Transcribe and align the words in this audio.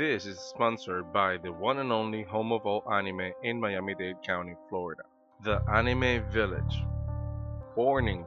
This 0.00 0.24
is 0.24 0.38
sponsored 0.38 1.12
by 1.12 1.36
the 1.36 1.52
one 1.52 1.78
and 1.78 1.92
only 1.92 2.22
home 2.22 2.52
of 2.52 2.64
all 2.64 2.82
anime 2.90 3.32
in 3.42 3.60
Miami 3.60 3.94
Dade 3.94 4.16
County, 4.26 4.54
Florida, 4.70 5.02
the 5.44 5.60
Anime 5.70 6.24
Village. 6.32 6.82
Warning 7.76 8.24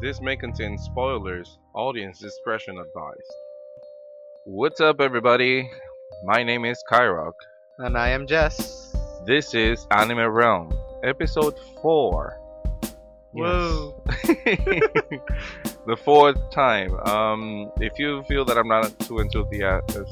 this 0.00 0.20
may 0.20 0.36
contain 0.36 0.78
spoilers, 0.78 1.58
audience 1.74 2.20
discretion 2.20 2.78
advised. 2.78 3.32
What's 4.44 4.80
up, 4.80 5.00
everybody? 5.00 5.68
My 6.26 6.44
name 6.44 6.64
is 6.64 6.80
Kyrock. 6.88 7.34
And 7.78 7.98
I 7.98 8.10
am 8.10 8.28
Jess. 8.28 8.94
This 9.26 9.52
is 9.52 9.88
Anime 9.90 10.30
Realm, 10.30 10.72
episode 11.02 11.58
4. 11.82 12.40
Whoa. 13.32 14.04
the 15.86 15.96
fourth 15.96 16.38
time. 16.50 16.94
Um, 17.08 17.70
if 17.80 17.98
you 17.98 18.22
feel 18.24 18.44
that 18.44 18.56
I'm 18.58 18.68
not 18.68 18.98
too 19.00 19.18
enthusiastic, 19.20 20.06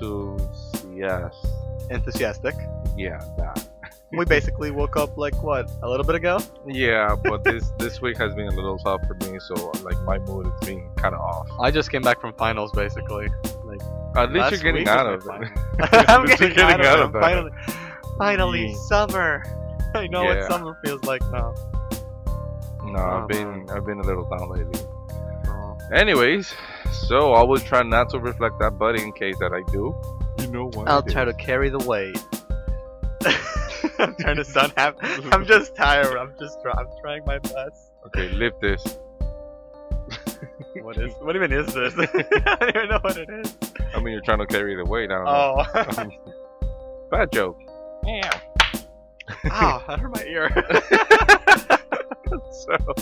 enthusiastic, 0.00 1.50
Enthusiastic. 1.90 2.54
yeah, 2.96 3.20
that. 3.38 3.68
We 4.16 4.24
basically 4.24 4.70
woke 4.70 4.96
up 4.96 5.16
like 5.18 5.34
what, 5.42 5.68
a 5.82 5.88
little 5.90 6.06
bit 6.06 6.14
ago? 6.14 6.38
Yeah, 6.68 7.16
but 7.24 7.42
this 7.42 7.72
this 7.80 8.00
week 8.00 8.16
has 8.18 8.32
been 8.32 8.46
a 8.46 8.52
little 8.52 8.78
tough 8.78 9.00
for 9.08 9.14
me, 9.28 9.40
so 9.40 9.72
like 9.82 10.00
my 10.02 10.18
mood 10.20 10.46
is 10.46 10.52
being 10.68 10.88
kind 10.94 11.16
of 11.16 11.20
off. 11.20 11.48
I 11.60 11.72
just 11.72 11.90
came 11.90 12.02
back 12.02 12.20
from 12.20 12.32
finals 12.34 12.70
basically. 12.72 13.26
Like 13.64 13.80
At 14.16 14.30
least 14.32 14.52
you're 14.52 14.60
getting 14.72 14.86
out 14.86 15.06
of 15.12 15.22
it. 15.26 15.50
I'm 16.08 16.30
At 16.30 16.38
getting, 16.38 16.60
out, 16.60 17.00
of, 17.00 17.12
that. 17.12 17.18
it. 17.18 17.22
Finally, 17.22 17.50
finally 18.18 18.66
Yeah. 18.68 18.76
summer. 18.86 19.42
I 19.96 20.06
know 20.06 20.22
Yeah. 20.22 20.42
what 20.42 20.50
summer 20.52 20.78
feels 20.84 21.02
like 21.02 21.22
now. 21.32 21.52
No, 22.84 23.00
I've 23.00 23.26
been 23.26 23.68
I've 23.70 23.84
been 23.84 23.98
a 23.98 24.02
little 24.04 24.28
down 24.28 24.48
lately. 24.48 24.80
Oh. 25.94 25.98
Anyways, 25.98 26.52
so 27.06 27.34
I 27.34 27.42
will 27.44 27.58
try 27.58 27.82
not 27.82 28.10
to 28.10 28.18
reflect 28.18 28.58
that, 28.58 28.78
but 28.78 28.98
in 28.98 29.12
case 29.12 29.36
that 29.38 29.52
I 29.52 29.62
do, 29.72 29.94
you 30.40 30.50
know 30.50 30.66
what? 30.74 30.88
I'll 30.88 31.02
try 31.02 31.22
is. 31.22 31.34
to 31.34 31.44
carry 31.44 31.68
the 31.68 31.78
weight. 31.78 32.18
I'm 34.00 34.16
trying 34.16 34.36
to 34.36 34.44
sound 34.44 34.72
happy. 34.76 34.98
I'm 35.30 35.46
just 35.46 35.76
tired. 35.76 36.16
I'm 36.16 36.34
just 36.40 36.60
try- 36.62 36.74
I'm 36.76 36.88
trying 37.00 37.24
my 37.26 37.38
best. 37.38 37.92
Okay, 38.06 38.28
lift 38.30 38.60
this. 38.60 38.82
What 40.82 40.96
is? 40.98 41.14
What 41.20 41.36
even 41.36 41.52
is 41.52 41.72
this? 41.72 41.94
I 41.98 42.56
don't 42.60 42.76
even 42.76 42.88
know 42.88 42.98
what 43.00 43.16
it 43.16 43.28
is. 43.30 43.56
I 43.94 44.00
mean, 44.00 44.12
you're 44.12 44.22
trying 44.22 44.40
to 44.40 44.46
carry 44.46 44.74
the 44.74 44.84
weight. 44.84 45.10
I 45.10 45.16
don't 45.16 45.24
know. 45.24 46.10
Oh. 46.60 47.08
Bad 47.10 47.30
joke. 47.32 47.58
Yeah. 48.04 48.40
Ow, 49.50 49.84
that 49.86 50.00
hurt 50.00 50.14
my 50.14 50.24
ear. 50.24 50.50
so 52.50 52.94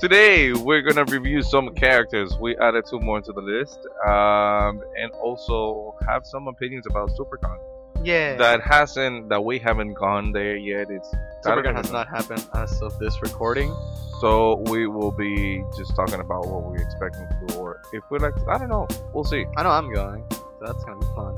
today 0.00 0.52
we're 0.52 0.82
gonna 0.82 1.04
review 1.04 1.42
some 1.42 1.74
characters. 1.74 2.36
We 2.40 2.56
added 2.56 2.84
two 2.88 3.00
more 3.00 3.20
to 3.20 3.32
the 3.32 3.42
list, 3.42 3.78
um, 4.06 4.82
and 4.98 5.12
also 5.20 5.94
have 6.08 6.26
some 6.26 6.48
opinions 6.48 6.86
about 6.86 7.10
Supercon 7.10 7.58
yeah. 8.02 8.36
that 8.36 8.60
hasn't 8.62 9.28
that 9.28 9.44
we 9.44 9.58
haven't 9.58 9.94
gone 9.94 10.32
there 10.32 10.56
yet. 10.56 10.90
It's 10.90 11.12
I 11.44 11.72
has 11.72 11.90
not 11.90 12.08
happened 12.08 12.46
as 12.54 12.80
of 12.82 12.98
this 12.98 13.20
recording. 13.22 13.74
So 14.20 14.62
we 14.66 14.86
will 14.86 15.12
be 15.12 15.64
just 15.76 15.96
talking 15.96 16.20
about 16.20 16.46
what 16.46 16.64
we're 16.64 16.76
expecting 16.82 17.26
to, 17.48 17.56
or 17.56 17.80
if 17.92 18.02
we 18.10 18.18
like. 18.18 18.34
To, 18.34 18.50
I 18.50 18.58
don't 18.58 18.68
know. 18.68 18.86
We'll 19.14 19.24
see. 19.24 19.46
I 19.56 19.62
know 19.62 19.70
I'm 19.70 19.92
going, 19.92 20.24
so 20.30 20.58
that's 20.60 20.84
gonna 20.84 21.00
be 21.00 21.06
fun. 21.14 21.36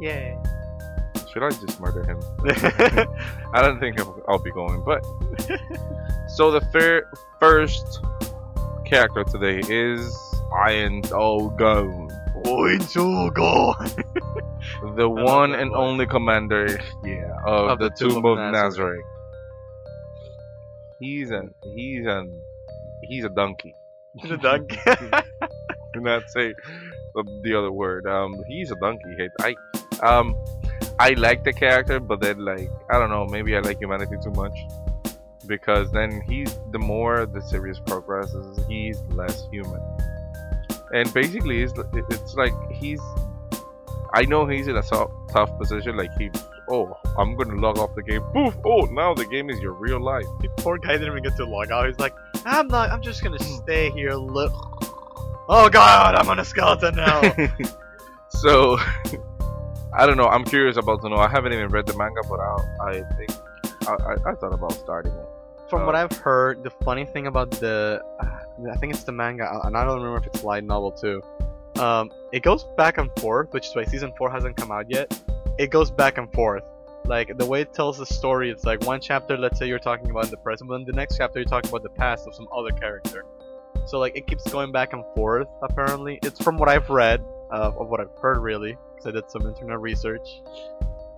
Yay. 0.00 0.38
Should 1.32 1.42
I 1.42 1.50
just 1.50 1.80
murder 1.80 2.04
him? 2.04 2.20
I 3.54 3.62
don't 3.62 3.80
think 3.80 3.98
I'll, 3.98 4.22
I'll 4.28 4.38
be 4.38 4.50
going, 4.50 4.82
but 4.84 5.02
so 6.36 6.50
the 6.50 6.60
fir- 6.72 7.08
first 7.40 8.00
character 8.84 9.24
today 9.24 9.60
is 9.68 10.14
Ainz 10.52 11.10
Ooal 11.10 11.56
Gown, 11.56 12.08
the 14.96 15.08
one 15.08 15.54
and 15.54 15.70
voice. 15.70 15.78
only 15.78 16.06
commander, 16.06 16.78
yeah, 17.04 17.36
of, 17.46 17.70
Of 17.70 17.78
the, 17.78 17.88
the 17.88 17.94
Tomb 18.08 18.24
of 18.26 18.38
Nazarick. 18.38 19.00
He's 21.00 21.30
a 21.30 21.44
he's 21.74 22.06
a 22.06 22.26
he's 23.04 23.24
a 23.24 23.28
donkey. 23.30 23.74
the 24.28 24.36
donkey. 24.36 24.78
Do 25.94 26.00
not 26.00 26.28
say 26.30 26.54
the, 27.14 27.40
the 27.42 27.54
other 27.54 27.72
word. 27.72 28.06
Um, 28.06 28.34
he's 28.48 28.70
a 28.70 28.76
donkey. 28.76 29.28
I 29.40 29.54
um, 30.02 30.34
I 30.98 31.10
like 31.10 31.44
the 31.44 31.52
character, 31.52 32.00
but 32.00 32.20
then 32.20 32.44
like 32.44 32.70
I 32.90 32.98
don't 32.98 33.10
know, 33.10 33.26
maybe 33.26 33.56
I 33.56 33.60
like 33.60 33.78
humanity 33.78 34.16
too 34.22 34.32
much 34.32 34.56
because 35.46 35.90
then 35.90 36.22
he's 36.22 36.58
the 36.70 36.78
more 36.78 37.26
the 37.26 37.40
series 37.40 37.80
progresses, 37.80 38.58
he's 38.68 39.00
less 39.10 39.46
human. 39.50 39.80
And 40.92 41.12
basically, 41.14 41.62
it's 41.62 41.72
it's 41.92 42.34
like 42.34 42.52
he's. 42.70 43.00
I 44.14 44.26
know 44.26 44.46
he's 44.46 44.68
in 44.68 44.76
a 44.76 44.82
so- 44.82 45.10
tough 45.30 45.50
position. 45.58 45.96
Like 45.96 46.10
he, 46.18 46.30
oh, 46.70 46.94
I'm 47.18 47.34
gonna 47.34 47.54
log 47.54 47.78
off 47.78 47.94
the 47.94 48.02
game. 48.02 48.22
Poof! 48.34 48.54
Oh, 48.64 48.82
now 48.82 49.14
the 49.14 49.24
game 49.24 49.48
is 49.48 49.58
your 49.60 49.72
real 49.72 50.00
life. 50.00 50.26
the 50.40 50.48
poor 50.58 50.76
guy 50.78 50.92
didn't 50.92 51.08
even 51.08 51.22
get 51.22 51.36
to 51.36 51.46
log 51.46 51.70
out. 51.70 51.86
He's 51.86 51.98
like, 51.98 52.14
I'm 52.44 52.68
not. 52.68 52.90
I'm 52.90 53.00
just 53.00 53.22
gonna 53.22 53.38
hmm. 53.38 53.56
stay 53.62 53.90
here. 53.90 54.12
Look. 54.12 54.52
Oh 55.48 55.68
God, 55.70 56.14
I'm 56.14 56.28
on 56.28 56.38
a 56.38 56.44
skeleton 56.44 56.96
now. 56.96 57.22
so 58.28 58.78
I 59.94 60.06
don't 60.06 60.16
know. 60.16 60.26
I'm 60.26 60.44
curious 60.44 60.76
about 60.76 61.02
to 61.02 61.08
know. 61.08 61.16
I 61.16 61.28
haven't 61.28 61.52
even 61.52 61.68
read 61.68 61.86
the 61.86 61.96
manga, 61.96 62.22
but 62.28 62.40
I 62.40 62.56
I 62.80 62.92
think 63.16 63.30
I, 63.86 63.92
I, 63.92 64.12
I 64.30 64.34
thought 64.34 64.52
about 64.52 64.72
starting 64.72 65.12
it. 65.12 65.26
From 65.68 65.86
what 65.86 65.94
Uh, 65.94 65.98
I've 66.10 66.16
heard, 66.18 66.62
the 66.62 66.70
funny 66.70 67.04
thing 67.04 67.26
about 67.26 67.50
the, 67.50 68.02
I 68.20 68.76
think 68.76 68.92
it's 68.92 69.04
the 69.04 69.12
manga, 69.12 69.44
uh, 69.44 69.62
and 69.64 69.76
I 69.76 69.84
don't 69.84 69.96
remember 70.02 70.18
if 70.18 70.26
it's 70.26 70.44
light 70.44 70.64
novel 70.64 70.92
too. 70.92 71.22
Um, 71.80 72.10
it 72.32 72.42
goes 72.42 72.64
back 72.76 72.98
and 72.98 73.10
forth, 73.18 73.52
which 73.52 73.66
is 73.68 73.74
why 73.74 73.84
season 73.84 74.12
four 74.18 74.30
hasn't 74.30 74.56
come 74.56 74.70
out 74.70 74.90
yet. 74.90 75.18
It 75.58 75.70
goes 75.70 75.90
back 75.90 76.18
and 76.18 76.30
forth. 76.32 76.62
Like 77.06 77.36
the 77.36 77.46
way 77.46 77.62
it 77.62 77.72
tells 77.72 77.98
the 77.98 78.06
story, 78.06 78.50
it's 78.50 78.64
like 78.64 78.84
one 78.84 79.00
chapter, 79.00 79.36
let's 79.36 79.58
say 79.58 79.66
you're 79.66 79.78
talking 79.78 80.10
about 80.10 80.30
the 80.30 80.36
present, 80.36 80.68
but 80.68 80.76
then 80.78 80.86
the 80.86 80.92
next 80.92 81.16
chapter 81.16 81.38
you're 81.40 81.48
talking 81.48 81.70
about 81.70 81.82
the 81.82 81.90
past 81.90 82.26
of 82.26 82.34
some 82.34 82.48
other 82.54 82.70
character. 82.70 83.24
So 83.86 83.98
like 83.98 84.14
it 84.16 84.26
keeps 84.26 84.48
going 84.50 84.70
back 84.72 84.92
and 84.92 85.04
forth. 85.14 85.48
Apparently, 85.62 86.18
it's 86.22 86.40
from 86.40 86.56
what 86.58 86.68
I've 86.68 86.88
read, 86.90 87.24
uh, 87.52 87.70
of 87.78 87.88
what 87.88 88.00
I've 88.00 88.16
heard 88.20 88.38
really, 88.38 88.76
because 88.94 89.06
I 89.06 89.10
did 89.12 89.30
some 89.30 89.46
internet 89.46 89.80
research. 89.80 90.26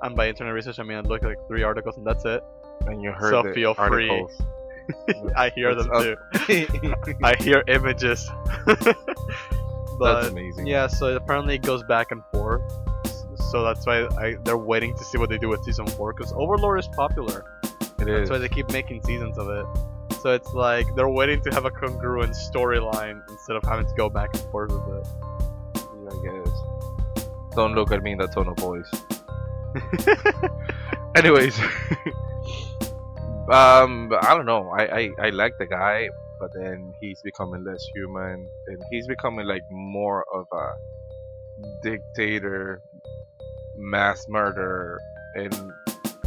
And 0.03 0.15
by 0.15 0.28
internet 0.28 0.53
research, 0.53 0.78
I 0.78 0.83
mean 0.83 0.99
I 0.99 1.00
looked 1.00 1.25
at 1.25 1.28
like 1.28 1.47
three 1.49 1.62
articles 1.62 1.97
and 1.97 2.06
that's 2.06 2.25
it. 2.25 2.43
And 2.87 3.03
you 3.03 3.12
heard 3.12 3.31
So 3.31 3.43
the 3.43 3.55
feel 3.55 3.75
free. 3.75 4.27
I 5.37 5.49
hear 5.55 5.75
them 5.75 5.89
too. 5.99 6.17
I 7.22 7.34
hear 7.41 7.62
images. 7.69 8.28
but 8.67 8.89
That's 9.99 10.28
amazing. 10.28 10.67
yeah, 10.67 10.87
so 10.87 11.15
apparently 11.17 11.55
it 11.55 11.62
goes 11.62 11.83
back 11.84 12.11
and 12.11 12.22
forth. 12.33 12.62
So 13.51 13.62
that's 13.62 13.87
why 13.87 14.06
I, 14.19 14.37
they're 14.45 14.59
waiting 14.59 14.95
to 14.97 15.05
see 15.05 15.16
what 15.16 15.31
they 15.31 15.39
do 15.39 15.49
with 15.49 15.62
season 15.65 15.87
four 15.87 16.12
because 16.12 16.33
Overlord 16.33 16.81
is 16.81 16.89
popular. 16.89 17.45
it 18.01 18.09
is. 18.09 18.28
That's 18.28 18.31
why 18.31 18.39
they 18.39 18.49
keep 18.49 18.71
making 18.72 19.03
seasons 19.05 19.39
of 19.39 19.49
it. 19.49 19.65
So 20.21 20.33
it's 20.33 20.53
like 20.53 20.87
they're 20.97 21.09
waiting 21.09 21.41
to 21.43 21.51
have 21.51 21.65
a 21.65 21.71
congruent 21.71 22.33
storyline 22.33 23.21
instead 23.31 23.56
of 23.56 23.62
having 23.62 23.87
to 23.87 23.95
go 23.95 24.09
back 24.09 24.31
and 24.34 24.43
forth 24.51 24.72
with 24.72 24.99
it. 24.99 25.06
I 26.15 26.23
guess. 26.23 27.55
Don't 27.55 27.75
look 27.75 27.93
at 27.93 28.03
me 28.03 28.13
in 28.13 28.19
that 28.19 28.33
tone 28.33 28.49
of 28.49 28.57
voice. 28.59 28.91
Anyways, 31.17 31.59
um, 33.49 34.13
I 34.21 34.35
don't 34.35 34.47
know. 34.47 34.69
I, 34.77 34.85
I 34.87 35.11
I 35.27 35.31
like 35.31 35.53
the 35.59 35.67
guy, 35.67 36.09
but 36.41 36.53
then 36.55 36.95
he's 37.01 37.21
becoming 37.23 37.65
less 37.65 37.85
human, 37.95 38.49
and 38.67 38.83
he's 38.91 39.07
becoming 39.07 39.47
like 39.47 39.63
more 39.71 40.25
of 40.33 40.47
a 40.53 40.73
dictator, 41.83 42.83
mass 43.77 44.27
murderer, 44.29 45.01
and 45.37 45.73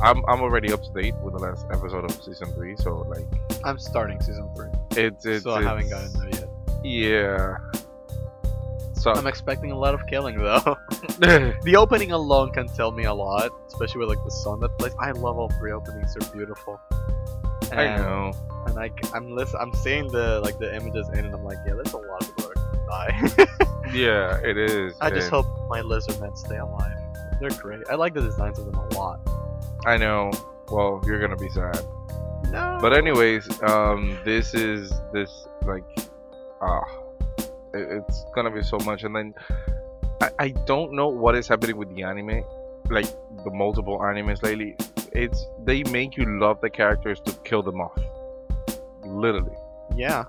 I'm 0.02 0.24
I'm 0.28 0.42
already 0.42 0.72
up 0.72 0.82
to 0.84 0.92
date 0.94 1.16
with 1.22 1.34
the 1.34 1.40
last 1.40 1.66
episode 1.72 2.06
of 2.06 2.12
season 2.24 2.54
three. 2.54 2.76
So 2.78 3.06
like, 3.10 3.28
I'm 3.64 3.80
starting 3.80 4.22
season 4.22 4.50
three, 4.56 4.70
it's 4.92 5.26
it's 5.26 5.44
so 5.44 5.52
I 5.52 5.64
haven't 5.64 5.90
gotten 5.90 6.14
there 6.14 6.30
yet. 6.30 6.50
Yeah. 6.84 7.58
So 8.98 9.12
I'm 9.12 9.28
expecting 9.28 9.72
a 9.72 9.78
lot 9.78 9.94
of 9.94 10.06
killing 10.08 10.38
though. 10.40 10.78
the 11.20 11.76
opening 11.78 12.12
alone 12.12 12.52
can 12.52 12.68
tell 12.68 12.92
me 12.92 13.06
a 13.06 13.14
lot, 13.14 13.52
especially 13.68 14.00
with 14.00 14.10
like 14.10 14.24
the 14.24 14.32
song 14.32 14.60
that 14.62 14.78
plays. 14.78 14.94
I 15.00 15.12
love 15.12 15.38
all 15.38 15.50
three 15.60 15.72
openings; 15.72 16.16
they're 16.16 16.30
beautiful. 16.32 16.80
I 17.72 17.98
know. 17.98 18.32
and 18.66 18.80
I, 18.80 18.90
am 19.16 19.32
listen, 19.32 19.60
I'm 19.60 19.74
seeing 19.74 20.08
the 20.08 20.42
like 20.44 20.58
the 20.58 20.76
images 20.76 21.08
in, 21.10 21.26
and 21.26 21.34
I'm 21.34 21.44
like, 21.44 21.58
yeah, 21.66 21.74
there's 21.74 21.94
a 21.94 21.98
lot 21.98 22.24
of 22.24 22.36
people 22.36 22.52
that 22.54 22.58
are 22.58 22.72
gonna 22.72 23.46
die. 23.46 23.54
Yeah, 23.94 24.38
it 24.44 24.58
is. 24.58 24.96
I 25.00 25.10
just 25.10 25.32
and- 25.32 25.46
hope 25.46 25.70
my 25.70 25.80
lizard 25.80 26.20
men 26.20 26.36
stay 26.36 26.58
alive. 26.58 26.98
They're 27.40 27.50
great. 27.52 27.82
I 27.90 27.96
like 27.96 28.14
the 28.14 28.20
designs 28.22 28.60
of 28.60 28.66
them 28.66 28.76
a 28.76 28.94
lot. 28.96 29.20
I 29.86 29.96
know. 29.96 30.30
Well, 30.70 31.02
you're 31.06 31.20
gonna 31.20 31.38
be 31.38 31.50
sad. 31.50 31.86
No. 32.52 32.80
But 32.82 32.94
anyways, 32.98 33.62
um, 33.64 34.20
this 34.26 34.54
is 34.54 34.92
this 35.14 35.48
like, 35.66 35.86
ah, 36.62 36.84
it, 36.84 37.07
it's 37.74 38.26
gonna 38.34 38.52
be 38.52 38.64
so 38.64 38.78
much, 38.80 39.04
and 39.04 39.16
then 39.16 39.34
I, 40.22 40.30
I 40.40 40.48
don't 40.50 40.94
know 40.94 41.08
what 41.08 41.36
is 41.36 41.48
happening 41.48 41.78
with 41.78 41.94
the 41.96 42.04
anime, 42.04 42.44
like 42.90 43.06
the 43.44 43.52
multiple 43.52 44.00
animes 44.00 44.42
lately. 44.44 44.76
It's 45.12 45.46
they 45.64 45.84
make 45.84 46.18
you 46.18 46.40
love 46.40 46.62
the 46.62 46.70
characters 46.70 47.20
to 47.22 47.32
kill 47.44 47.64
them 47.64 47.82
off, 47.82 47.98
literally. 49.06 49.56
yeah, 49.96 50.26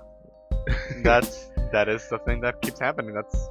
that's 1.03 1.47
that 1.71 1.89
is 1.89 2.07
the 2.09 2.19
thing 2.19 2.41
that 2.41 2.61
keeps 2.61 2.79
happening. 2.79 3.13
That's 3.13 3.49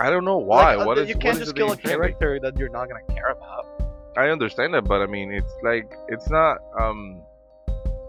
I 0.00 0.10
don't 0.10 0.24
know 0.24 0.38
why. 0.38 0.74
Like, 0.74 0.82
uh, 0.82 0.86
what 0.86 0.98
is 0.98 1.08
you 1.08 1.16
can't 1.16 1.38
just 1.38 1.54
kill 1.54 1.72
a 1.72 1.76
character 1.76 2.38
that 2.40 2.58
you're 2.58 2.68
not 2.68 2.88
gonna 2.88 3.14
care 3.14 3.30
about. 3.30 3.66
I 4.16 4.28
understand 4.28 4.74
that, 4.74 4.84
but 4.84 5.02
I 5.02 5.06
mean, 5.06 5.32
it's 5.32 5.52
like 5.62 5.92
it's 6.08 6.30
not. 6.30 6.58
Um, 6.80 7.22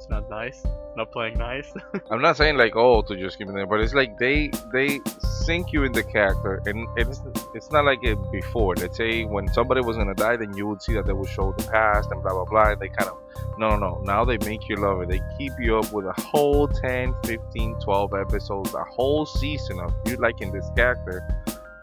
Not 0.10 0.30
nice. 0.30 0.64
Not 0.96 1.12
playing 1.12 1.38
nice. 1.38 1.72
I'm 2.12 2.22
not 2.22 2.38
saying 2.38 2.58
like 2.58 2.76
oh 2.76 3.02
to 3.04 3.16
just 3.16 3.38
give 3.38 3.50
it 3.50 3.54
there, 3.54 3.68
but 3.68 3.82
it's 3.82 3.94
like 3.94 4.18
they 4.18 4.50
they 4.72 5.00
sink 5.44 5.72
you 5.72 5.84
in 5.84 5.92
the 5.92 6.04
character, 6.04 6.62
and 6.66 6.88
it's 6.96 7.22
it's 7.54 7.72
not 7.72 7.86
like 7.86 8.00
it 8.04 8.18
before. 8.32 8.76
Let's 8.76 8.98
say 8.98 9.26
when 9.26 9.48
somebody 9.50 9.82
was 9.82 9.98
gonna 9.98 10.16
die, 10.16 10.38
then 10.38 10.56
you 10.56 10.66
would 10.68 10.82
see 10.82 10.94
that 10.94 11.06
they 11.06 11.14
would 11.14 11.30
show 11.30 11.54
the 11.58 11.64
past 11.66 12.10
and 12.12 12.22
blah 12.24 12.34
blah 12.34 12.46
blah. 12.46 12.72
And 12.72 12.82
they 12.82 12.90
kind 12.90 13.10
of 13.10 13.18
no 13.58 13.70
no 13.70 13.78
no. 13.78 14.02
Now 14.04 14.24
they 14.26 14.38
make 14.40 14.68
you 14.70 14.78
love 14.78 15.02
it. 15.02 15.10
They 15.10 15.22
keep 15.38 15.54
you 15.60 15.78
up 15.78 15.92
with 15.92 16.06
a 16.06 16.14
whole 16.22 16.68
10, 16.68 17.14
15, 17.26 17.76
12 17.84 18.14
episodes, 18.14 18.74
a 18.74 18.84
whole 18.86 19.26
season 19.26 19.80
of 19.80 19.94
you 20.06 20.16
liking 20.18 20.52
this 20.52 20.70
character, 20.76 21.22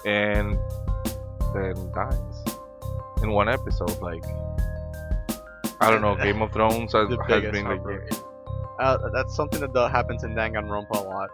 and 0.07 0.59
then 1.55 1.93
dies 1.93 2.57
in 3.23 3.31
one 3.31 3.49
episode. 3.49 4.01
Like 4.01 4.25
I 5.85 5.91
don't 5.91 6.01
know, 6.01 6.17
Game 6.17 6.41
of 6.41 6.53
Thrones 6.53 6.93
has, 6.93 7.09
the 7.09 7.23
has 7.29 7.43
been 7.43 7.65
like 7.65 7.65
heartbreak. 7.65 8.11
Uh, 8.81 9.09
that's 9.11 9.37
something 9.37 9.61
that 9.61 9.73
do- 9.73 9.81
happens 9.81 10.25
in 10.25 10.35
Danganronpa 10.35 10.97
a 10.97 11.01
lot. 11.01 11.31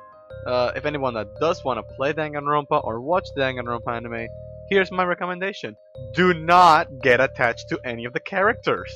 Uh, 0.46 0.72
if 0.74 0.84
anyone 0.86 1.14
that 1.14 1.28
does 1.38 1.62
want 1.64 1.78
to 1.78 1.94
play 1.94 2.12
Danganronpa 2.12 2.84
or 2.84 3.00
watch 3.00 3.28
Danganronpa 3.36 3.88
anime, 3.88 4.26
here's 4.68 4.90
my 4.90 5.04
recommendation: 5.04 5.76
do 6.14 6.34
not 6.34 6.88
get 7.00 7.20
attached 7.20 7.68
to 7.68 7.78
any 7.84 8.04
of 8.04 8.12
the 8.12 8.20
characters, 8.20 8.92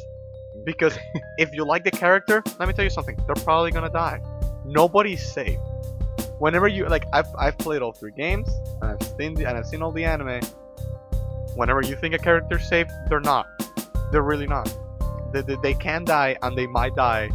because 0.65 0.99
if 1.39 1.53
you 1.53 1.65
like 1.65 1.85
the 1.85 1.91
character, 1.91 2.43
let 2.59 2.67
me 2.67 2.75
tell 2.75 2.85
you 2.85 2.91
something: 2.91 3.17
they're 3.27 3.45
probably 3.45 3.71
gonna 3.71 3.91
die. 3.91 4.21
Nobody's 4.65 5.25
safe. 5.25 5.59
Whenever 6.39 6.67
you 6.67 6.87
like, 6.89 7.05
I've 7.13 7.29
I've 7.39 7.59
played 7.59 7.81
all 7.81 7.93
three 7.93 8.13
games 8.13 8.49
and 8.83 8.91
I've 8.91 9.03
seen 9.17 9.35
the, 9.35 9.47
and 9.47 9.57
I've 9.57 9.67
seen 9.67 9.83
all 9.83 9.93
the 9.93 10.05
anime. 10.05 10.41
Whenever 11.55 11.83
you 11.83 11.95
think 11.95 12.15
a 12.15 12.19
character's 12.19 12.69
safe, 12.69 12.89
they're 13.09 13.21
not. 13.21 13.47
They're 14.11 14.23
really 14.23 14.47
not. 14.47 14.75
They, 15.43 15.57
they, 15.57 15.75
can 15.75 16.05
die 16.05 16.37
and 16.43 16.57
they 16.57 16.67
might 16.67 16.95
die 16.95 17.31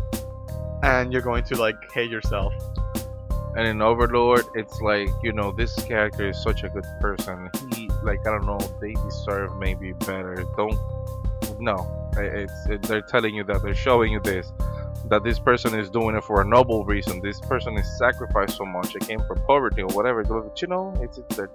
and 0.84 1.12
you're 1.12 1.22
going 1.22 1.44
to 1.46 1.56
like 1.56 1.76
hate 1.92 2.10
yourself. 2.10 2.54
And 3.56 3.68
in 3.68 3.82
Overlord, 3.82 4.46
it's 4.56 4.80
like 4.80 5.10
you 5.24 5.34
know 5.34 5.52
this 5.52 5.76
character 5.76 6.30
is 6.30 6.42
such 6.42 6.64
a 6.64 6.70
good 6.70 6.86
person. 7.02 7.50
He 7.74 7.90
like 8.04 8.20
I 8.26 8.32
don't 8.32 8.46
know 8.46 8.60
they 8.80 8.94
deserve 8.94 9.58
maybe 9.58 9.94
better. 9.94 10.46
Don't 10.56 10.80
no. 11.60 12.12
It's 12.16 12.68
it, 12.68 12.84
they're 12.84 13.02
telling 13.02 13.36
you 13.36 13.44
that 13.46 13.62
they're 13.62 13.76
showing 13.76 14.14
you 14.14 14.20
this 14.20 14.52
that 15.06 15.24
this 15.24 15.40
person 15.40 15.78
is 15.78 15.90
doing 15.90 16.16
it 16.16 16.24
for 16.24 16.42
a 16.42 16.46
noble 16.46 16.86
reason. 16.86 17.20
This 17.22 17.40
person 17.40 17.78
is 17.78 17.98
sacrificed 17.98 18.58
so 18.58 18.66
much. 18.66 18.96
It 18.96 19.08
came 19.08 19.24
from 19.28 19.42
poverty 19.46 19.82
or 19.82 19.90
whatever. 19.90 20.24
But 20.24 20.62
you 20.62 20.68
know, 20.68 20.94
it's, 21.02 21.18
it's 21.18 21.36
they're, 21.36 21.50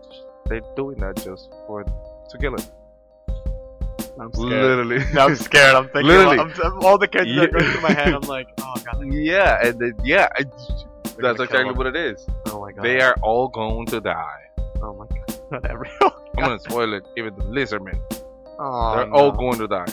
they're 0.47 0.63
doing 0.77 0.99
that 0.99 1.17
just 1.17 1.51
for 1.67 1.85
to 1.85 2.39
kill 2.39 2.55
it. 2.55 2.71
I'm 4.21 4.33
scared. 4.33 4.51
Literally. 4.51 5.05
Now 5.13 5.27
I'm 5.27 5.37
scared. 5.37 5.75
I'm 5.75 5.85
thinking 5.89 6.07
Literally. 6.07 6.39
I'm, 6.39 6.53
I'm- 6.63 6.85
all 6.85 6.99
the 6.99 7.09
kids 7.09 7.29
Yeah. 7.29 7.43
are 7.43 7.47
going 7.49 7.65
through 7.73 7.81
my 7.81 7.93
head. 7.93 8.15
I'm 8.15 8.21
like, 8.23 8.49
oh 8.61 8.75
god. 8.85 9.13
yeah, 9.13 9.67
and 9.67 9.79
then, 9.79 9.93
yeah, 10.05 10.29
they're 10.39 10.45
that's 11.19 11.41
exactly 11.41 11.69
him. 11.71 11.77
what 11.77 11.87
it 11.87 11.97
is. 11.97 12.27
Oh 12.47 12.61
my 12.61 12.73
god. 12.73 12.85
They 12.85 13.01
are 13.01 13.15
all 13.23 13.49
going 13.49 13.87
to 13.87 14.01
die. 14.01 14.41
Oh 14.83 14.95
my 14.95 15.07
god. 15.07 15.41
Not 15.51 15.65
everyone. 15.67 15.97
Oh, 16.03 16.25
I'm 16.39 16.45
gonna 16.45 16.59
spoil 16.61 16.95
it. 16.95 17.05
Even 17.17 17.35
the 17.37 17.45
lizardmen. 17.45 18.01
Oh, 18.59 18.97
They're 18.97 19.07
no. 19.07 19.13
all 19.15 19.33
going 19.33 19.59
to 19.59 19.67
die. 19.69 19.87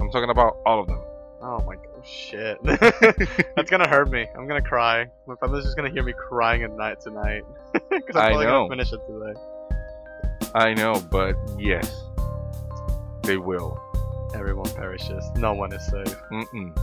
I'm 0.00 0.10
talking 0.10 0.30
about 0.30 0.58
all 0.66 0.80
of 0.80 0.86
them. 0.86 1.00
Oh 1.42 1.60
my 1.66 1.74
god. 1.76 1.84
Shit. 2.04 2.58
That's 3.56 3.70
gonna 3.70 3.88
hurt 3.88 4.10
me. 4.10 4.26
I'm 4.36 4.46
gonna 4.46 4.60
cry. 4.62 5.06
My 5.26 5.34
family's 5.36 5.64
just 5.64 5.76
gonna 5.76 5.90
hear 5.90 6.02
me 6.02 6.12
crying 6.12 6.62
at 6.62 6.70
night 6.76 7.00
tonight. 7.00 7.42
Because 7.72 8.14
I'm 8.16 8.30
probably 8.32 8.44
gonna 8.46 8.68
finish 8.68 8.92
it 8.92 9.00
today. 9.08 9.40
I 10.54 10.74
know, 10.74 11.02
but 11.10 11.34
yes, 11.58 12.02
they 13.24 13.36
will. 13.36 13.80
Everyone 14.34 14.68
perishes. 14.70 15.24
No 15.36 15.54
one 15.54 15.72
is 15.72 15.86
safe. 15.86 16.16
Mm-mm. 16.30 16.76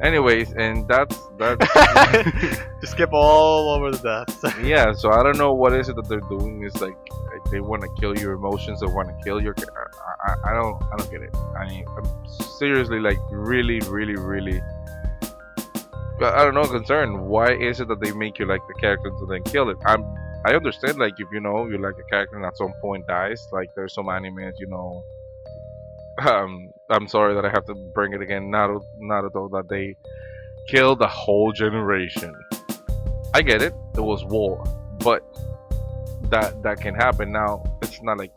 Anyways, 0.00 0.52
and 0.52 0.86
that's 0.86 1.18
that's 1.38 1.66
just 2.80 2.92
skip 2.92 3.10
all 3.12 3.70
over 3.70 3.90
the 3.90 3.98
deaths. 4.26 4.58
yeah. 4.62 4.92
So 4.92 5.10
I 5.10 5.22
don't 5.22 5.38
know 5.38 5.54
what 5.54 5.72
is 5.72 5.88
it 5.88 5.96
that 5.96 6.08
they're 6.08 6.20
doing. 6.20 6.64
Is 6.64 6.78
like 6.82 6.96
they 7.50 7.60
want 7.60 7.82
to 7.82 7.88
kill 7.98 8.16
your 8.18 8.34
emotions. 8.34 8.80
They 8.80 8.86
want 8.86 9.08
to 9.08 9.24
kill 9.24 9.40
your. 9.40 9.54
I, 9.58 10.32
I, 10.32 10.50
I 10.50 10.54
don't 10.54 10.82
I 10.92 10.96
don't 10.96 11.10
get 11.10 11.22
it. 11.22 11.34
I 11.58 11.66
mean, 11.66 11.86
I'm 11.96 12.28
seriously 12.58 13.00
like 13.00 13.18
really 13.30 13.80
really 13.88 14.16
really. 14.16 14.60
I 16.20 16.44
don't 16.44 16.54
know. 16.54 16.64
Concerned. 16.64 17.18
Why 17.18 17.52
is 17.54 17.80
it 17.80 17.88
that 17.88 18.00
they 18.00 18.12
make 18.12 18.38
you 18.38 18.44
like 18.44 18.66
the 18.68 18.74
character 18.74 19.10
to 19.10 19.26
then 19.26 19.42
kill 19.44 19.70
it? 19.70 19.78
I'm. 19.86 20.04
I 20.44 20.54
understand. 20.54 20.98
Like 20.98 21.14
if 21.18 21.28
you 21.32 21.40
know 21.40 21.66
you 21.66 21.78
like 21.78 21.94
a 21.98 22.04
character 22.10 22.36
and 22.36 22.44
at 22.44 22.56
some 22.58 22.74
point 22.82 23.06
dies. 23.06 23.48
Like 23.50 23.74
there's 23.74 23.94
some 23.94 24.06
animes, 24.06 24.52
you 24.58 24.66
know. 24.66 25.02
Um, 26.18 26.70
I'm 26.90 27.08
sorry 27.08 27.34
that 27.34 27.44
I 27.44 27.50
have 27.50 27.64
to 27.66 27.74
bring 27.94 28.12
it 28.12 28.22
again. 28.22 28.50
Naruto, 28.50 28.84
Naruto 29.00 29.50
that 29.50 29.68
they 29.68 29.96
killed 30.68 31.02
a 31.02 31.08
whole 31.08 31.52
generation. 31.52 32.34
I 33.34 33.42
get 33.42 33.60
it. 33.62 33.74
It 33.94 34.00
was 34.00 34.24
war, 34.24 34.64
but 34.98 35.22
that 36.30 36.62
that 36.62 36.80
can 36.80 36.94
happen. 36.94 37.32
Now 37.32 37.62
it's 37.82 38.02
not 38.02 38.18
like, 38.18 38.32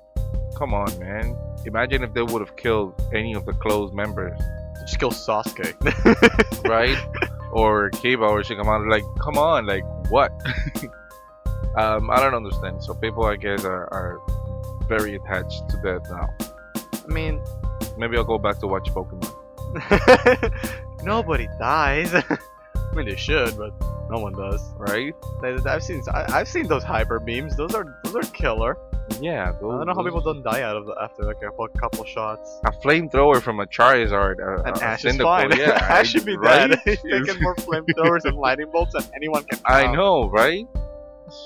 come 0.57 0.73
on, 0.73 0.97
man. 0.99 1.37
Imagine 1.65 2.03
if 2.03 2.13
they 2.13 2.21
would 2.21 2.41
have 2.41 2.55
killed 2.55 3.01
any 3.13 3.33
of 3.33 3.45
the 3.45 3.53
close 3.53 3.91
members, 3.93 4.39
Just 4.81 4.99
kill 4.99 5.11
Sasuke. 5.11 5.75
right? 6.69 6.97
or 7.51 7.89
Kiba 7.91 8.29
or 8.29 8.41
Shikamaru. 8.43 8.89
Like, 8.89 9.03
come 9.21 9.37
on, 9.37 9.65
like 9.65 9.83
what? 10.09 10.31
um, 11.77 12.09
I 12.09 12.19
don't 12.19 12.35
understand. 12.35 12.83
So 12.83 12.93
people, 12.93 13.25
I 13.25 13.35
guess, 13.35 13.63
are, 13.63 13.91
are 13.93 14.19
very 14.87 15.15
attached 15.15 15.69
to 15.69 15.77
that 15.77 16.01
now. 16.09 16.29
I 17.07 17.11
mean, 17.11 17.41
Maybe 17.99 18.17
I'll 18.17 18.23
go 18.23 18.37
back 18.39 18.59
to 18.59 18.67
watch 18.67 18.89
Pokemon. 18.91 19.29
nobody 21.03 21.47
dies. 21.59 22.13
I 22.15 22.23
mean, 22.95 23.05
they 23.07 23.15
should, 23.15 23.57
but 23.57 23.71
no 24.09 24.19
one 24.19 24.33
does. 24.33 24.61
Right? 24.77 25.13
I've 25.43 25.83
seen 25.83 26.01
I've 26.13 26.47
seen 26.47 26.67
those 26.67 26.83
hyper 26.83 27.19
beams. 27.19 27.55
Those 27.57 27.75
are 27.75 27.85
those 28.05 28.15
are 28.15 28.23
killer. 28.31 28.77
Yeah. 29.19 29.49
I 29.49 29.59
don't 29.59 29.85
know 29.87 29.93
how 29.95 30.03
people 30.03 30.21
don't 30.21 30.43
die 30.43 30.61
out 30.61 30.77
of 30.77 30.85
the, 30.85 30.95
after 31.01 31.23
like 31.23 31.41
a 31.43 31.49
cou- 31.51 31.67
couple 31.79 32.05
shots. 32.05 32.59
A 32.65 32.71
flamethrower 32.71 33.41
from 33.41 33.59
a 33.59 33.65
Charizard. 33.65 34.35
Uh, 34.39 34.63
And 34.63 34.77
a 34.77 34.83
Ash 34.83 35.03
is 35.03 35.17
fine. 35.17 35.51
Yeah, 35.57 35.71
Ash 35.97 36.11
should 36.11 36.25
be 36.25 36.37
right? 36.37 36.69
dead. 36.69 36.79
He's 36.85 37.01
taking 37.01 37.41
more 37.41 37.55
flamethrowers 37.55 38.25
and 38.25 38.37
lightning 38.37 38.69
bolts 38.71 38.93
than 38.93 39.03
anyone 39.15 39.43
can. 39.43 39.59
I 39.65 39.91
know, 39.91 40.29
right? 40.29 40.65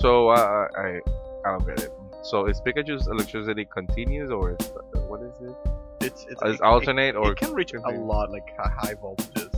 So 0.00 0.28
uh, 0.28 0.68
I 0.78 1.00
I 1.44 1.50
don't 1.52 1.66
get 1.66 1.80
it. 1.82 1.92
So 2.22 2.46
is 2.46 2.60
Pikachu's 2.60 3.06
electricity 3.08 3.64
continuous 3.66 4.30
or 4.30 4.56
is 4.56 4.70
what 5.08 5.20
is 5.22 5.34
it? 5.40 5.56
It's 6.04 6.26
it's 6.28 6.42
it- 6.42 6.60
alternate 6.60 7.10
it, 7.10 7.16
or 7.16 7.32
it 7.32 7.38
can 7.38 7.52
reach 7.52 7.72
a 7.72 7.80
lot 7.90 8.30
like 8.30 8.48
high 8.58 8.94
voltages. 8.94 9.50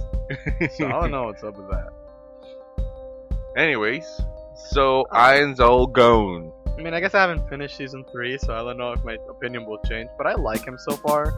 So 0.77 0.87
I 0.87 0.93
don't 0.93 1.11
know 1.11 1.25
what's 1.25 1.45
up 1.45 1.57
with 1.57 1.69
that. 1.71 1.89
Anyways, 3.57 4.21
so 4.55 5.03
uh, 5.13 5.31
Ainz 5.31 5.59
Ooal 5.59 5.93
Gown. 5.93 6.53
I 6.79 6.83
mean, 6.83 6.93
I 6.93 7.01
guess 7.01 7.15
I 7.15 7.21
haven't 7.21 7.49
finished 7.49 7.77
season 7.77 8.05
three, 8.13 8.37
so 8.37 8.55
I 8.55 8.59
don't 8.63 8.77
know 8.77 8.93
if 8.93 9.03
my 9.03 9.17
opinion 9.31 9.65
will 9.65 9.79
change. 9.89 10.11
But 10.19 10.27
I 10.27 10.35
like 10.35 10.65
him 10.65 10.77
so 10.79 10.97
far. 10.97 11.33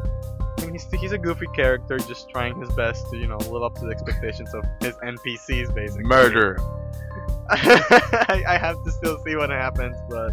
I 0.59 0.62
mean, 0.62 0.73
he's 0.73 0.87
he's 1.00 1.12
a 1.12 1.19
goofy 1.19 1.47
character, 1.55 1.99
just 1.99 2.29
trying 2.31 2.59
his 2.61 2.71
best 2.73 3.09
to 3.11 3.17
you 3.17 3.29
know 3.29 3.37
live 3.37 3.62
up 3.62 3.77
to 3.77 3.85
the 3.85 3.93
expectations 3.93 4.53
of 4.55 4.65
his 4.81 4.95
NPCs, 4.97 5.73
basically. 5.75 6.05
Murder. 6.05 6.59
I, 7.50 8.43
I 8.47 8.59
have 8.59 8.83
to 8.85 8.91
still 8.91 9.19
see 9.25 9.37
what 9.37 9.50
happens, 9.50 9.97
but 10.11 10.33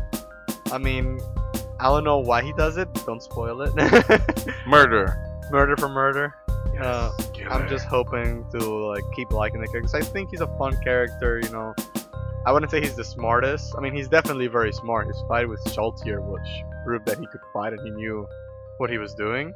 I 0.71 0.77
mean, 0.79 1.19
I 1.79 1.85
don't 1.89 2.03
know 2.03 2.19
why 2.19 2.41
he 2.41 2.53
does 2.53 2.77
it. 2.77 2.87
Don't 3.05 3.21
spoil 3.21 3.61
it. 3.61 3.73
Murder. 4.67 5.17
murder 5.51 5.75
for 5.77 5.89
murder. 5.89 6.33
Uh, 6.79 7.11
I'm 7.49 7.67
just 7.69 7.85
hoping 7.85 8.45
to 8.51 8.57
like 8.59 9.03
keep 9.15 9.31
liking 9.31 9.61
the 9.61 9.67
character. 9.67 9.81
'cause 9.81 9.93
I 9.95 10.01
think 10.01 10.29
he's 10.31 10.41
a 10.41 10.47
fun 10.57 10.75
character. 10.83 11.39
You 11.43 11.49
know, 11.49 11.73
I 12.45 12.51
wouldn't 12.51 12.71
say 12.71 12.81
he's 12.81 12.95
the 12.95 13.03
smartest. 13.03 13.75
I 13.77 13.81
mean, 13.81 13.93
he's 13.93 14.07
definitely 14.07 14.47
very 14.47 14.71
smart. 14.73 15.07
His 15.07 15.21
fight 15.27 15.47
with 15.47 15.63
Shalltear, 15.65 16.21
which 16.21 16.47
proved 16.85 17.05
that 17.07 17.17
he 17.19 17.27
could 17.27 17.41
fight 17.53 17.73
and 17.73 17.81
he 17.81 17.91
knew 17.91 18.27
what 18.77 18.89
he 18.89 18.97
was 18.97 19.13
doing. 19.13 19.53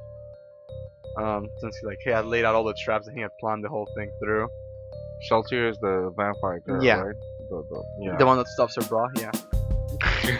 Um, 1.17 1.49
since 1.59 1.75
he 1.77 1.85
like 1.87 1.97
he 2.03 2.09
had 2.09 2.25
laid 2.25 2.45
out 2.45 2.55
all 2.55 2.63
the 2.63 2.73
traps 2.85 3.07
and 3.07 3.15
he 3.15 3.21
had 3.21 3.31
planned 3.39 3.63
the 3.63 3.69
whole 3.69 3.87
thing 3.95 4.09
through. 4.21 4.47
Shalltear 5.29 5.69
is 5.71 5.77
the 5.79 6.13
vampire 6.15 6.59
girl, 6.61 6.81
Yeah. 6.83 6.99
right? 6.99 7.15
The, 7.49 7.63
the, 7.69 7.83
yeah. 8.01 8.15
The 8.17 8.25
one 8.25 8.37
that 8.37 8.47
stops 8.47 8.75
her 8.75 8.81
bra, 8.83 9.07
yeah. 9.17 9.31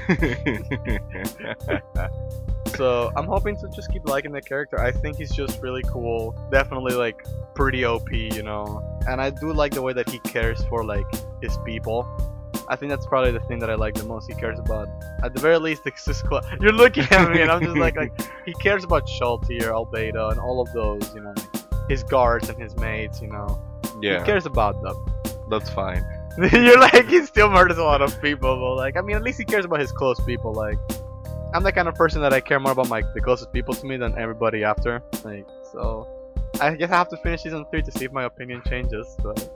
So 2.75 3.11
I'm 3.15 3.25
hoping 3.25 3.57
to 3.57 3.67
just 3.69 3.91
keep 3.91 4.07
liking 4.07 4.31
the 4.31 4.41
character. 4.41 4.79
I 4.79 4.91
think 4.91 5.17
he's 5.17 5.31
just 5.31 5.61
really 5.61 5.81
cool. 5.91 6.35
Definitely 6.51 6.93
like 6.93 7.25
pretty 7.55 7.83
OP, 7.83 8.11
you 8.11 8.43
know. 8.43 8.81
And 9.07 9.19
I 9.19 9.31
do 9.31 9.51
like 9.51 9.73
the 9.73 9.81
way 9.81 9.91
that 9.93 10.07
he 10.09 10.19
cares 10.19 10.63
for 10.65 10.83
like 10.85 11.05
his 11.41 11.57
people. 11.65 12.07
I 12.67 12.75
think 12.75 12.91
that's 12.91 13.07
probably 13.07 13.31
the 13.31 13.39
thing 13.41 13.59
that 13.59 13.69
I 13.69 13.75
like 13.75 13.95
the 13.95 14.03
most. 14.03 14.27
He 14.31 14.35
cares 14.35 14.59
about, 14.59 14.87
at 15.23 15.33
the 15.33 15.41
very 15.41 15.57
least, 15.57 15.83
the 15.85 15.91
Sis 15.95 16.21
Cla- 16.21 16.43
You're 16.61 16.71
looking 16.71 17.05
at 17.09 17.31
me, 17.31 17.41
and 17.41 17.49
I'm 17.49 17.61
just 17.63 17.75
like, 17.77 17.95
like 17.95 18.13
he 18.45 18.53
cares 18.53 18.83
about 18.83 19.07
Shalltear, 19.07 19.63
Albedo, 19.63 20.29
and 20.31 20.39
all 20.39 20.61
of 20.61 20.71
those, 20.73 21.13
you 21.15 21.21
know, 21.21 21.33
like, 21.35 21.89
his 21.89 22.03
guards 22.03 22.47
and 22.49 22.61
his 22.61 22.75
mates, 22.77 23.21
you 23.21 23.27
know. 23.29 23.59
yeah, 24.01 24.19
He 24.19 24.25
cares 24.25 24.45
about 24.45 24.79
them. 24.83 24.95
that's 25.49 25.69
fine. 25.71 26.05
You're 26.53 26.79
like 26.79 27.07
he 27.07 27.25
still 27.25 27.49
murders 27.49 27.77
a 27.77 27.83
lot 27.83 28.01
of 28.01 28.21
people, 28.21 28.55
but 28.55 28.75
like 28.75 28.97
I 28.97 29.01
mean, 29.01 29.15
at 29.15 29.23
least 29.23 29.39
he 29.39 29.45
cares 29.45 29.65
about 29.65 29.79
his 29.79 29.91
close 29.91 30.19
people. 30.21 30.53
Like 30.53 30.77
I'm 31.53 31.63
the 31.63 31.71
kind 31.71 31.87
of 31.87 31.95
person 31.95 32.21
that 32.21 32.33
I 32.33 32.39
care 32.39 32.59
more 32.59 32.71
about 32.71 32.87
my 32.89 33.01
the 33.13 33.21
closest 33.21 33.51
people 33.51 33.73
to 33.73 33.85
me 33.85 33.97
than 33.97 34.17
everybody 34.17 34.63
after. 34.63 35.01
Like 35.23 35.45
so, 35.71 36.07
I 36.61 36.75
guess 36.75 36.91
I 36.91 36.95
have 36.97 37.09
to 37.09 37.17
finish 37.17 37.41
season 37.41 37.65
three 37.71 37.81
to 37.81 37.91
see 37.91 38.05
if 38.05 38.11
my 38.11 38.23
opinion 38.25 38.61
changes. 38.69 39.17
But 39.23 39.49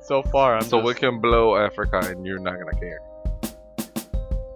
so 0.00 0.22
far, 0.22 0.56
I'm 0.56 0.62
so 0.62 0.78
just, 0.78 0.86
we 0.86 0.94
can 0.94 1.20
blow 1.20 1.56
Africa 1.56 2.00
and 2.04 2.24
you're 2.26 2.38
not 2.38 2.56
gonna 2.58 2.78
care. 2.78 3.00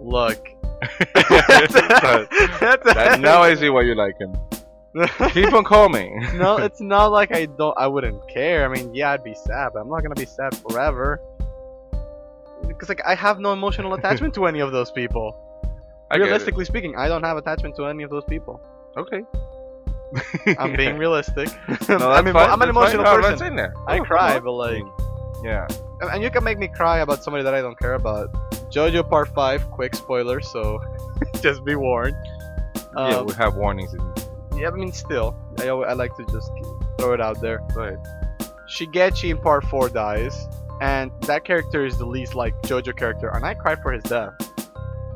look. 0.01 0.49
That- 1.17 2.81
that- 2.85 3.21
now 3.21 3.43
I 3.43 3.55
see 3.55 3.71
why 3.71 3.83
you 3.83 3.95
like 3.95 4.19
him. 4.19 4.37
Keep 5.33 5.53
on 5.53 5.65
calling. 5.65 6.27
no, 6.37 6.57
it's 6.59 6.81
not 6.81 7.13
like 7.13 7.35
I 7.35 7.47
don't. 7.47 7.77
I 7.79 7.87
wouldn't 7.87 8.27
care. 8.29 8.65
I 8.65 8.69
mean, 8.69 8.95
yeah, 8.95 9.11
I'd 9.13 9.23
be 9.25 9.35
sad, 9.35 9.71
but 9.75 9.81
I'm 9.81 9.89
not 9.91 10.03
gonna 10.03 10.15
be 10.15 10.25
sad 10.27 10.55
forever. 10.57 11.21
Because 12.77 12.89
like 12.89 13.03
I 13.07 13.15
have 13.15 13.41
no 13.41 13.53
emotional 13.53 13.95
attachment 13.99 14.35
to 14.35 14.47
any 14.47 14.61
of 14.61 14.71
those 14.73 14.91
people. 14.91 15.37
I. 16.11 16.17
Realistically 16.17 16.65
speaking, 16.65 16.95
I 16.97 17.09
don't 17.09 17.25
have 17.25 17.37
attachment 17.37 17.75
to 17.77 17.87
any 17.87 18.03
of 18.05 18.11
those 18.11 18.25
people. 18.25 18.61
Okay. 18.97 19.23
I'm 20.59 20.75
being 20.77 20.97
realistic. 20.99 21.49
No, 21.89 22.11
I 22.11 22.23
mean, 22.23 22.33
fine. 22.35 22.49
I'm 22.51 22.61
an 22.63 22.69
that's 22.69 22.69
fine. 22.69 22.69
emotional 22.71 23.07
I'm 23.07 23.21
not 23.21 23.23
person. 23.23 23.39
saying 23.39 23.57
that. 23.57 23.71
I 23.87 23.99
Oh, 23.99 24.05
cry, 24.05 24.39
but 24.39 24.53
like, 24.53 24.83
Yeah. 25.45 25.67
and 26.01 26.11
and 26.13 26.23
you 26.23 26.31
can 26.31 26.45
make 26.45 26.59
me 26.59 26.69
cry 26.69 26.99
about 27.01 27.23
somebody 27.25 27.43
that 27.45 27.55
I 27.55 27.61
don't 27.61 27.79
care 27.79 27.95
about. 27.95 28.33
JoJo 28.73 29.09
Part 29.09 29.29
Five, 29.35 29.69
quick 29.71 29.95
spoiler, 29.95 30.41
so 30.41 30.81
just 31.41 31.65
be 31.65 31.75
warned. 31.75 32.17
yeah, 32.97 33.17
Um, 33.19 33.27
we 33.27 33.35
have 33.35 33.55
warnings. 33.57 33.93
In... 33.95 34.01
yeah, 34.59 34.69
I 34.69 34.71
mean, 34.71 34.93
still, 34.93 35.35
I, 35.59 35.65
alwa- 35.69 35.87
I 35.87 35.93
like 35.95 36.17
to 36.17 36.25
just 36.27 36.51
throw 36.99 37.13
it 37.13 37.21
out 37.21 37.41
there. 37.41 37.59
Ahead. 37.77 37.99
Shigechi 38.69 39.31
in 39.31 39.39
part 39.39 39.65
4 39.65 39.89
dies, 39.91 40.35
and 40.81 41.11
that 41.23 41.45
character 41.45 41.85
is 41.85 41.99
the 41.99 42.07
least 42.07 42.35
like 42.35 42.55
JoJo 42.63 42.97
character, 42.97 43.29
and 43.29 43.45
I 43.45 43.55
cried 43.55 43.83
for 43.83 43.93
his 43.93 44.03
death. 44.05 44.35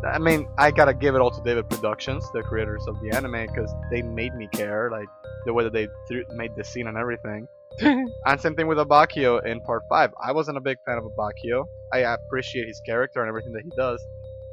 I 0.05 0.19
mean, 0.19 0.49
I 0.57 0.71
gotta 0.71 0.95
give 0.95 1.15
it 1.15 1.21
all 1.21 1.31
to 1.31 1.43
David 1.43 1.69
Productions, 1.69 2.25
the 2.33 2.43
creators 2.43 2.87
of 2.89 3.01
the 3.01 3.11
anime, 3.11 3.47
because 3.47 3.71
they 3.91 4.03
made 4.03 4.35
me 4.35 4.49
care, 4.53 4.91
like 4.91 5.09
the 5.45 5.53
way 5.53 5.65
that 5.65 5.73
they 5.73 5.89
threw, 6.09 6.25
made 6.33 6.55
the 6.57 6.65
scene 6.65 6.87
and 6.87 6.97
everything. 6.97 7.47
and 7.81 8.41
same 8.41 8.55
thing 8.55 8.67
with 8.67 8.79
Abbacchio 8.79 9.45
in 9.45 9.61
part 9.61 9.83
5. 9.89 10.15
I 10.23 10.33
wasn't 10.33 10.57
a 10.57 10.61
big 10.61 10.79
fan 10.85 10.99
of 10.99 11.05
Abbacchio. 11.05 11.67
I 11.93 11.99
appreciate 12.01 12.67
his 12.67 12.81
character 12.81 13.21
and 13.21 13.29
everything 13.29 13.53
that 13.53 13.63
he 13.63 13.71
does, 13.77 14.03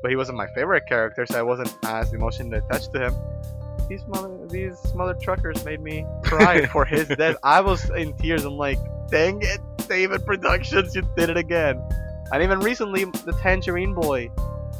but 0.01 0.11
he 0.11 0.15
wasn't 0.15 0.37
my 0.37 0.47
favorite 0.53 0.83
character, 0.87 1.25
so 1.25 1.39
I 1.39 1.43
wasn't 1.43 1.73
as 1.85 2.13
emotionally 2.13 2.57
attached 2.57 2.93
to 2.93 3.07
him. 3.07 3.15
These 3.89 4.05
mother, 4.07 4.37
these 4.49 4.93
mother 4.93 5.15
truckers 5.21 5.63
made 5.63 5.79
me 5.81 6.05
cry 6.23 6.65
for 6.73 6.83
his 6.83 7.07
death. 7.07 7.37
I 7.43 7.61
was 7.61 7.89
in 7.91 8.13
tears. 8.17 8.43
I'm 8.43 8.53
like, 8.53 8.79
dang 9.09 9.41
it, 9.41 9.59
David 9.87 10.25
Productions, 10.25 10.95
you 10.95 11.01
did 11.15 11.29
it 11.29 11.37
again. 11.37 11.81
And 12.31 12.43
even 12.43 12.59
recently, 12.59 13.05
the 13.05 13.33
Tangerine 13.41 13.93
Boy 13.93 14.29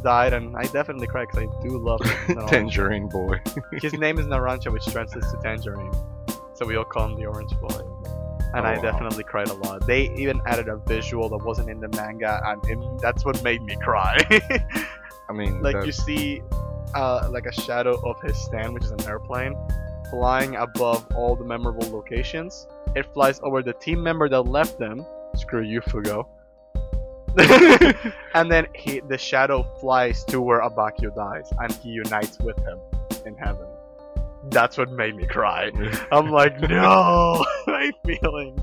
died, 0.04 0.34
and 0.34 0.56
I 0.56 0.64
definitely 0.66 1.08
cried 1.08 1.28
because 1.32 1.48
I 1.50 1.64
do 1.64 1.78
love 1.78 2.02
Tangerine 2.50 3.08
boy. 3.08 3.40
His 3.82 3.94
name 3.94 4.20
is 4.20 4.26
Narancia, 4.26 4.72
which 4.72 4.86
translates 4.86 5.32
to 5.32 5.38
Tangerine. 5.42 5.92
So 6.56 6.66
we 6.66 6.76
all 6.76 6.84
call 6.86 7.06
him 7.06 7.16
the 7.16 7.26
Orange 7.26 7.52
Boy. 7.60 7.80
And 8.54 8.66
Oh, 8.66 8.70
I 8.70 8.76
wow. 8.76 8.82
definitely 8.82 9.24
cried 9.26 9.50
a 9.50 9.54
lot. 9.54 9.86
They 9.86 10.10
even 10.16 10.40
added 10.46 10.68
a 10.70 10.78
visual 10.78 11.28
that 11.30 11.44
wasn't 11.44 11.70
in 11.70 11.80
the 11.80 11.90
manga, 11.90 12.42
and 12.46 12.62
it, 12.70 13.02
that's 13.02 13.26
what 13.26 13.42
made 13.44 13.62
me 13.62 13.76
cry. 13.78 14.18
I 15.30 15.34
mean, 15.34 15.62
like 15.62 15.76
that- 15.76 15.86
you 15.86 15.92
see 15.92 16.42
uh, 16.96 17.28
like 17.32 17.46
a 17.46 17.52
shadow 17.52 18.00
of 18.10 18.22
his 18.22 18.38
stand 18.42 18.74
which 18.74 18.84
is 18.86 18.92
an 18.92 19.02
airplane 19.06 19.54
flying 20.10 20.56
above 20.56 21.06
all 21.16 21.36
the 21.36 21.44
memorable 21.44 21.90
locations 21.92 22.68
it 22.96 23.06
flies 23.14 23.40
over 23.44 23.62
the 23.62 23.74
team 23.74 24.02
member 24.02 24.28
that 24.30 24.42
left 24.42 24.78
them 24.80 25.06
screw 25.36 25.62
you 25.62 25.82
fugo 25.82 26.26
and 28.34 28.52
then 28.52 28.66
he 28.74 29.00
the 29.02 29.18
shadow 29.18 29.64
flies 29.80 30.24
to 30.26 30.42
where 30.42 30.62
Abbacchio 30.62 31.14
dies 31.16 31.50
and 31.60 31.72
he 31.74 31.90
unites 31.90 32.40
with 32.40 32.58
him 32.60 32.80
in 33.26 33.36
heaven 33.36 33.68
that's 34.50 34.78
what 34.78 34.92
made 34.92 35.16
me 35.16 35.26
cry 35.28 35.72
i'm 36.12 36.30
like 36.32 36.60
no 36.62 37.44
my 37.68 37.92
feelings 38.06 38.62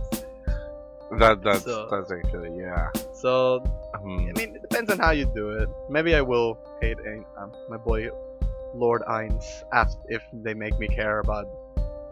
that 1.18 1.42
that's 1.44 1.64
So- 1.64 1.88
that's 1.90 2.10
actually 2.10 2.58
yeah. 2.58 2.90
so 3.12 3.62
Hmm. 4.02 4.28
I 4.28 4.32
mean, 4.38 4.56
it 4.56 4.60
depends 4.60 4.90
on 4.90 4.98
how 4.98 5.12
you 5.12 5.24
do 5.24 5.50
it. 5.50 5.68
Maybe 5.88 6.16
I 6.16 6.20
will 6.20 6.58
hate 6.80 6.98
Ain- 7.06 7.24
um, 7.38 7.52
my 7.70 7.76
boy 7.76 8.08
Lord 8.74 9.02
Ainz 9.02 9.44
asked 9.72 9.98
if 10.08 10.22
they 10.32 10.54
make 10.54 10.78
me 10.78 10.88
care 10.88 11.20
about 11.20 11.46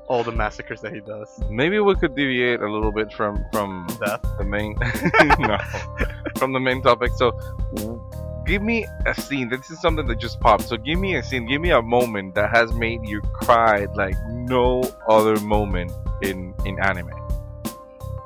all 0.09 0.23
the 0.25 0.33
massacres 0.33 0.81
that 0.83 0.93
he 0.93 1.01
does. 1.01 1.41
Maybe 1.49 1.79
we 1.79 1.95
could 1.95 2.15
deviate 2.15 2.61
a 2.61 2.71
little 2.71 2.93
bit 2.93 3.13
from 3.13 3.45
from 3.53 3.87
Death. 4.05 4.23
the 4.39 4.45
main 4.45 4.75
no 5.39 5.59
from 6.37 6.53
the 6.53 6.61
main 6.61 6.83
topic. 6.83 7.13
So, 7.17 7.33
give 8.47 8.63
me 8.63 8.87
a 9.07 9.15
scene. 9.15 9.49
This 9.49 9.71
is 9.71 9.81
something 9.81 10.07
that 10.07 10.19
just 10.19 10.41
popped. 10.41 10.65
So, 10.65 10.77
give 10.77 10.99
me 10.99 11.17
a 11.17 11.23
scene. 11.23 11.47
Give 11.47 11.61
me 11.61 11.71
a 11.71 11.83
moment 11.83 12.35
that 12.35 12.51
has 12.51 12.73
made 12.73 13.01
you 13.05 13.21
cry 13.21 13.87
like 13.95 14.17
no 14.29 14.83
other 15.09 15.39
moment 15.41 15.93
in 16.23 16.55
in 16.67 16.79
anime. 16.81 17.11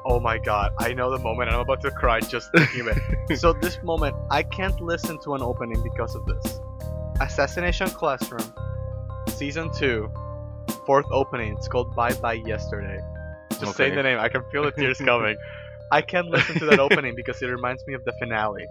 Oh 0.08 0.20
my 0.20 0.38
god, 0.38 0.72
I 0.78 0.92
know 0.92 1.10
the 1.10 1.18
moment 1.18 1.50
I'm 1.50 1.60
about 1.60 1.80
to 1.82 1.90
cry 1.90 2.20
just 2.20 2.52
thinking 2.52 2.88
of 2.88 2.96
it. 2.96 3.36
so 3.42 3.52
this 3.52 3.82
moment, 3.82 4.14
I 4.30 4.44
can't 4.44 4.80
listen 4.80 5.18
to 5.24 5.34
an 5.34 5.42
opening 5.42 5.82
because 5.82 6.14
of 6.14 6.24
this. 6.26 6.60
Assassination 7.20 7.88
Classroom, 7.88 8.52
Season 9.28 9.70
2, 9.78 10.10
fourth 10.84 11.06
opening. 11.10 11.56
It's 11.56 11.68
called 11.68 11.94
Bye 11.94 12.12
Bye 12.14 12.34
Yesterday. 12.44 13.00
Just 13.52 13.78
Okay. 13.80 13.94
the 13.94 14.02
name, 14.02 14.18
I 14.18 14.28
can 14.28 14.42
feel 14.52 14.64
the 14.64 14.70
tears 14.72 14.98
coming. 14.98 15.36
I 15.92 16.02
can't 16.02 16.26
listen 16.26 16.58
to 16.58 16.66
that 16.66 16.78
opening 16.80 17.14
because 17.14 17.40
it 17.42 17.46
reminds 17.46 17.86
me 17.86 17.94
of 17.94 18.04
the 18.04 18.12
finale. 18.18 18.66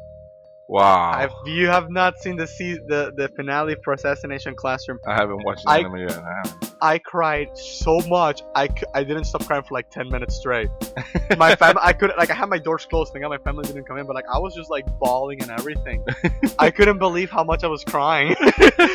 Wow. 0.67 1.21
If 1.21 1.31
you 1.45 1.67
have 1.67 1.89
not 1.91 2.17
seen 2.19 2.37
the 2.37 2.47
se- 2.47 2.79
the 2.87 3.13
the 3.15 3.29
finale 3.35 3.75
for 3.83 3.93
Assassination 3.93 4.55
Classroom, 4.55 4.99
I 5.07 5.13
haven't 5.13 5.43
watched 5.43 5.63
the 5.63 5.69
I- 5.71 5.77
anime 5.79 5.97
yet. 5.97 6.17
I. 6.17 6.41
I 6.81 6.97
cried 6.99 7.57
so 7.57 7.99
much. 8.01 8.41
I, 8.53 8.67
c- 8.67 8.83
I 8.93 9.03
didn't 9.03 9.23
stop 9.23 9.45
crying 9.45 9.63
for 9.63 9.73
like 9.73 9.89
10 9.89 10.09
minutes 10.09 10.35
straight. 10.35 10.69
My 11.37 11.55
family, 11.55 11.81
I 11.81 11.93
couldn't, 11.93 12.17
like, 12.17 12.29
I 12.29 12.35
had 12.35 12.49
my 12.49 12.59
doors 12.59 12.85
closed, 12.85 13.13
thinking 13.13 13.29
my 13.29 13.37
family 13.39 13.63
didn't 13.63 13.85
come 13.85 13.97
in, 13.97 14.05
but 14.05 14.13
like, 14.13 14.25
I 14.31 14.37
was 14.37 14.53
just 14.53 14.69
like 14.69 14.85
bawling 14.99 15.41
and 15.41 15.49
everything. 15.51 16.05
I 16.59 16.69
couldn't 16.71 16.99
believe 16.99 17.31
how 17.31 17.43
much 17.43 17.63
I 17.63 17.67
was 17.67 17.83
crying. 17.85 18.35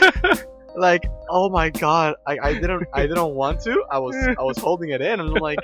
like, 0.76 1.04
oh 1.28 1.48
my 1.48 1.70
god, 1.70 2.14
I, 2.26 2.38
I 2.40 2.52
didn't, 2.54 2.86
I 2.92 3.06
didn't 3.06 3.34
want 3.34 3.60
to. 3.62 3.82
I 3.90 3.98
was, 3.98 4.14
I 4.14 4.42
was 4.42 4.58
holding 4.58 4.90
it 4.90 5.00
in, 5.00 5.18
and 5.18 5.22
I'm 5.22 5.34
like, 5.42 5.58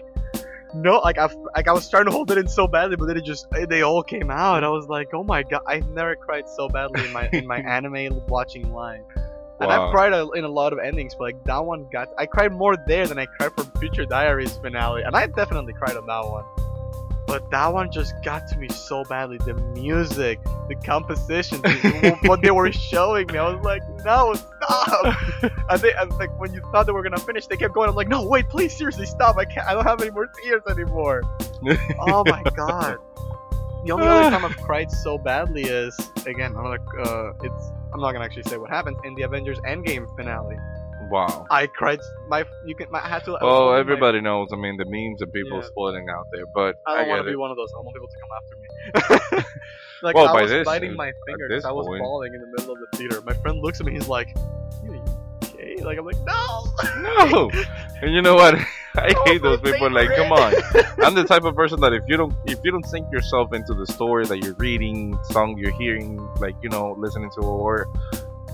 no, 0.83 0.99
like 0.99 1.19
I, 1.19 1.29
like 1.55 1.69
I 1.69 1.73
was 1.73 1.89
trying 1.89 2.05
to 2.07 2.11
hold 2.11 2.31
it 2.31 2.39
in 2.39 2.49
so 2.49 2.67
badly, 2.69 2.97
but 2.97 3.07
then 3.07 3.17
it 3.17 3.25
just, 3.25 3.47
they 3.69 3.83
all 3.83 4.03
came 4.03 4.31
out. 4.31 4.63
I 4.65 4.69
was 4.69 4.89
like, 4.89 5.09
oh 5.15 5.25
my 5.25 5.43
god, 5.43 5.63
I've 5.67 5.89
never 5.89 6.15
cried 6.17 6.49
so 6.49 6.69
badly 6.69 7.05
in 7.05 7.13
my, 7.13 7.29
in 7.33 7.47
my 7.47 7.59
anime 7.77 8.25
watching 8.27 8.73
life. 8.73 9.01
And 9.59 9.73
I've 9.73 9.91
cried 9.91 10.13
a, 10.13 10.29
in 10.33 10.45
a 10.45 10.49
lot 10.49 10.75
of 10.75 10.79
endings, 10.79 11.15
but 11.15 11.25
like 11.25 11.45
that 11.45 11.65
one 11.65 11.87
got. 11.91 12.09
I 12.19 12.27
cried 12.27 12.53
more 12.53 12.77
there 12.87 13.07
than 13.07 13.19
I 13.19 13.25
cried 13.25 13.53
for 13.57 13.65
Future 13.79 14.05
Diaries 14.05 14.57
finale, 14.59 15.03
and 15.03 15.17
I 15.17 15.27
definitely 15.29 15.73
cried 15.73 15.97
on 15.97 16.07
that 16.07 16.27
one. 16.29 16.45
But 17.27 17.51
that 17.51 17.73
one 17.73 17.91
just 17.91 18.13
got 18.23 18.47
to 18.49 18.59
me 18.59 18.69
so 18.69 19.03
badly. 19.05 19.39
The 19.39 19.55
music, 19.55 20.41
the 20.69 20.77
composition, 20.85 21.61
the- 21.63 22.19
what 22.27 22.43
they 22.43 22.51
were 22.51 22.71
showing 22.71 23.27
me, 23.29 23.39
I 23.39 23.49
was 23.51 23.65
like, 23.65 23.83
no, 24.05 24.35
stop! 24.67 25.17
and 25.71 25.81
they, 25.81 25.93
and 25.95 26.11
like 26.19 26.39
when 26.39 26.53
you 26.53 26.61
thought 26.73 26.87
they 26.87 26.93
were 26.93 27.03
gonna 27.03 27.19
finish, 27.19 27.47
they 27.47 27.57
kept 27.57 27.75
going. 27.75 27.89
I'm 27.89 27.95
like, 27.95 28.09
no, 28.09 28.27
wait, 28.27 28.49
please, 28.49 28.77
seriously, 28.77 29.07
stop! 29.07 29.37
I 29.37 29.45
can't. 29.45 29.67
I 29.67 29.75
don't 29.75 29.85
have 29.85 30.01
any 30.01 30.11
more 30.11 30.27
tears 30.43 30.63
anymore. 30.69 31.23
oh 32.01 32.25
my 32.27 32.43
god. 32.55 32.99
The 33.85 33.93
only 33.93 34.07
other 34.07 34.31
time 34.31 34.45
I've 34.45 34.57
cried 34.57 34.91
so 34.91 35.17
badly 35.17 35.63
is 35.63 35.97
again, 36.27 36.57
I'm 36.57 36.65
gonna, 36.65 37.03
uh, 37.03 37.33
it's 37.43 37.71
I'm 37.93 38.01
not 38.01 38.13
gonna 38.13 38.25
actually 38.25 38.43
say 38.45 38.57
what 38.57 38.69
happens 38.69 38.99
in 39.05 39.15
the 39.15 39.23
Avengers 39.23 39.59
Endgame 39.61 40.15
finale. 40.17 40.57
Wow. 41.11 41.47
I 41.51 41.67
cried. 41.67 42.01
My 42.29 42.45
you 42.65 42.75
can. 42.75 42.91
My, 42.91 43.05
I 43.05 43.09
had 43.09 43.25
to. 43.25 43.37
Well, 43.41 43.71
my- 43.73 43.79
everybody 43.79 44.21
knows. 44.21 44.49
I 44.53 44.57
mean, 44.57 44.77
the 44.77 44.85
memes 44.87 45.23
of 45.23 45.33
people 45.33 45.59
Yeah. 45.59 45.67
splitting 45.67 46.09
out 46.09 46.27
there, 46.33 46.47
but 46.55 46.77
I 46.87 46.93
I, 46.93 46.97
don't 46.99 47.09
want 47.09 47.25
to 47.25 47.31
be 47.31 47.37
one 47.37 47.51
of 47.51 47.57
those. 47.57 47.71
I 47.75 47.79
want 47.81 47.95
people 47.95 48.09
to 48.09 48.19
come 48.23 48.31
after 48.39 49.37
me. 49.39 49.45
like 50.03 50.15
Well, 50.15 50.29
I 50.29 50.43
was 50.43 50.51
this- 50.51 50.65
biting 50.65 50.93
uh, 50.93 50.95
my 50.95 51.09
at 51.09 51.15
finger 51.27 51.49
because 51.49 51.65
I 51.65 51.73
was 51.73 51.87
point- 51.87 52.03
bawling 52.03 52.35
in 52.35 52.41
the 52.41 52.47
middle 52.49 52.73
of 52.73 52.79
the 52.81 52.97
theater. 52.97 53.21
My 53.23 53.35
friend 53.35 53.61
looks 53.63 53.81
at 53.81 53.87
me. 53.87 53.93
He's 53.93 54.09
like, 54.09 54.29
"You 54.85 54.95
you 54.95 55.03
okay?" 55.45 55.77
Like 55.83 55.99
I'm 55.99 56.05
like, 56.07 56.21
"No, 56.25 56.65
No. 57.01 57.51
And 58.03 58.13
you 58.13 58.21
know 58.21 58.35
what? 58.35 58.55
I 58.99 59.15
hate 59.25 59.41
those 59.43 59.63
my 59.63 59.73
people. 59.73 59.91
Like, 59.91 60.09
come 60.17 60.33
on. 60.33 60.53
I'm 61.03 61.15
the 61.15 61.25
type 61.25 61.45
of 61.45 61.55
person 61.55 61.81
that 61.81 61.93
if 61.95 62.03
you 62.09 62.17
don't 62.19 62.35
if 62.47 62.59
you 62.65 62.71
don't 62.71 62.85
sink 62.87 63.07
yourself 63.13 63.53
into 63.55 63.73
the 63.75 63.87
story 63.87 64.27
that 64.27 64.39
you're 64.45 64.55
reading, 64.55 65.19
song 65.31 65.57
you're 65.59 65.73
hearing, 65.73 66.17
like 66.41 66.55
you 66.63 66.69
know, 66.71 66.95
listening 66.99 67.31
to, 67.37 67.41
or 67.41 67.87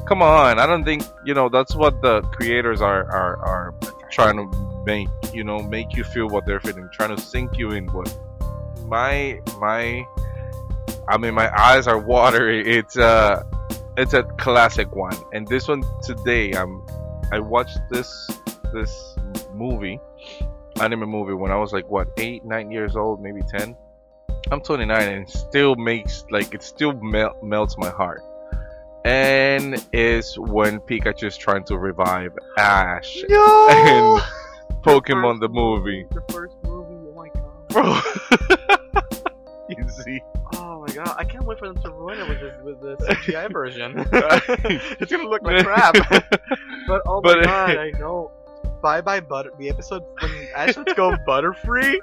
come 0.06 0.23
on, 0.23 0.59
I 0.59 0.66
don't 0.66 0.85
think 0.85 1.02
you 1.25 1.35
know 1.35 1.49
that's 1.49 1.75
what 1.75 2.00
the 2.02 2.23
creators 2.23 2.80
are 2.80 3.04
are 3.11 3.37
are 3.38 3.75
trying 4.11 4.37
to 4.37 4.82
make 4.85 5.09
you 5.32 5.44
know 5.44 5.61
make 5.61 5.97
you 5.97 6.04
feel 6.04 6.28
what 6.28 6.47
they're 6.47 6.61
feeling, 6.61 6.88
trying 6.92 7.14
to 7.16 7.23
sink 7.23 7.59
you 7.59 7.73
in. 7.73 7.87
What 7.88 8.16
my 8.87 9.40
my, 9.59 10.04
I 11.09 11.16
mean, 11.18 11.35
my 11.35 11.50
eyes 11.59 11.87
are 11.87 11.99
watery. 11.99 12.62
It's 12.78 12.97
uh 12.97 13.42
it's 13.97 14.14
a 14.14 14.23
classic 14.23 14.94
one, 14.94 15.16
and 15.32 15.47
this 15.47 15.68
one 15.68 15.82
today, 16.02 16.52
I'm 16.52 16.85
I 17.32 17.40
watched 17.40 17.78
this 17.90 18.28
this 18.73 19.16
movie 19.54 20.00
anime 20.80 21.09
movie 21.09 21.35
when 21.35 21.52
I 21.52 21.56
was 21.56 21.73
like 21.73 21.88
what 21.88 22.09
eight, 22.18 22.44
nine 22.44 22.71
years 22.71 22.97
old, 22.97 23.23
maybe 23.23 23.42
ten. 23.49 23.76
I'm 24.50 24.61
29 24.61 25.00
and 25.09 25.23
it 25.23 25.30
still 25.30 25.76
makes 25.76 26.25
like 26.30 26.52
it 26.52 26.62
still 26.62 26.92
mel- 26.94 27.38
melts 27.42 27.78
my 27.78 27.88
heart. 27.88 28.23
And 29.04 29.85
is 29.92 30.38
when 30.38 30.80
Pikachu's 30.80 31.37
trying 31.37 31.64
to 31.64 31.78
revive 31.78 32.32
Ash. 32.59 33.23
No. 33.28 33.68
And 33.68 34.23
Pokemon 34.82 35.40
the 35.40 35.49
movie. 35.49 36.06
The 36.11 36.23
first 36.32 36.56
movie. 36.64 36.94
Oh 37.09 37.14
my 37.14 37.28
god. 37.28 37.68
Bro. 37.68 38.00
you 39.68 39.88
see. 39.88 40.21
Oh 40.54 40.85
my 40.87 40.92
god. 40.94 41.14
I 41.18 41.25
can't 41.25 41.44
wait 41.44 41.59
for 41.59 41.68
them 41.73 41.80
to 41.82 41.90
ruin 41.90 42.18
it 42.21 42.28
with 42.28 42.40
this 42.40 42.62
with 42.62 42.80
the 42.80 42.97
CGI 43.06 43.52
version. 43.52 43.94
it's 45.00 45.11
gonna 45.11 45.28
look 45.28 45.42
like 45.42 45.64
crap. 45.64 45.94
But 46.87 47.02
oh 47.06 47.21
my 47.23 47.35
But- 47.35 47.44
god, 47.44 47.76
I 47.76 47.90
know. 47.99 48.30
Bye 48.82 49.00
bye 49.00 49.21
butter. 49.21 49.50
The 49.59 49.68
episode 49.68 50.02
when 50.21 50.49
Ash 50.56 50.76
Let's 50.76 50.92
Go 50.94 51.14
Butterfree. 51.26 51.99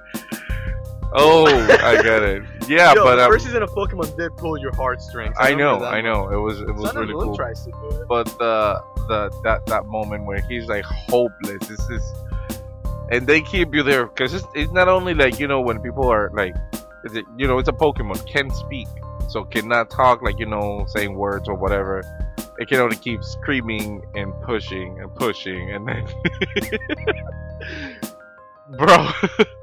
Oh, 1.14 1.46
I 1.48 2.02
get 2.02 2.24
it. 2.24 2.44
Yeah, 2.70 2.94
Yo, 2.94 3.04
but 3.04 3.16
the 3.16 3.26
um, 3.26 3.32
first 3.32 3.46
season 3.46 3.64
of 3.64 3.72
Pokemon 3.72 4.16
did 4.16 4.38
pull 4.38 4.56
your 4.58 4.76
heartstrings. 4.76 5.36
I 5.40 5.56
know, 5.56 5.74
remember 5.74 5.86
that 5.86 5.94
I 5.96 6.02
know. 6.02 6.30
It 6.30 6.38
was 6.38 6.62
it 6.62 6.76
was 6.76 6.92
Sun 6.92 7.08
really 7.08 7.14
cool. 7.14 7.36
tries 7.36 7.66
to 7.66 7.72
do 7.72 8.02
it. 8.02 8.08
but 8.08 8.28
the 8.38 8.80
the 9.08 9.32
that 9.44 9.66
that 9.66 9.88
moment 9.88 10.26
where 10.26 10.40
he's 10.42 10.68
like 10.68 10.86
hopeless 10.86 11.68
this 11.68 11.90
is 11.90 12.14
and 13.12 13.26
they 13.26 13.42
keep 13.42 13.74
you 13.74 13.84
there 13.84 14.06
because 14.06 14.34
it's, 14.34 14.46
it's 14.54 14.72
not 14.72 14.88
only 14.88 15.14
like 15.14 15.40
you 15.40 15.48
know 15.48 15.60
when 15.62 15.80
people 15.82 16.08
are 16.08 16.30
like 16.34 16.56
is 17.04 17.16
it, 17.16 17.26
you 17.38 17.48
know 17.48 17.58
it's 17.58 17.70
a 17.70 17.74
pokemon 17.74 18.24
can 18.28 18.50
speak 18.52 18.88
so 19.28 19.44
cannot 19.44 19.90
talk 19.90 20.22
like 20.22 20.38
you 20.40 20.46
know 20.46 20.86
saying 20.90 21.16
words 21.16 21.50
or 21.50 21.56
whatever 21.56 22.04
it 22.60 22.68
can 22.68 22.80
only 22.80 22.96
keep 22.98 23.24
screaming 23.24 24.04
and 24.16 24.32
pushing 24.44 25.00
and 25.00 25.14
pushing 25.16 25.72
and 25.72 25.88
then 25.88 26.06
bro 28.78 29.10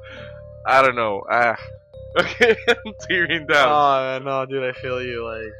i 0.65 0.81
don't 0.81 0.95
know 0.95 1.23
ah 1.31 1.55
okay 2.17 2.55
i'm 2.69 2.93
tearing 3.07 3.45
down 3.47 3.67
Oh 3.69 4.19
no, 4.23 4.45
dude, 4.45 4.63
I 4.63 4.71
feel 4.79 5.01
you. 5.03 5.23
Like 5.25 5.53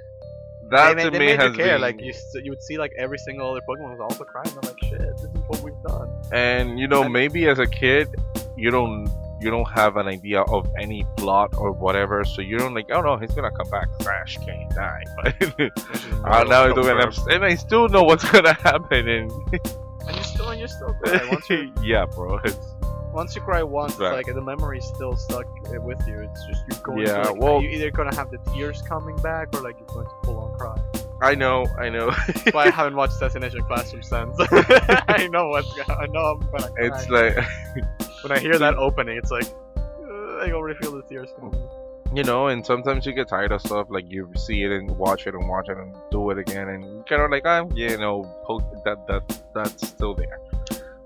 that 0.69 0.97
they, 0.97 1.03
to 1.05 1.09
they 1.11 1.19
me 1.19 1.25
made 1.27 1.39
has 1.39 1.51
you 1.51 1.57
care. 1.57 1.73
been 1.75 1.81
Like 1.81 2.01
you, 2.01 2.13
you 2.43 2.51
would 2.51 2.61
see 2.61 2.77
like 2.77 2.91
every 2.97 3.17
single 3.19 3.49
other 3.51 3.61
Pokemon 3.67 3.91
was 3.97 3.99
also 4.01 4.23
crying. 4.25 4.49
I'm 4.49 4.67
like, 4.67 4.79
shit, 4.83 4.99
this 4.99 5.21
is 5.23 5.29
what 5.47 5.61
we've 5.61 5.81
done. 5.87 6.09
and 6.33 6.77
you 6.79 6.87
know 6.87 7.03
And- 7.03 7.13
maybe 7.13 7.47
as 7.47 7.59
a 7.59 7.67
kid 7.67 8.07
you 8.57 8.69
don't 8.71 9.07
you 9.39 9.51
don't 9.51 9.69
have 9.69 9.97
an 9.97 10.07
idea 10.07 10.41
of 10.41 10.67
any 10.79 11.05
plot 11.15 11.53
or 11.59 11.71
whatever 11.71 12.25
so 12.25 12.41
you 12.41 12.57
don't 12.57 12.73
like 12.73 12.87
oh 12.91 13.01
no 13.01 13.17
he's 13.17 13.31
gonna 13.31 13.51
come 13.51 13.69
back 13.69 13.87
crash 14.01 14.35
can't 14.43 14.67
die 14.73 15.03
but 15.23 15.61
uh, 16.25 16.43
now 16.43 16.63
I 16.69 16.73
do 16.73 16.89
and, 17.29 17.45
I 17.45 17.53
still 17.53 17.87
know 17.87 18.01
what's 18.01 18.29
gonna 18.31 18.53
happen 18.53 19.07
and 19.07 19.31
And 19.51 20.15
you're 20.15 20.23
still, 20.23 20.49
and 20.49 20.59
you're 20.59 20.67
still 20.67 20.91
crying. 21.03 21.29
Once 21.29 21.47
you, 21.51 21.71
yeah 21.83 22.05
bro 22.05 22.39
it's 22.43 22.57
once 23.19 23.35
you 23.35 23.41
cry 23.41 23.63
once, 23.63 23.93
it's 23.93 23.99
Right. 24.01 24.13
like 24.19 24.27
the 24.39 24.41
memory's 24.53 24.85
still 24.95 25.15
stuck 25.25 25.45
uh, 25.73 25.81
with 25.89 26.01
you. 26.07 26.17
It's 26.27 26.41
just 26.49 26.61
you're 26.69 26.81
going. 26.83 26.99
Yeah, 27.07 27.23
to, 27.23 27.31
like, 27.31 27.41
well- 27.41 27.61
you're 27.61 27.71
either 27.77 27.91
gonna 27.91 28.15
have 28.15 28.29
the 28.31 28.37
tears 28.51 28.81
coming 28.93 29.15
back 29.29 29.45
or 29.55 29.61
like 29.67 29.75
you're 29.79 29.87
going 29.95 30.05
to 30.05 30.13
full 30.23 30.39
on 30.39 30.51
cry. 30.59 30.77
I 31.19 31.33
know 31.33 31.65
I 31.79 31.89
know 31.89 32.11
but 32.45 32.55
I 32.55 32.69
haven't 32.69 32.95
watched 32.95 33.13
Assassination 33.13 33.61
Classroom 33.63 34.03
since. 34.03 34.35
I 35.17 35.27
know 35.31 35.45
what's. 35.49 35.67
I 35.89 36.05
know 36.13 36.23
I'm 36.31 36.39
gonna 36.51 36.69
cry. 36.75 36.85
it's 36.87 37.09
like 37.09 37.35
when 38.23 38.31
I 38.31 38.39
hear 38.39 38.57
that 38.59 38.75
opening, 38.87 39.17
it's 39.17 39.31
like 39.31 39.47
uh, 39.77 40.45
I 40.45 40.51
already 40.51 40.77
feel 40.79 40.91
the 40.91 41.01
tears 41.09 41.29
coming. 41.39 41.59
you 42.15 42.23
know 42.23 42.47
and 42.51 42.65
sometimes 42.65 43.05
you 43.07 43.13
get 43.13 43.27
tired 43.27 43.51
of 43.51 43.59
stuff 43.61 43.87
like 43.89 44.05
you 44.15 44.21
see 44.45 44.59
it 44.63 44.71
and 44.71 44.85
watch 45.05 45.25
it 45.27 45.33
and 45.37 45.45
watch 45.49 45.67
it 45.73 45.77
and 45.77 45.93
do 46.11 46.29
it 46.31 46.37
again 46.37 46.67
and 46.69 46.83
kind 47.09 47.21
of 47.21 47.29
like 47.35 47.43
yeah 47.43 47.63
you 47.91 47.97
know 48.03 48.15
that 48.85 48.97
that 49.09 49.23
that's 49.55 49.85
still 49.93 50.13
there 50.21 50.39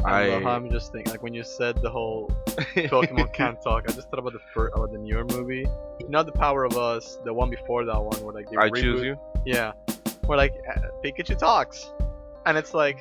I, 0.06 0.24
I 0.24 0.28
love 0.30 0.44
how 0.44 0.52
I'm 0.56 0.70
just 0.70 0.92
thinking 0.92 1.12
like 1.12 1.22
when 1.24 1.34
you 1.34 1.44
said 1.44 1.82
the 1.82 1.90
whole 1.90 2.30
Pokemon 2.48 3.34
can't 3.34 3.62
talk. 3.62 3.86
I 3.88 3.92
just 3.94 4.10
thought 4.10 4.20
about 4.20 4.34
the 4.34 4.40
first, 4.54 4.74
about 4.76 4.92
the 4.92 4.98
newer 4.98 5.26
movie, 5.26 5.66
not 6.10 6.26
the 6.26 6.32
Power 6.32 6.64
of 6.66 6.78
Us, 6.78 7.20
the 7.24 7.34
one 7.34 7.50
before 7.50 7.86
that 7.86 8.02
one 8.02 8.18
where 8.24 8.34
like 8.34 8.50
they 8.50 8.58
I 8.58 8.70
reboot- 8.70 8.82
choose 8.82 9.04
you 9.04 9.20
Yeah, 9.46 9.74
where 10.26 10.38
like 10.38 10.54
uh, 10.70 10.80
Pikachu 11.04 11.38
talks, 11.38 11.92
and 12.46 12.58
it's 12.58 12.74
like 12.74 12.98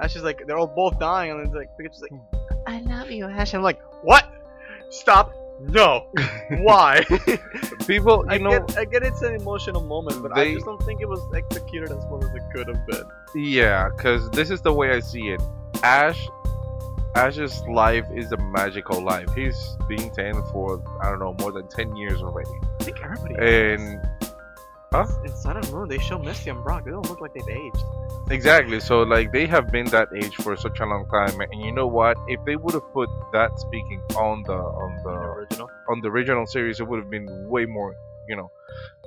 Ash 0.00 0.14
is 0.16 0.22
like 0.22 0.46
they're 0.46 0.58
all 0.58 0.66
both 0.66 0.98
dying, 0.98 1.30
and 1.30 1.40
it's 1.40 1.54
like 1.54 1.70
Pikachu's 1.78 2.02
like, 2.02 2.12
"I 2.66 2.80
love 2.80 3.10
you, 3.10 3.26
Ash." 3.26 3.54
I'm 3.54 3.62
like, 3.62 3.80
"What? 4.02 4.26
Stop! 4.90 5.32
No! 5.60 6.08
Why?" 6.58 7.02
people 7.86 8.24
you 8.26 8.30
I 8.30 8.38
know 8.38 8.60
get, 8.66 8.78
I 8.78 8.84
get 8.84 9.02
it's 9.02 9.22
an 9.22 9.34
emotional 9.34 9.82
moment, 9.82 10.22
but 10.22 10.36
I 10.36 10.52
just 10.52 10.66
don't 10.66 10.82
think 10.84 11.00
it 11.00 11.08
was 11.08 11.20
executed 11.34 11.90
as 11.90 12.04
well 12.10 12.22
as 12.22 12.30
it 12.34 12.42
could 12.54 12.68
have 12.68 12.86
been. 12.86 13.04
Yeah, 13.34 13.88
because 13.88 14.30
this 14.30 14.50
is 14.50 14.60
the 14.60 14.72
way 14.72 14.92
I 14.92 15.00
see 15.00 15.28
it. 15.28 15.40
Ash, 15.82 16.28
Ash's 17.14 17.62
life 17.66 18.04
is 18.14 18.30
a 18.32 18.36
magical 18.36 19.00
life. 19.02 19.28
He's 19.34 19.76
been 19.88 20.10
10 20.10 20.34
for, 20.52 20.82
I 21.02 21.10
don't 21.10 21.18
know, 21.18 21.34
more 21.40 21.52
than 21.52 21.68
10 21.68 21.96
years 21.96 22.22
already. 22.22 22.50
I 22.80 22.84
think 22.84 23.00
everybody. 23.02 23.34
And, 23.38 24.00
huh? 24.92 25.06
in 25.24 25.34
Sun 25.34 25.56
and 25.56 25.72
Moon, 25.72 25.88
they 25.88 25.98
show 25.98 26.18
Misty 26.18 26.50
and 26.50 26.62
Brock. 26.62 26.84
They 26.84 26.90
don't 26.90 27.08
look 27.08 27.20
like 27.20 27.32
they've 27.32 27.48
aged. 27.48 27.82
Exactly. 28.30 28.80
So, 28.80 29.02
like, 29.02 29.32
they 29.32 29.46
have 29.46 29.70
been 29.70 29.86
that 29.86 30.08
age 30.14 30.34
for 30.36 30.56
such 30.56 30.80
a 30.80 30.84
long 30.84 31.06
time. 31.08 31.40
And 31.40 31.64
you 31.64 31.72
know 31.72 31.86
what? 31.86 32.16
If 32.28 32.44
they 32.44 32.56
would 32.56 32.74
have 32.74 32.92
put 32.92 33.08
that 33.32 33.58
speaking 33.60 34.02
on 34.16 34.42
the, 34.46 34.52
on 34.54 34.96
The 35.04 35.10
the, 35.10 35.18
original. 35.18 35.70
on 35.88 36.00
the 36.00 36.08
original 36.08 36.46
series, 36.46 36.80
it 36.80 36.88
would 36.88 36.98
have 37.00 37.10
been 37.10 37.26
way 37.48 37.64
more, 37.66 37.94
you 38.28 38.36
know. 38.36 38.50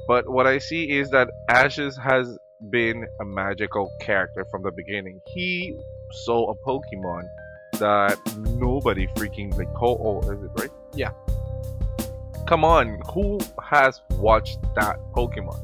But 0.08 0.28
what 0.30 0.48
I 0.48 0.58
see 0.58 0.90
is 0.98 1.10
that 1.12 1.30
Ashes 1.50 1.98
has 1.98 2.38
been 2.72 3.06
a 3.22 3.26
magical 3.26 3.92
character 4.02 4.46
from 4.50 4.64
the 4.64 4.72
beginning. 4.72 5.22
He 5.28 5.78
saw 6.12 6.52
a 6.52 6.56
Pokemon 6.56 7.28
that 7.74 8.20
nobody 8.38 9.08
freaking 9.08 9.56
like. 9.58 9.70
Oh, 9.82 9.98
oh 9.98 10.32
is 10.32 10.44
it 10.44 10.52
right? 10.56 10.72
Yeah. 10.94 11.12
Come 12.48 12.66
on, 12.66 13.00
who 13.14 13.40
has 13.62 14.02
watched 14.12 14.60
that 14.76 15.00
Pokemon? 15.16 15.60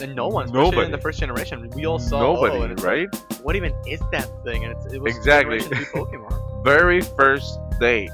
And 0.00 0.16
no 0.16 0.28
one, 0.28 0.46
especially 0.46 0.64
Nobody. 0.70 0.86
in 0.86 0.92
the 0.92 0.98
first 0.98 1.20
generation, 1.20 1.68
we 1.74 1.84
all 1.84 1.98
saw 1.98 2.20
Nobody, 2.20 2.58
oh, 2.58 2.62
and 2.62 2.72
it's 2.72 2.82
like, 2.82 3.10
right? 3.10 3.42
what 3.42 3.56
even 3.56 3.74
is 3.86 4.00
that 4.10 4.28
thing? 4.44 4.64
And 4.64 4.72
it's, 4.72 4.92
it 4.92 5.00
was 5.00 5.16
Exactly. 5.16 5.58
Pokemon. 5.58 6.64
Very 6.64 7.00
first 7.00 7.58
day, 7.80 8.08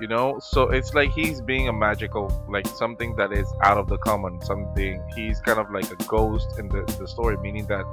you 0.00 0.08
know. 0.08 0.38
So 0.40 0.70
it's 0.70 0.92
like 0.94 1.10
he's 1.12 1.40
being 1.40 1.68
a 1.68 1.72
magical, 1.72 2.32
like 2.48 2.66
something 2.66 3.14
that 3.16 3.32
is 3.32 3.52
out 3.62 3.78
of 3.78 3.88
the 3.88 3.98
common. 3.98 4.40
Something 4.42 5.02
he's 5.14 5.40
kind 5.40 5.58
of 5.58 5.70
like 5.70 5.90
a 5.90 5.96
ghost 6.04 6.58
in 6.58 6.68
the 6.68 6.82
the 6.98 7.06
story, 7.06 7.36
meaning 7.38 7.66
that 7.66 7.84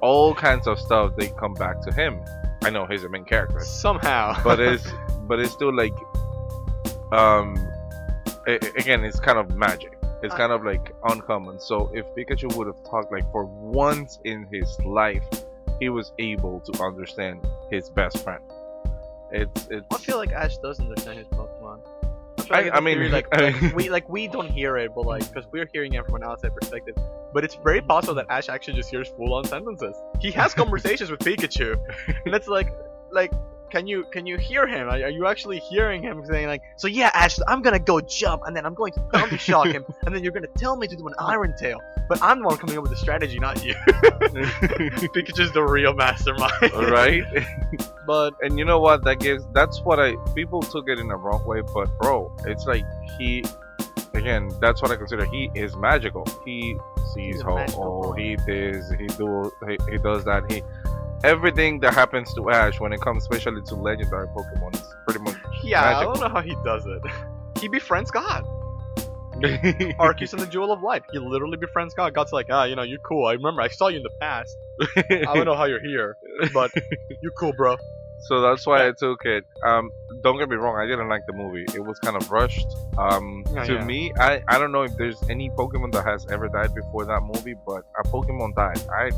all 0.00 0.34
kinds 0.34 0.66
of 0.66 0.78
stuff 0.78 1.12
they 1.16 1.28
come 1.28 1.54
back 1.54 1.80
to 1.82 1.92
him. 1.92 2.20
I 2.64 2.70
know 2.70 2.86
he's 2.86 3.02
the 3.02 3.08
main 3.08 3.24
character, 3.24 3.60
Somehow. 3.60 4.40
but 4.42 4.60
it's 4.70 4.86
but 5.28 5.38
it's 5.40 5.52
still 5.52 5.74
like 5.74 5.94
um 7.12 7.56
a- 8.46 8.54
a- 8.64 8.72
again 8.78 9.04
it's 9.04 9.20
kind 9.20 9.38
of 9.38 9.54
magic. 9.56 9.98
It's 10.22 10.32
Uh, 10.34 10.36
kind 10.36 10.52
of 10.52 10.64
like 10.64 10.94
uncommon. 11.04 11.58
So 11.60 11.90
if 11.92 12.06
pikachu 12.16 12.54
would 12.56 12.66
have 12.68 12.82
talked 12.88 13.10
like 13.12 13.30
for 13.32 13.44
once 13.46 14.18
in 14.24 14.46
his 14.52 14.78
life 14.84 15.24
he 15.80 15.88
was 15.88 16.12
able 16.18 16.60
to 16.60 16.82
understand 16.82 17.44
his 17.70 17.90
best 17.90 18.18
friend. 18.22 18.42
It's 19.32 19.66
it's 19.70 19.86
I 19.92 19.98
feel 19.98 20.18
like 20.18 20.32
Ash 20.32 20.56
does 20.58 20.78
understand 20.78 21.18
his 21.18 21.26
I, 22.50 22.54
I- 22.68 22.74
like 22.74 22.82
mean- 22.82 22.94
theory, 22.96 23.08
like, 23.10 23.26
like 23.36 23.74
we 23.74 23.88
like 23.90 24.08
we 24.08 24.28
don't 24.28 24.50
hear 24.50 24.76
it, 24.76 24.92
but 24.94 25.06
like 25.06 25.26
because 25.28 25.46
we're 25.52 25.68
hearing 25.72 25.92
it 25.94 26.04
from 26.06 26.16
an 26.16 26.24
outside 26.24 26.54
perspective. 26.54 26.96
But 27.34 27.44
it's 27.44 27.54
very 27.54 27.80
possible 27.80 28.14
that 28.14 28.26
Ash 28.28 28.48
actually 28.48 28.74
just 28.74 28.90
hears 28.90 29.08
full-on 29.08 29.44
sentences. 29.44 29.96
He 30.20 30.30
has 30.32 30.52
conversations 30.62 31.10
with 31.10 31.20
Pikachu, 31.20 31.78
and 32.26 32.34
it's 32.34 32.48
like 32.48 32.68
like. 33.10 33.32
Can 33.72 33.86
you 33.86 34.04
can 34.12 34.26
you 34.26 34.36
hear 34.36 34.66
him? 34.66 34.86
Are, 34.86 35.02
are 35.02 35.08
you 35.08 35.26
actually 35.26 35.58
hearing 35.58 36.02
him 36.02 36.22
saying 36.26 36.46
like, 36.46 36.60
so 36.76 36.88
yeah, 36.88 37.10
Ash, 37.14 37.38
I'm 37.48 37.62
gonna 37.62 37.78
go 37.78 38.02
jump, 38.02 38.42
and 38.44 38.54
then 38.54 38.66
I'm 38.66 38.74
going 38.74 38.92
to 38.92 39.00
thunder 39.10 39.38
shock 39.38 39.68
him, 39.68 39.86
and 40.04 40.14
then 40.14 40.22
you're 40.22 40.32
gonna 40.32 40.46
tell 40.58 40.76
me 40.76 40.86
to 40.86 40.94
do 40.94 41.08
an 41.08 41.14
Iron 41.18 41.54
Tail, 41.58 41.80
but 42.06 42.20
I'm 42.20 42.40
the 42.40 42.48
one 42.48 42.58
coming 42.58 42.76
up 42.76 42.82
with 42.82 42.90
the 42.90 42.98
strategy, 42.98 43.38
not 43.38 43.64
you. 43.64 43.72
Pikachu's 45.14 45.52
the 45.52 45.62
real 45.62 45.94
mastermind. 45.94 46.52
right 46.90 47.24
But 48.06 48.34
and 48.42 48.58
you 48.58 48.66
know 48.66 48.78
what 48.78 49.04
that 49.04 49.20
gives 49.20 49.46
that's 49.52 49.80
what 49.80 50.00
i 50.00 50.16
people 50.34 50.60
took 50.60 50.88
it 50.88 50.98
in 50.98 51.08
the 51.08 51.16
wrong 51.16 51.44
way 51.46 51.60
but 51.60 51.86
bro 51.98 52.34
it's 52.44 52.66
like 52.66 52.84
he 53.16 53.44
again 54.14 54.50
that's 54.60 54.82
what 54.82 54.90
i 54.90 54.96
consider 54.96 55.24
he 55.24 55.50
is 55.54 55.76
magical 55.76 56.26
he 56.44 56.76
sees 57.14 57.40
how 57.42 57.64
oh 57.76 58.12
he 58.12 58.36
this 58.46 58.90
he 58.98 59.06
do 59.06 59.52
he, 59.68 59.78
he 59.90 59.98
does 59.98 60.24
that 60.24 60.50
he 60.50 60.62
everything 61.24 61.80
that 61.80 61.94
happens 61.94 62.32
to 62.34 62.50
ash 62.50 62.80
when 62.80 62.92
it 62.92 63.00
comes 63.00 63.22
especially 63.24 63.62
to 63.62 63.74
legendary 63.74 64.26
pokemon 64.28 64.74
is 64.74 64.82
pretty 65.06 65.20
much 65.20 65.36
yeah, 65.62 65.98
I 65.98 66.04
don't 66.04 66.20
know 66.20 66.28
how 66.28 66.42
he 66.42 66.56
does 66.64 66.86
it. 66.86 67.02
He 67.60 67.68
befriends 67.68 68.10
God. 68.10 68.44
Arceus 70.00 70.32
and 70.32 70.42
the 70.42 70.48
Jewel 70.48 70.72
of 70.72 70.82
Life. 70.82 71.04
He 71.12 71.20
literally 71.20 71.56
befriends 71.56 71.94
God. 71.94 72.12
God's 72.12 72.32
like, 72.32 72.46
ah, 72.50 72.64
you 72.64 72.74
know, 72.74 72.82
you're 72.82 72.98
cool. 72.98 73.26
I 73.26 73.34
remember 73.34 73.62
I 73.62 73.68
saw 73.68 73.86
you 73.86 73.98
in 73.98 74.02
the 74.02 74.10
past. 74.20 74.56
I 74.96 75.32
don't 75.34 75.44
know 75.44 75.54
how 75.54 75.66
you're 75.66 75.80
here, 75.80 76.16
but 76.52 76.72
you're 77.22 77.30
cool, 77.32 77.52
bro. 77.52 77.76
so 78.22 78.40
that's 78.40 78.66
why 78.66 78.86
i 78.86 78.92
took 78.92 79.24
it 79.24 79.44
um 79.66 79.90
don't 80.22 80.38
get 80.38 80.48
me 80.48 80.56
wrong 80.56 80.76
i 80.76 80.86
didn't 80.86 81.08
like 81.08 81.22
the 81.26 81.32
movie 81.32 81.64
it 81.74 81.84
was 81.84 81.98
kind 81.98 82.16
of 82.16 82.30
rushed 82.30 82.68
um 82.96 83.44
to 83.64 83.74
yeah. 83.74 83.84
me 83.84 84.12
i 84.18 84.40
i 84.48 84.58
don't 84.58 84.70
know 84.70 84.82
if 84.82 84.96
there's 84.96 85.20
any 85.28 85.50
pokemon 85.50 85.92
that 85.92 86.04
has 86.04 86.26
ever 86.30 86.48
died 86.48 86.72
before 86.74 87.04
that 87.04 87.20
movie 87.22 87.56
but 87.66 87.84
a 87.98 88.02
pokemon 88.08 88.54
died 88.54 88.80
i 88.96 89.10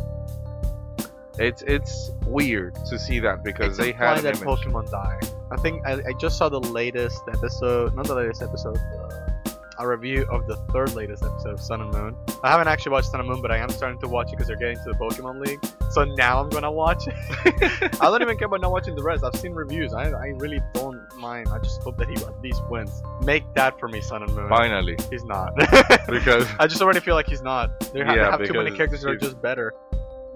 it's 1.38 1.62
it's 1.62 2.10
weird 2.26 2.74
to 2.86 2.98
see 2.98 3.18
that 3.20 3.42
because 3.42 3.76
they 3.76 3.92
had 3.92 4.18
that 4.18 4.36
image. 4.36 4.46
Pokemon 4.46 4.90
die. 4.90 5.18
I 5.50 5.56
think 5.56 5.84
I, 5.86 5.92
I 5.94 6.12
just 6.20 6.36
saw 6.38 6.48
the 6.48 6.60
latest 6.60 7.22
episode, 7.32 7.94
not 7.94 8.06
the 8.06 8.14
latest 8.14 8.42
episode, 8.42 8.76
uh, 8.76 9.52
a 9.78 9.88
review 9.88 10.24
of 10.30 10.46
the 10.46 10.56
third 10.72 10.94
latest 10.94 11.24
episode 11.24 11.50
of 11.54 11.60
Sun 11.60 11.80
and 11.80 11.92
Moon. 11.92 12.16
I 12.44 12.50
haven't 12.52 12.68
actually 12.68 12.92
watched 12.92 13.08
Sun 13.10 13.20
and 13.20 13.28
Moon, 13.28 13.42
but 13.42 13.50
I 13.50 13.58
am 13.58 13.68
starting 13.70 13.98
to 14.00 14.08
watch 14.08 14.28
it 14.28 14.32
because 14.32 14.46
they're 14.46 14.56
getting 14.56 14.76
to 14.76 14.84
the 14.84 14.94
Pokemon 14.94 15.44
League. 15.44 15.58
So 15.90 16.04
now 16.04 16.40
I'm 16.40 16.48
gonna 16.48 16.70
watch 16.70 17.06
it. 17.08 17.14
I 18.00 18.06
don't 18.10 18.22
even 18.22 18.36
care 18.38 18.46
about 18.46 18.60
not 18.60 18.70
watching 18.72 18.94
the 18.94 19.02
rest. 19.02 19.24
I've 19.24 19.34
seen 19.36 19.52
reviews. 19.52 19.92
I, 19.92 20.10
I 20.10 20.26
really 20.36 20.60
don't 20.74 21.00
mind. 21.18 21.48
I 21.48 21.58
just 21.58 21.82
hope 21.82 21.96
that 21.98 22.08
he 22.08 22.14
at 22.14 22.40
least 22.40 22.62
wins. 22.68 23.02
Make 23.24 23.42
that 23.54 23.78
for 23.80 23.88
me, 23.88 24.00
Sun 24.00 24.22
and 24.22 24.34
Moon. 24.34 24.48
Finally, 24.48 24.96
He's 25.10 25.24
not. 25.24 25.54
because 26.08 26.46
I 26.58 26.66
just 26.68 26.80
already 26.80 27.00
feel 27.00 27.14
like 27.16 27.26
he's 27.26 27.42
not. 27.42 27.80
They 27.92 28.00
Yeah, 28.00 28.30
have 28.30 28.44
too 28.44 28.52
many 28.54 28.70
characters 28.70 29.02
that 29.02 29.10
are 29.10 29.16
just 29.16 29.40
better. 29.42 29.74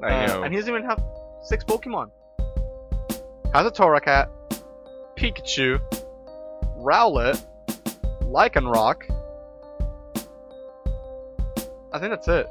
I 0.02 0.24
Uh, 0.24 0.26
know. 0.26 0.42
and 0.42 0.52
he 0.54 0.61
doesn't 0.61 0.72
even 0.74 0.88
have 0.88 1.02
six 1.42 1.64
Pokemon. 1.64 2.11
Has 3.54 3.66
a 3.66 3.70
Torracat, 3.70 4.28
Pikachu, 5.16 5.80
Rowlet, 6.78 7.42
Lycanroc. 8.22 9.02
I 11.92 11.98
think 11.98 12.11
that's 12.11 12.28
it. 12.28 12.46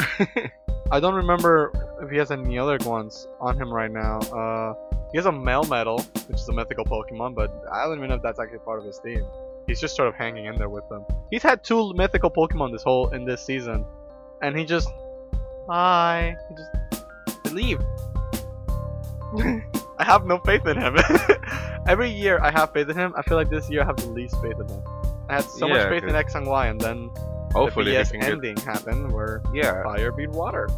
I 0.90 1.00
don't 1.00 1.14
remember 1.14 1.70
if 2.02 2.10
he 2.10 2.16
has 2.16 2.30
any 2.30 2.58
other 2.58 2.78
ones 2.84 3.26
on 3.40 3.60
him 3.60 3.72
right 3.72 3.90
now. 3.90 4.18
Uh, 4.20 4.74
he 5.12 5.18
has 5.18 5.26
a 5.26 5.30
Melmetal, 5.30 6.02
which 6.28 6.38
is 6.40 6.48
a 6.48 6.52
mythical 6.52 6.84
Pokemon, 6.84 7.34
but 7.34 7.50
I 7.70 7.84
don't 7.84 7.98
even 7.98 8.08
know 8.08 8.16
if 8.16 8.22
that's 8.22 8.40
actually 8.40 8.58
part 8.60 8.78
of 8.78 8.86
his 8.86 8.98
team. 8.98 9.24
He's 9.66 9.80
just 9.80 9.94
sort 9.96 10.08
of 10.08 10.14
hanging 10.14 10.46
in 10.46 10.56
there 10.56 10.70
with 10.70 10.88
them. 10.88 11.04
He's 11.30 11.42
had 11.42 11.62
two 11.62 11.92
mythical 11.92 12.30
Pokemon 12.30 12.72
this 12.72 12.82
whole 12.82 13.10
in 13.10 13.26
this 13.26 13.44
season, 13.44 13.84
and 14.40 14.56
he 14.58 14.64
just 14.64 14.88
hi, 15.68 16.34
he 16.48 16.54
just 16.54 16.70
leave. 17.60 17.80
I 20.00 20.04
have 20.04 20.24
no 20.26 20.38
faith 20.38 20.66
in 20.66 20.76
him. 20.80 20.96
Every 21.86 22.10
year 22.10 22.38
I 22.40 22.50
have 22.50 22.72
faith 22.72 22.88
in 22.88 22.96
him. 22.96 23.14
I 23.16 23.22
feel 23.22 23.36
like 23.36 23.50
this 23.50 23.68
year 23.70 23.82
I 23.82 23.86
have 23.86 23.96
the 23.96 24.06
least 24.08 24.40
faith 24.42 24.58
in 24.58 24.68
him. 24.68 24.82
I 25.28 25.34
had 25.36 25.44
so 25.44 25.68
much 25.68 25.76
Yeah, 25.78 25.88
faith 25.90 26.04
in 26.04 26.14
X 26.14 26.34
and 26.34 26.46
Y, 26.46 26.66
and 26.66 26.80
then 26.80 27.10
hopefully 27.52 27.92
the 27.92 27.98
he 27.98 28.02
BS 28.04 28.10
can 28.12 28.20
get. 28.20 28.30
ending 28.32 28.56
happened 28.58 29.12
where 29.12 29.42
Yeah, 29.52 29.82
fire 29.82 30.12
beat 30.12 30.30
water. 30.30 30.68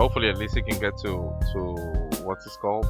hopefully 0.00 0.28
at 0.28 0.38
least 0.38 0.54
he 0.56 0.62
can 0.62 0.78
get 0.80 0.96
to 1.04 1.12
to 1.52 1.60
what's 2.24 2.44
this 2.44 2.56
called? 2.56 2.86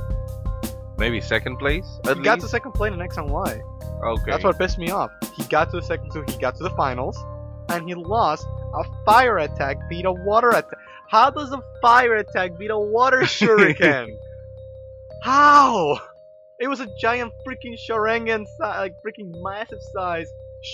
Maybe 0.96 1.20
second 1.20 1.58
place. 1.58 1.86
At 2.06 2.16
He 2.16 2.22
got 2.22 2.40
to 2.40 2.48
second 2.48 2.72
place 2.72 2.92
in 2.92 3.00
X 3.02 3.16
and 3.16 3.28
Y. 3.30 3.60
Okay. 4.04 4.30
That's 4.30 4.44
what 4.44 4.56
pissed 4.58 4.78
me 4.78 4.90
off. 4.90 5.10
He 5.36 5.42
got 5.44 5.70
to 5.70 5.76
the 5.80 5.86
second 5.92 6.12
two, 6.12 6.24
he 6.28 6.36
got 6.38 6.54
to 6.56 6.62
the 6.62 6.70
finals, 6.70 7.18
and 7.70 7.86
he 7.88 7.94
lost. 7.94 8.46
A 8.76 8.84
fire 9.04 9.38
attack 9.38 9.76
beat 9.88 10.04
a 10.04 10.10
water 10.12 10.50
attack. 10.50 10.78
How 11.14 11.30
does 11.30 11.52
a 11.52 11.62
fire 11.80 12.16
attack 12.16 12.58
beat 12.58 12.72
a 12.72 12.76
water 12.76 13.20
shuriken? 13.20 14.18
How? 15.22 16.00
It 16.58 16.66
was 16.66 16.80
a 16.80 16.88
giant 17.00 17.32
freaking 17.46 17.78
Sharingan, 17.88 18.44
si- 18.48 18.54
like 18.58 18.96
freaking 19.00 19.32
massive 19.40 19.78
size 19.92 20.26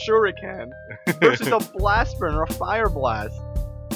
shuriken 0.08 0.70
versus 1.20 1.48
a 1.48 1.58
blast 1.58 2.18
burn 2.18 2.36
or 2.36 2.44
a 2.44 2.52
fire 2.54 2.88
blast. 2.88 3.38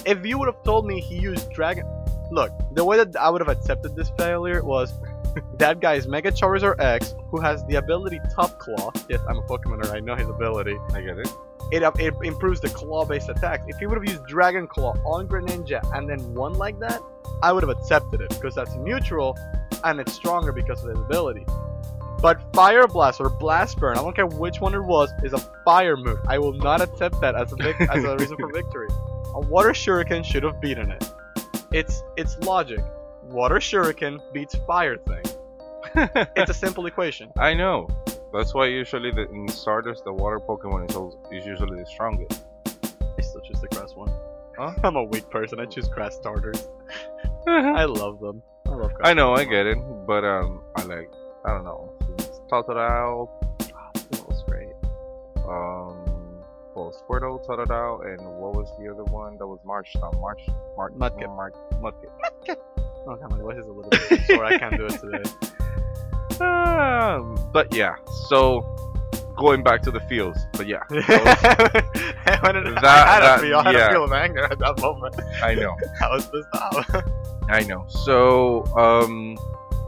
If 0.05 0.27
you 0.27 0.39
would 0.39 0.49
have 0.49 0.63
told 0.65 0.87
me 0.87 1.01
he 1.01 1.19
used 1.19 1.51
dragon, 1.51 1.87
look, 2.31 2.53
the 2.73 2.85
way 2.85 2.99
that 2.99 3.17
I 3.17 3.31
would 3.31 3.41
have 3.41 3.49
accepted 3.49 3.97
this 3.97 4.11
failure 4.19 4.63
was 4.63 4.93
that 5.57 5.81
guy 5.81 5.95
is 5.95 6.07
Mega 6.07 6.31
Charizard 6.31 6.79
X, 6.79 7.15
who 7.31 7.41
has 7.41 7.65
the 7.69 7.77
ability 7.77 8.21
Tough 8.35 8.59
Claw. 8.59 8.93
Yes, 9.09 9.21
I'm 9.31 9.39
a 9.39 9.43
Pokemoner, 9.45 9.91
I 9.95 10.01
know 10.01 10.15
his 10.15 10.29
ability. 10.29 10.77
I 10.93 11.01
get 11.01 11.17
it. 11.17 11.29
It, 11.73 11.83
uh, 11.83 11.93
it 11.99 12.15
improves 12.23 12.61
the 12.61 12.69
claw-based 12.69 13.29
attacks. 13.29 13.65
If 13.69 13.79
he 13.79 13.87
would 13.87 13.97
have 13.97 14.09
used 14.09 14.27
Dragon 14.27 14.67
Claw 14.67 14.95
on 15.05 15.27
Greninja 15.27 15.81
and 15.97 16.09
then 16.09 16.35
won 16.35 16.55
like 16.55 16.79
that, 16.81 17.01
I 17.43 17.53
would 17.53 17.63
have 17.63 17.71
accepted 17.71 18.21
it 18.21 18.29
because 18.31 18.55
that's 18.55 18.75
neutral 18.77 19.37
and 19.83 19.99
it's 20.01 20.13
stronger 20.13 20.53
because 20.53 20.83
of 20.83 20.91
his 20.91 20.99
ability. 20.99 21.47
But 22.21 22.41
Fire 22.55 22.87
Blast 22.87 23.21
or 23.21 23.29
Blast 23.29 23.79
Burn, 23.79 23.99
I 23.99 24.03
don't 24.03 24.17
care 24.17 24.27
which 24.27 24.61
one 24.61 24.75
it 24.75 24.83
was, 24.83 25.11
is 25.23 25.33
a 25.35 25.39
fire 25.65 25.97
move. 25.97 26.19
I 26.27 26.39
will 26.39 26.55
not 26.55 26.81
accept 26.81 27.21
that 27.21 27.35
as 27.35 27.53
a 27.53 27.57
vic- 27.57 27.81
as 27.81 28.03
a 28.05 28.17
reason 28.17 28.37
for 28.39 28.51
victory. 28.53 28.89
A 29.35 29.41
Water 29.41 29.71
Shuriken 29.71 30.25
should 30.25 30.43
have 30.43 30.61
beaten 30.61 30.91
it. 30.91 31.05
It's 31.73 32.03
it's 32.17 32.39
logic. 32.39 32.81
Water 33.25 33.57
Shuriken 33.57 34.21
beats 34.33 34.55
Fire 34.67 34.97
Thing. 34.97 35.25
It's 36.37 36.51
a 36.51 36.55
simple 36.55 36.87
equation. 36.87 37.31
I 37.39 37.53
know. 37.55 37.89
That's 38.35 38.53
why 38.53 38.67
usually 38.67 39.13
the, 39.13 39.31
in 39.31 39.47
starters 39.47 40.03
the 40.05 40.13
water 40.13 40.41
Pokemon 40.41 40.91
is, 40.91 40.97
also, 40.97 41.19
is 41.31 41.47
usually 41.47 41.79
the 41.79 41.87
strongest. 41.87 42.45
I 42.67 43.23
still 43.23 43.41
choose 43.43 43.61
the 43.61 43.69
grass 43.69 43.95
one. 43.95 44.13
Huh? 44.59 44.75
I'm 44.83 44.97
a 44.97 45.05
weak 45.05 45.31
person. 45.31 45.61
I 45.61 45.67
choose 45.67 45.87
grass 45.87 46.17
starters. 46.17 46.67
I 47.47 47.85
love 47.85 48.19
them. 48.19 48.43
I 48.67 48.71
love 48.71 48.93
grass. 48.95 49.09
I 49.09 49.15
know, 49.15 49.35
I 49.35 49.45
get 49.45 49.67
it, 49.67 49.79
but 50.05 50.25
um, 50.25 50.63
I 50.75 50.83
like, 50.83 51.11
I 51.45 51.51
don't 51.51 51.65
know, 51.65 51.93
Totodile, 52.51 53.29
That 53.59 54.29
was 54.29 54.43
great. 54.49 54.73
um, 55.47 56.43
well, 56.75 56.93
Squirtle, 56.93 57.47
Totodile, 57.47 58.05
and 58.05 58.21
what 58.41 58.57
was 58.57 58.69
the 58.81 58.91
other 58.91 59.05
one? 59.05 59.39
That 59.39 59.47
was 59.47 59.61
March, 59.65 59.95
uh, 60.03 60.11
March, 60.19 60.41
March, 60.77 60.93
Mudkip. 60.95 61.37
March, 61.37 61.55
Mudkip. 61.75 62.57
Oh, 63.07 63.15
God, 63.15 63.31
my 63.31 63.39
voice 63.39 63.59
is 63.59 63.67
a 63.67 63.71
little 63.71 63.91
bit 63.91 64.27
sore. 64.27 64.45
I 64.45 64.59
can't 64.59 64.77
do 64.77 64.87
it 64.87 64.99
today. 64.99 65.23
Um, 66.41 67.39
but 67.53 67.75
yeah, 67.75 67.97
so 68.29 68.63
going 69.37 69.63
back 69.63 69.83
to 69.83 69.91
the 69.91 70.01
fields, 70.01 70.39
but 70.53 70.67
yeah, 70.67 70.83
I, 70.91 72.39
wanted, 72.43 72.67
That- 72.77 72.85
I 72.85 73.15
had 73.15 73.21
that- 73.21 73.39
a 73.39 73.43
feel, 73.43 73.59
I 73.59 73.63
had 73.65 73.75
yeah. 73.75 73.87
a 73.89 73.91
feel 73.91 74.05
of 74.05 74.13
anger 74.13 74.45
at 74.45 74.59
that 74.59 74.81
moment. 74.81 75.15
I 75.43 75.55
know. 75.55 75.77
I 76.03 76.09
was 76.09 76.27
pissed 76.29 76.49
off. 76.55 77.05
I 77.49 77.61
know. 77.63 77.85
So 77.89 78.65
um, 78.77 79.37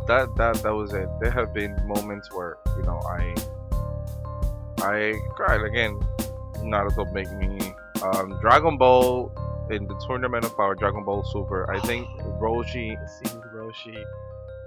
that 0.07 0.35
that 0.37 0.63
that 0.63 0.75
was 0.75 0.93
it. 0.93 1.09
There 1.21 1.31
have 1.31 1.53
been 1.55 1.77
moments 1.87 2.33
where 2.33 2.59
you 2.77 2.83
know 2.83 3.01
I 3.09 3.35
I 4.79 5.15
cried 5.35 5.63
again. 5.63 6.01
Naruto 6.59 7.11
make 7.13 7.31
me 7.33 7.59
um, 8.03 8.39
Dragon 8.41 8.77
Ball 8.79 9.31
in 9.71 9.87
the 9.87 9.95
tournament 10.07 10.45
of 10.45 10.57
power 10.57 10.75
Dragon 10.75 11.05
Ball 11.05 11.23
Super. 11.25 11.71
I 11.71 11.79
think 11.81 12.09
Roshi, 12.41 12.97
scene 13.09 13.41
Roshi. 13.55 14.05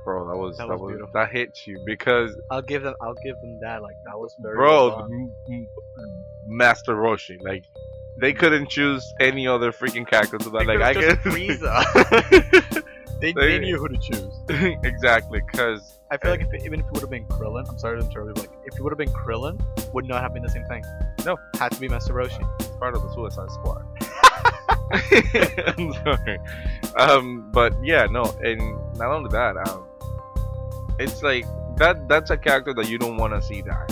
Bro, 0.03 0.27
that 0.27 0.37
was 0.37 0.57
That 0.57 0.67
that, 0.69 0.79
was 0.79 0.99
was, 0.99 1.09
that 1.13 1.29
hit 1.31 1.65
you 1.67 1.81
because 1.85 2.35
I'll 2.51 2.61
give 2.61 2.83
them. 2.83 2.93
I'll 3.01 3.15
give 3.23 3.35
them 3.41 3.59
that. 3.61 3.81
Like 3.81 3.95
that 4.05 4.17
was 4.17 4.35
very. 4.39 4.55
bro, 4.55 5.07
Master 6.47 6.95
Roshi, 6.95 7.41
like 7.43 7.63
they 8.19 8.33
couldn't 8.33 8.69
choose 8.69 9.03
any 9.19 9.47
other 9.47 9.71
freaking 9.71 10.07
character 10.07 10.37
to 10.37 10.49
that. 10.49 10.65
They 10.67 10.77
Like 10.77 10.97
I 10.97 10.99
guess 10.99 11.15
Frieza. 11.17 12.83
they, 13.21 13.33
they 13.33 13.57
They- 13.57 13.59
knew 13.59 13.77
who 13.77 13.87
to 13.89 13.97
choose. 13.97 14.33
exactly 14.83 15.41
because 15.51 15.99
I 16.11 16.17
feel 16.17 16.31
like 16.31 16.41
if 16.41 16.51
it, 16.53 16.63
even 16.65 16.79
if 16.79 16.87
it 16.87 16.91
would 16.93 17.01
have 17.01 17.09
been 17.11 17.25
Krillin, 17.25 17.69
I'm 17.69 17.77
sorry 17.77 17.99
to 17.99 18.05
interrupt 18.05 18.37
you, 18.37 18.43
like 18.43 18.51
if 18.65 18.75
it 18.77 18.81
would 18.81 18.91
have 18.91 18.97
been 18.97 19.11
Krillin, 19.11 19.61
would 19.93 20.05
not 20.05 20.21
have 20.23 20.33
been 20.33 20.41
the 20.43 20.49
same 20.49 20.65
thing. 20.65 20.83
No. 21.25 21.37
had 21.59 21.71
to 21.73 21.79
be 21.79 21.87
Master 21.87 22.13
Roshi. 22.13 22.41
it's 22.59 22.67
part 22.77 22.95
of 22.95 23.03
the 23.03 23.13
Suicide 23.13 23.51
Squad. 23.51 23.85
I'm 25.77 25.93
sorry. 26.03 26.39
Um, 26.97 27.51
but 27.51 27.73
yeah, 27.83 28.07
no, 28.09 28.23
and 28.43 28.59
not 28.97 29.11
only 29.11 29.29
that, 29.29 29.55
um, 29.67 29.85
it's 30.99 31.21
like 31.23 31.45
that. 31.77 32.07
That's 32.07 32.29
a 32.29 32.37
character 32.37 32.73
that 32.73 32.89
you 32.89 32.97
don't 32.97 33.17
want 33.17 33.33
to 33.33 33.41
see 33.41 33.61
die. 33.61 33.87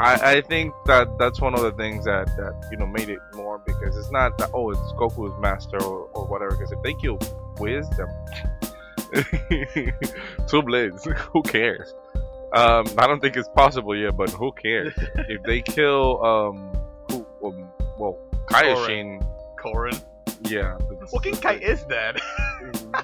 I, 0.00 0.36
I 0.36 0.40
think 0.40 0.74
that 0.86 1.18
that's 1.18 1.40
one 1.40 1.54
of 1.54 1.60
the 1.62 1.70
things 1.72 2.04
that, 2.04 2.26
that 2.36 2.68
you 2.70 2.76
know 2.76 2.86
made 2.86 3.08
it 3.08 3.20
more 3.34 3.58
because 3.64 3.96
it's 3.96 4.10
not 4.10 4.36
that 4.38 4.50
oh 4.52 4.70
it's 4.70 4.80
Goku's 4.94 5.38
master 5.40 5.80
or, 5.82 6.08
or 6.12 6.26
whatever 6.26 6.50
because 6.56 6.72
if 6.72 6.82
they 6.82 6.94
kill 6.94 7.18
Wisdom, 7.60 8.08
two 10.48 10.62
blades, 10.62 11.04
who 11.32 11.42
cares? 11.42 11.94
Um, 12.52 12.86
I 12.98 13.06
don't 13.06 13.20
think 13.20 13.36
it's 13.36 13.48
possible 13.48 13.96
yet, 13.96 14.16
but 14.16 14.30
who 14.30 14.50
cares? 14.52 14.92
if 15.28 15.42
they 15.44 15.62
kill 15.62 16.24
um, 16.24 16.76
who, 17.10 17.26
um 17.44 17.68
well 17.98 18.18
Kaioshin, 18.46 19.24
Korin. 19.58 20.02
yeah, 20.48 20.76
Fucking 21.12 21.36
Kai 21.36 21.54
is 21.54 21.84
dead. 21.84 22.18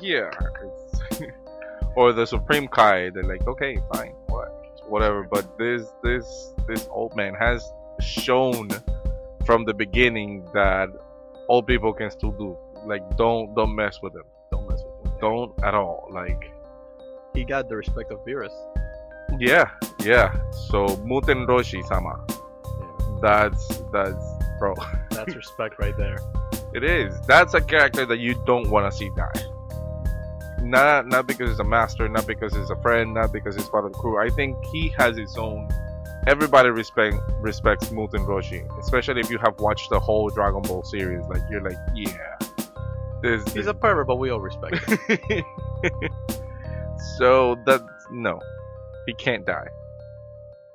yeah, 0.01 0.31
or 1.97 2.13
the 2.13 2.27
Supreme 2.27 2.69
Kai. 2.69 3.11
They're 3.11 3.23
like, 3.23 3.47
okay, 3.47 3.79
fine, 3.93 4.15
what, 4.29 4.49
whatever. 4.89 5.25
But 5.25 5.59
this 5.59 5.89
this 6.03 6.53
this 6.69 6.87
old 6.91 7.15
man 7.17 7.35
has 7.35 7.73
shown 8.01 8.69
from 9.45 9.65
the 9.65 9.75
beginning 9.75 10.45
that 10.55 10.89
old 11.49 11.67
people 11.67 11.93
can 11.93 12.11
still 12.11 12.33
do. 12.33 12.57
Like, 12.87 13.03
don't 13.17 13.55
don't 13.55 13.75
mess 13.75 14.01
with 14.03 14.15
him. 14.15 14.25
Don't 14.51 14.69
mess 14.69 14.83
with 14.85 15.13
him. 15.13 15.19
Don't 15.21 15.53
at 15.65 15.75
all. 15.75 16.09
Like, 16.11 16.51
He 17.35 17.45
got 17.45 17.69
the 17.69 17.77
respect 17.77 18.11
of 18.11 18.19
Beerus. 18.27 18.55
yeah, 19.39 19.71
yeah. 20.03 20.35
So 20.71 20.87
Muten 21.07 21.47
Roshi 21.47 21.87
sama. 21.87 22.25
Yeah, 22.29 23.19
That's 23.23 23.67
that's 23.93 24.25
bro. 24.59 24.75
that's 25.11 25.35
respect 25.43 25.79
right 25.79 25.97
there. 25.97 26.19
It 26.73 26.85
is. 26.85 27.21
That's 27.27 27.55
a 27.55 27.61
character 27.61 28.07
that 28.07 28.19
you 28.19 28.41
don't 28.47 28.71
want 28.71 28.91
to 28.91 28.97
see 28.97 29.11
die. 29.17 29.43
Not 30.63 31.07
not 31.07 31.27
because 31.27 31.51
he's 31.51 31.59
a 31.59 31.65
master, 31.65 32.09
not 32.09 32.27
because 32.27 32.55
he's 32.55 32.71
a 32.71 32.77
friend, 32.77 33.15
not 33.15 33.33
because 33.33 33.57
he's 33.57 33.69
part 33.69 33.85
of 33.87 33.93
the 33.93 33.99
crew. 33.99 34.19
I 34.19 34.29
think 34.31 34.57
he 34.73 34.89
has 34.99 35.17
his 35.17 35.37
own. 35.37 35.69
Everybody 36.27 36.69
respect 36.69 37.17
respects 37.41 37.89
Muten 37.89 38.27
Roshi, 38.27 38.67
especially 38.79 39.21
if 39.21 39.31
you 39.31 39.39
have 39.39 39.59
watched 39.59 39.89
the 39.89 39.99
whole 39.99 40.29
Dragon 40.29 40.61
Ball 40.63 40.83
series. 40.83 41.25
Like 41.29 41.41
you're 41.51 41.63
like, 41.63 41.79
yeah, 41.95 42.37
this. 43.23 43.43
He's 43.55 43.67
a 43.67 43.75
pervert, 43.75 44.07
but 44.07 44.17
we 44.17 44.31
all 44.31 44.41
respect 44.41 44.77
him. 44.87 45.45
so 47.19 47.57
that 47.65 47.81
no, 48.11 48.39
he 49.07 49.15
can't 49.15 49.47
die. 49.47 49.69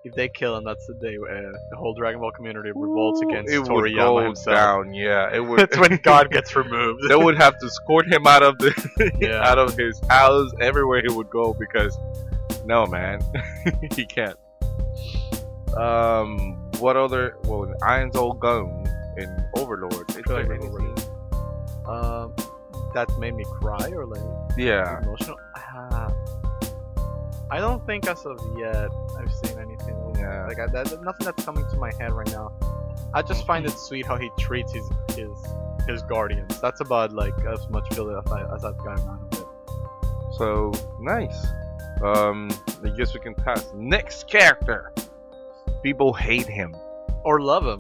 If 0.06 0.14
they 0.14 0.30
kill 0.30 0.56
him, 0.56 0.64
that's 0.64 0.86
the 0.86 0.94
day 0.94 1.18
uh, 1.18 1.52
the 1.72 1.76
whole 1.76 1.94
Dragon 1.96 2.22
Ball 2.22 2.32
community 2.32 2.72
revolts 2.76 3.22
Ooh, 3.24 3.28
against 3.30 3.52
it 3.52 3.58
would 3.60 3.68
Toriyama 3.68 3.96
go 3.96 4.20
himself. 4.20 4.56
down. 4.56 4.94
Yeah, 4.94 5.34
it 5.36 5.40
would. 5.44 5.60
That's 5.60 5.78
when 5.78 5.98
God 6.04 6.30
gets 6.38 6.56
removed. 6.56 7.02
they 7.10 7.16
would 7.16 7.36
have 7.38 7.58
to 7.58 7.66
escort 7.66 8.06
him 8.14 8.28
out 8.28 8.44
of 8.44 8.58
the 8.60 9.12
Yeah. 9.20 9.42
out 9.50 9.58
of 9.58 9.76
his 9.76 10.00
house 10.08 10.52
everywhere 10.62 11.02
he 11.02 11.12
would 11.12 11.30
go 11.32 11.54
because 11.56 11.98
no 12.66 12.86
man 12.86 13.20
he 13.96 14.06
can't 14.06 14.38
um 15.78 16.70
what 16.80 16.96
other 16.96 17.38
well 17.46 17.66
Ainz 17.82 18.14
Ooal 18.16 18.34
Gown 18.40 18.88
in 19.18 19.30
Overlord 19.56 20.10
is 20.12 20.16
like 20.18 20.26
there 20.26 20.46
we're 20.48 20.54
anything- 20.54 20.96
Um, 21.88 22.34
that 22.94 23.08
made 23.20 23.36
me 23.36 23.44
cry 23.60 23.90
or 23.92 24.06
like 24.06 24.22
yeah 24.58 25.02
emotional. 25.02 25.38
Uh, 25.56 26.10
I 27.52 27.60
don't 27.60 27.86
think 27.86 28.08
as 28.08 28.26
of 28.26 28.40
yet 28.58 28.90
I've 29.20 29.32
seen 29.32 29.60
anything. 29.60 29.85
Yeah. 30.26 30.46
like 30.48 30.60
I, 30.60 30.68
that, 30.68 31.02
nothing 31.04 31.26
that's 31.26 31.44
coming 31.46 31.66
to 31.72 31.78
my 31.78 31.92
head 32.00 32.12
right 32.14 32.30
now. 32.32 32.52
I 33.14 33.22
just 33.22 33.46
find 33.46 33.66
it 33.66 33.72
sweet 33.72 34.06
how 34.06 34.18
he 34.18 34.30
treats 34.40 34.72
his 34.74 34.88
his 35.16 35.30
his 35.88 36.02
guardians. 36.04 36.60
That's 36.60 36.82
about 36.82 37.14
like 37.14 37.34
as 37.46 37.68
much 37.70 37.88
feel 37.94 38.10
as, 38.18 38.32
I, 38.32 38.42
as 38.56 38.66
I've 38.66 38.78
gotten 38.78 39.08
out 39.08 39.20
of 39.32 39.40
it. 39.40 39.48
so 40.38 40.72
nice 41.00 41.46
um 42.04 42.50
I 42.84 42.90
guess 42.90 43.14
we 43.14 43.20
can 43.22 43.36
pass 43.36 43.62
next 43.74 44.28
character 44.28 44.92
people 45.84 46.12
hate 46.14 46.48
him 46.48 46.76
Or 47.24 47.40
love 47.42 47.66
him. 47.66 47.80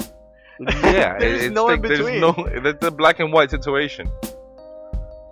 yeah, 0.59 1.17
There's 1.19 1.43
it's 1.45 1.53
no 1.53 1.67
in 1.69 1.81
like, 1.81 1.81
there's 1.81 1.99
between. 1.99 2.21
no 2.27 2.33
it's 2.69 2.85
a 2.85 2.91
black 2.91 3.19
and 3.19 3.33
white 3.33 3.49
situation. 3.51 4.09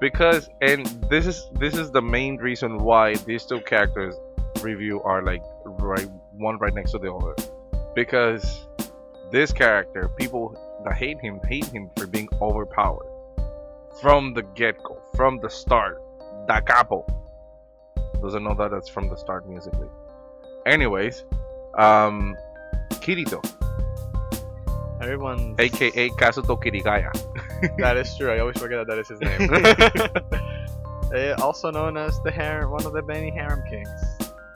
Because 0.01 0.49
and 0.61 0.85
this 1.09 1.25
is 1.27 1.49
this 1.53 1.75
is 1.77 1.91
the 1.91 2.01
main 2.01 2.35
reason 2.37 2.77
why 2.79 3.15
these 3.29 3.45
two 3.45 3.61
characters 3.61 4.15
review 4.61 5.01
are 5.03 5.21
like 5.23 5.41
right 5.63 6.09
one 6.37 6.57
right 6.57 6.73
next 6.73 6.91
to 6.91 6.97
the 6.99 7.11
other. 7.11 7.35
Because 7.95 8.65
this 9.31 9.51
character, 9.51 10.09
people 10.17 10.57
that 10.83 10.95
hate 10.95 11.19
him 11.19 11.39
hate 11.47 11.65
him 11.65 11.89
for 11.97 12.07
being 12.07 12.29
overpowered. 12.41 13.05
From 14.01 14.33
the 14.33 14.41
get 14.41 14.81
go, 14.83 14.97
from 15.15 15.39
the 15.39 15.49
start. 15.49 16.01
Da 16.47 16.59
capo. 16.59 17.05
Doesn't 18.21 18.43
know 18.43 18.55
that 18.55 18.71
that's 18.71 18.89
from 18.89 19.09
the 19.09 19.15
start 19.15 19.47
musically. 19.47 19.87
Anyways, 20.65 21.23
um 21.77 22.35
Kirito, 22.89 23.43
Everyone. 25.01 25.55
aka 25.59 26.09
Kazuto 26.09 26.57
Kirigaya. 26.61 27.11
That 27.77 27.97
is 27.97 28.15
true. 28.17 28.29
I 28.31 28.39
always 28.39 28.57
forget 28.57 28.85
that 28.85 28.87
that 28.87 28.99
is 28.99 29.07
his 29.09 29.21
name. 29.21 29.49
Also 31.41 31.69
known 31.69 31.95
as 31.95 32.19
the 32.21 32.31
harem, 32.31 32.71
one 32.71 32.85
of 32.85 32.93
the 32.93 33.03
many 33.03 33.29
harem 33.29 33.61
kings, 33.69 33.89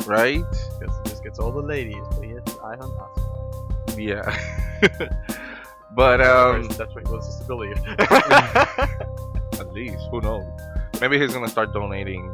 right? 0.07 0.43
because 0.79 1.06
gets 1.27 1.39
all 1.39 1.51
the 1.51 1.61
ladies, 1.61 2.05
but 2.11 2.23
he 2.23 2.31
has 2.31 2.43
his 2.45 2.57
eye 2.59 2.77
on 2.79 2.89
us. 2.89 3.97
Yeah. 3.97 4.23
but 5.95 6.21
um, 6.21 6.69
that's 6.69 6.95
what 6.95 7.05
he 7.05 7.11
wants 7.11 7.27
us 7.27 7.39
to 7.39 7.43
believe. 7.43 7.77
at 9.59 9.73
least 9.73 10.07
who 10.09 10.21
knows? 10.21 10.45
Maybe 11.01 11.19
he's 11.19 11.33
gonna 11.33 11.49
start 11.49 11.73
donating. 11.73 12.33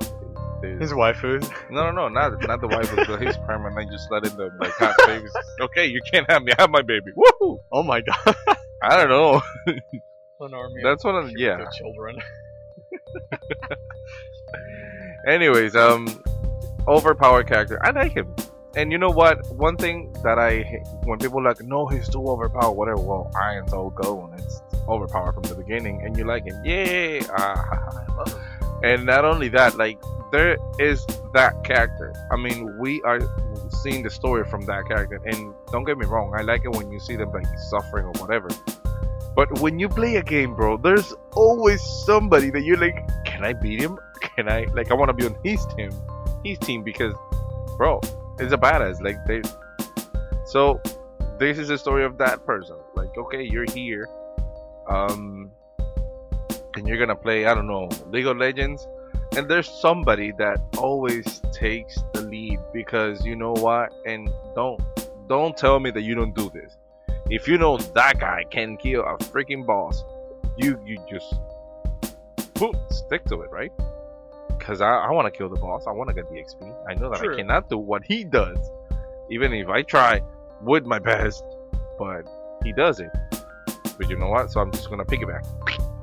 His, 0.62 0.80
his 0.80 0.92
waifus. 0.94 1.52
no, 1.72 1.90
no, 1.90 1.92
no, 1.92 2.08
not 2.08 2.40
not 2.48 2.62
the 2.62 2.68
wife, 2.68 2.96
but 2.96 3.20
his 3.20 3.34
sperm, 3.34 3.66
and 3.66 3.76
then 3.76 3.90
just 3.92 4.12
letting 4.12 4.38
them 4.38 4.52
like 4.60 4.74
have 4.78 4.96
babies. 5.08 5.34
Okay, 5.62 5.88
you 5.88 6.00
can't 6.12 6.30
have 6.30 6.44
me. 6.44 6.54
Have 6.60 6.70
my 6.70 6.84
baby. 6.84 7.12
Woohoo! 7.18 7.60
Oh 7.72 7.82
my 7.82 8.02
god. 8.02 8.36
I 8.84 8.96
don't 8.96 9.10
know. 9.10 9.42
An 10.40 10.54
army 10.54 10.82
That's 10.84 11.04
one 11.04 11.16
of 11.16 11.34
the, 11.34 11.40
yeah. 11.40 11.66
Children. 11.78 12.20
Anyways, 15.28 15.76
um, 15.76 16.22
overpowered 16.88 17.48
character. 17.48 17.80
I 17.84 17.90
like 17.92 18.12
him. 18.12 18.36
And 18.76 18.92
you 18.92 18.98
know 18.98 19.12
what? 19.12 19.50
One 19.52 19.78
thing 19.78 20.16
that 20.24 20.40
I 20.40 20.64
hate 20.64 20.88
when 21.04 21.20
people 21.20 21.40
are 21.40 21.50
like, 21.50 21.62
no, 21.62 21.86
he's 21.86 22.10
too 22.10 22.28
overpowered, 22.28 22.72
whatever. 22.72 23.02
Well, 23.02 23.32
Iron's 23.36 23.72
all 23.72 23.92
go 23.92 24.24
and 24.26 24.40
it's 24.40 24.62
overpowered 24.88 25.34
from 25.34 25.44
the 25.44 25.56
beginning, 25.56 26.04
and 26.04 26.18
you 26.18 26.26
like 26.26 26.44
it. 26.46 26.56
Yay! 26.66 27.22
Ah. 27.38 27.66
I 27.72 28.16
love 28.16 28.34
him. 28.34 28.40
And 28.84 29.06
not 29.06 29.24
only 29.26 29.48
that, 29.50 29.78
like 29.78 29.98
there 30.32 30.58
is 30.80 31.06
that 31.34 31.64
character. 31.64 32.14
I 32.32 32.36
mean, 32.36 32.78
we 32.80 33.02
are 33.04 33.20
seeing 33.84 34.02
the 34.02 34.10
story 34.10 34.44
from 34.46 34.66
that 34.66 34.86
character. 34.88 35.22
And 35.26 35.54
don't 35.72 35.84
get 35.84 35.98
me 35.98 36.06
wrong, 36.06 36.34
I 36.36 36.42
like 36.42 36.66
it 36.66 36.72
when 36.72 36.92
you 36.92 37.00
see 37.00 37.16
them 37.16 37.32
like 37.32 37.46
suffering 37.70 38.06
or 38.06 38.14
whatever. 38.14 38.50
But 39.36 39.60
when 39.60 39.80
you 39.80 39.88
play 39.88 40.16
a 40.16 40.24
game, 40.24 40.56
bro, 40.56 40.78
there's 40.78 41.14
always 41.36 41.82
somebody 42.06 42.50
that 42.50 42.64
you're 42.64 42.78
like, 42.78 43.08
can 43.26 43.44
I 43.44 43.54
beat 43.54 43.80
him? 43.80 44.00
Can 44.22 44.50
I 44.50 44.66
like 44.74 44.90
I 44.90 44.96
want 44.96 45.10
to 45.10 45.14
be 45.14 45.26
on 45.26 45.36
his 45.44 45.66
team, 45.76 45.92
his 46.44 46.58
team 46.60 46.84
because, 46.84 47.14
bro, 47.78 48.02
it's 48.40 48.54
a 48.54 48.58
badass. 48.58 49.02
Like 49.02 49.24
they, 49.26 49.42
so 50.46 50.82
this 51.40 51.58
is 51.58 51.68
the 51.68 51.78
story 51.78 52.06
of 52.06 52.18
that 52.18 52.46
person. 52.46 52.78
Like, 52.96 53.18
okay, 53.18 53.44
you're 53.44 53.70
here, 53.72 54.08
um, 54.88 55.52
and 56.76 56.88
you're 56.88 56.98
gonna 56.98 57.16
play. 57.16 57.46
I 57.46 57.54
don't 57.54 57.68
know, 57.68 57.90
League 58.08 58.28
of 58.28 58.38
Legends, 58.38 58.88
and 59.36 59.50
there's 59.50 59.70
somebody 59.70 60.32
that 60.38 60.60
always 60.78 61.42
takes 61.52 61.98
the 62.14 62.22
lead 62.22 62.60
because 62.74 63.26
you 63.26 63.36
know 63.36 63.54
what? 63.54 63.92
And 64.06 64.30
don't 64.56 64.82
don't 65.28 65.56
tell 65.58 65.80
me 65.80 65.92
that 65.92 66.02
you 66.02 66.16
don't 66.16 66.36
do 66.36 66.50
this. 66.50 66.78
If 67.30 67.48
you 67.48 67.58
know 67.58 67.78
that 67.78 68.20
guy 68.20 68.44
can 68.50 68.78
kill 68.78 69.02
a 69.02 69.18
freaking 69.18 69.66
boss, 69.66 70.04
you 70.58 70.80
you 70.86 70.98
just 71.10 71.34
boom 72.56 72.76
stick 72.90 73.24
to 73.26 73.42
it, 73.42 73.50
right? 73.50 73.72
Because 74.64 74.80
I, 74.80 74.96
I 74.96 75.12
want 75.12 75.26
to 75.26 75.38
kill 75.38 75.50
the 75.50 75.60
boss. 75.60 75.84
I 75.88 75.92
want 75.92 76.08
to 76.08 76.14
get 76.14 76.30
the 76.30 76.36
XP. 76.36 76.74
I 76.90 76.94
know 76.94 77.10
that 77.10 77.20
True. 77.20 77.34
I 77.34 77.36
cannot 77.36 77.68
do 77.68 77.78
what 77.78 78.02
he 78.06 78.24
does, 78.24 78.58
even 79.30 79.52
if 79.52 79.68
I 79.68 79.82
try 79.82 80.22
with 80.62 80.86
my 80.86 81.00
best. 81.00 81.44
But 82.00 82.30
he 82.64 82.72
does 82.72 83.02
it. 83.02 83.10
But 83.98 84.10
you 84.10 84.18
know 84.18 84.30
what? 84.30 84.52
So 84.52 84.62
I'm 84.62 84.72
just 84.72 84.90
gonna 84.90 85.04
piggyback. 85.04 85.44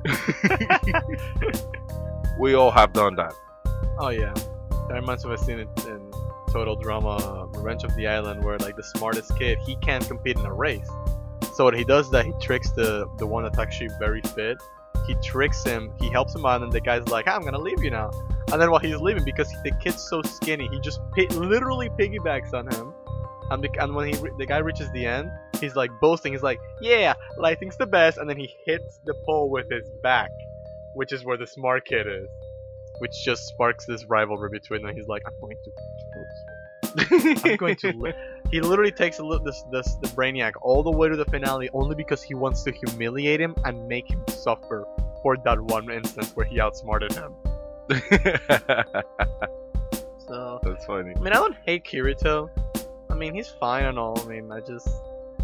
we 2.39 2.53
all 2.53 2.69
have 2.69 2.93
done 2.93 3.15
that. 3.15 3.33
Oh 3.97 4.09
yeah. 4.09 4.31
That 4.89 4.93
reminds 4.93 5.25
me 5.25 5.33
of 5.33 5.41
a 5.41 5.43
scene 5.43 5.59
in, 5.59 5.67
in 5.87 6.11
Total 6.51 6.75
Drama 6.75 7.47
Revenge 7.53 7.83
of 7.83 7.95
the 7.95 8.05
Island 8.05 8.43
where 8.43 8.59
like 8.59 8.75
the 8.75 8.83
smartest 8.83 9.35
kid, 9.39 9.57
he 9.65 9.75
can't 9.77 10.07
compete 10.07 10.37
in 10.37 10.45
a 10.45 10.53
race. 10.53 10.87
So 11.55 11.63
what 11.63 11.75
he 11.75 11.83
does 11.83 12.05
is 12.05 12.11
that 12.11 12.27
he 12.27 12.33
tricks 12.39 12.69
the 12.69 13.07
the 13.17 13.25
one 13.25 13.41
that's 13.41 13.57
actually 13.57 13.89
very 13.99 14.21
fit. 14.21 14.61
He 15.07 15.15
tricks 15.23 15.63
him, 15.63 15.91
he 15.99 16.09
helps 16.09 16.35
him 16.35 16.45
out, 16.45 16.61
and 16.61 16.71
the 16.71 16.81
guy's 16.81 17.07
like, 17.07 17.25
ah, 17.27 17.35
"I'm 17.35 17.43
gonna 17.43 17.59
leave 17.59 17.83
you 17.83 17.89
now." 17.89 18.11
And 18.51 18.61
then 18.61 18.69
while 18.71 18.79
he's 18.79 18.97
leaving, 18.97 19.23
because 19.23 19.51
the 19.63 19.71
kid's 19.81 20.07
so 20.09 20.21
skinny, 20.23 20.67
he 20.67 20.79
just 20.81 20.99
pi- 21.15 21.33
literally 21.35 21.89
piggybacks 21.89 22.53
on 22.53 22.67
him. 22.73 22.93
And, 23.49 23.63
the, 23.63 23.69
and 23.79 23.93
when 23.95 24.13
he 24.13 24.19
re- 24.19 24.31
the 24.37 24.45
guy 24.45 24.59
reaches 24.59 24.89
the 24.91 25.05
end, 25.05 25.29
he's 25.59 25.75
like 25.75 25.91
boasting. 26.01 26.33
He's 26.33 26.43
like, 26.43 26.59
"Yeah, 26.81 27.13
Lightning's 27.37 27.77
the 27.77 27.87
best," 27.87 28.17
and 28.17 28.29
then 28.29 28.37
he 28.37 28.53
hits 28.65 28.99
the 29.05 29.13
pole 29.25 29.49
with 29.49 29.69
his 29.69 29.89
back, 30.03 30.29
which 30.95 31.11
is 31.11 31.25
where 31.25 31.37
the 31.37 31.47
smart 31.47 31.85
kid 31.85 32.07
is 32.07 32.29
which 33.01 33.13
just 33.23 33.47
sparks 33.47 33.87
this 33.87 34.05
rivalry 34.05 34.47
between 34.51 34.83
them. 34.83 34.95
He's 34.95 35.07
like, 35.07 35.23
I'm 35.25 35.33
going 35.41 35.57
to 35.63 35.71
kill 35.71 37.25
man. 37.25 37.37
I'm 37.45 37.57
going 37.57 37.75
to. 37.77 37.91
Li-. 37.93 38.13
He 38.51 38.59
literally 38.61 38.91
takes 38.91 39.19
a 39.19 39.23
look 39.23 39.43
this 39.45 39.63
this 39.71 39.95
the 39.95 40.07
brainiac 40.09 40.53
all 40.61 40.83
the 40.83 40.91
way 40.91 41.07
to 41.07 41.15
the 41.15 41.25
finale 41.25 41.69
only 41.73 41.95
because 41.95 42.21
he 42.21 42.33
wants 42.33 42.63
to 42.63 42.71
humiliate 42.71 43.39
him 43.39 43.55
and 43.65 43.87
make 43.87 44.09
him 44.09 44.23
suffer 44.27 44.85
for 45.21 45.37
that 45.37 45.59
one 45.59 45.89
instance 45.89 46.35
where 46.35 46.45
he 46.45 46.59
outsmarted 46.59 47.13
him. 47.13 47.33
So 50.31 50.61
That's 50.63 50.85
funny. 50.85 51.13
I 51.13 51.19
mean, 51.19 51.33
I 51.33 51.35
don't 51.35 51.57
hate 51.65 51.83
Kirito. 51.83 52.49
I 53.09 53.15
mean, 53.15 53.33
he's 53.33 53.49
fine 53.49 53.83
and 53.83 53.99
all. 53.99 54.17
I 54.21 54.25
mean, 54.29 54.49
I 54.49 54.61
just 54.61 54.87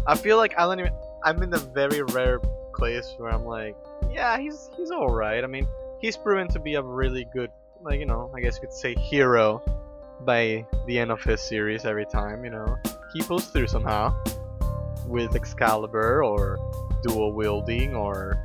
I 0.06 0.16
feel 0.16 0.38
like 0.38 0.58
I 0.58 0.62
don't 0.62 0.80
even. 0.80 0.94
I'm 1.22 1.42
in 1.42 1.50
the 1.50 1.58
very 1.58 2.00
rare 2.00 2.40
place 2.74 3.14
where 3.18 3.30
I'm 3.30 3.44
like, 3.44 3.76
yeah, 4.10 4.38
he's 4.38 4.70
he's 4.78 4.90
all 4.90 5.10
right. 5.10 5.44
I 5.44 5.46
mean, 5.46 5.68
he's 6.00 6.16
proven 6.16 6.48
to 6.48 6.58
be 6.58 6.76
a 6.76 6.82
really 6.82 7.26
good, 7.34 7.50
like 7.82 8.00
you 8.00 8.06
know, 8.06 8.30
I 8.34 8.40
guess 8.40 8.54
you 8.54 8.62
could 8.62 8.72
say 8.72 8.94
hero 8.94 9.62
by 10.20 10.64
the 10.86 10.98
end 10.98 11.10
of 11.10 11.22
his 11.22 11.42
series 11.42 11.84
every 11.84 12.06
time. 12.06 12.42
You 12.42 12.50
know, 12.52 12.78
he 13.12 13.22
pulls 13.22 13.46
through 13.46 13.66
somehow 13.68 14.14
with 15.06 15.34
Excalibur 15.34 16.22
or 16.22 16.58
dual 17.02 17.32
wielding 17.32 17.94
or 17.94 18.44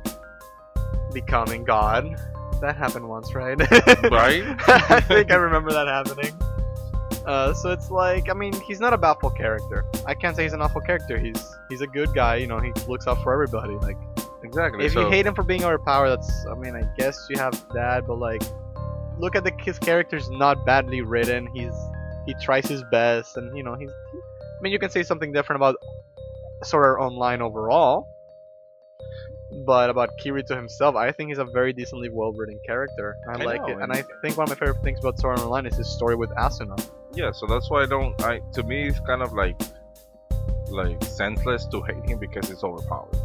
becoming 1.12 1.64
God. 1.64 2.16
That 2.60 2.76
happened 2.76 3.08
once, 3.08 3.34
right? 3.34 3.58
Right? 4.10 4.44
I 4.68 5.00
think 5.00 5.30
I 5.30 5.36
remember 5.36 5.72
that 5.72 5.86
happening. 5.86 6.32
Uh, 7.26 7.54
so 7.54 7.70
it's 7.70 7.90
like, 7.90 8.28
I 8.28 8.34
mean, 8.34 8.52
he's 8.62 8.80
not 8.80 8.92
a 8.92 8.98
baffle 8.98 9.30
character. 9.30 9.84
I 10.06 10.14
can't 10.14 10.36
say 10.36 10.42
he's 10.42 10.52
an 10.52 10.60
awful 10.60 10.80
character. 10.80 11.18
He's 11.18 11.42
he's 11.70 11.80
a 11.80 11.86
good 11.86 12.12
guy. 12.14 12.36
You 12.36 12.46
know, 12.46 12.60
he 12.60 12.72
looks 12.86 13.06
out 13.06 13.22
for 13.22 13.32
everybody. 13.32 13.74
Like, 13.74 13.96
Exactly. 14.42 14.84
if 14.84 14.92
so, 14.92 15.00
you 15.06 15.10
hate 15.10 15.26
him 15.26 15.34
for 15.34 15.42
being 15.42 15.64
overpowered, 15.64 16.10
that's, 16.10 16.46
I 16.50 16.54
mean, 16.54 16.76
I 16.76 16.82
guess 16.98 17.26
you 17.30 17.38
have 17.38 17.52
that. 17.72 18.06
But 18.06 18.18
like, 18.18 18.42
look 19.18 19.34
at 19.36 19.44
the 19.44 19.52
his 19.58 19.78
character's 19.78 20.28
not 20.30 20.66
badly 20.66 21.00
written. 21.00 21.46
He's 21.46 21.72
he 22.26 22.34
tries 22.42 22.66
his 22.66 22.82
best, 22.90 23.36
and 23.36 23.56
you 23.56 23.62
know, 23.62 23.74
he's. 23.74 23.90
He, 24.12 24.18
mean, 24.64 24.72
you 24.72 24.78
can 24.78 24.90
say 24.90 25.02
something 25.02 25.30
different 25.32 25.58
about 25.58 25.76
Sword 26.64 26.84
Art 26.84 27.00
Online 27.00 27.42
overall. 27.42 28.08
But 29.64 29.88
about 29.88 30.10
Kirito 30.20 30.56
himself, 30.56 30.96
I 30.96 31.12
think 31.12 31.28
he's 31.28 31.38
a 31.38 31.44
very 31.44 31.72
decently 31.72 32.08
well-written 32.08 32.58
character. 32.66 33.14
I, 33.28 33.40
I 33.40 33.44
like 33.44 33.60
know, 33.60 33.68
it, 33.68 33.82
and 33.82 33.92
I 33.92 34.02
think 34.20 34.36
one 34.36 34.44
of 34.44 34.48
my 34.48 34.56
favorite 34.56 34.82
things 34.82 34.98
about 34.98 35.20
Sword 35.20 35.38
Art 35.38 35.46
Online 35.46 35.66
is 35.66 35.76
his 35.76 35.88
story 35.88 36.16
with 36.16 36.30
Asuna. 36.30 36.76
yeah, 37.14 37.30
so 37.30 37.46
that's 37.46 37.70
why 37.70 37.82
I 37.82 37.86
don't. 37.86 38.20
I 38.24 38.40
to 38.54 38.62
me, 38.64 38.88
it's 38.88 38.98
kind 39.00 39.22
of 39.22 39.32
like 39.32 39.60
like 40.68 41.04
senseless 41.04 41.66
to 41.66 41.82
hate 41.82 42.04
him 42.08 42.18
because 42.18 42.48
he's 42.48 42.64
overpowered. 42.64 43.16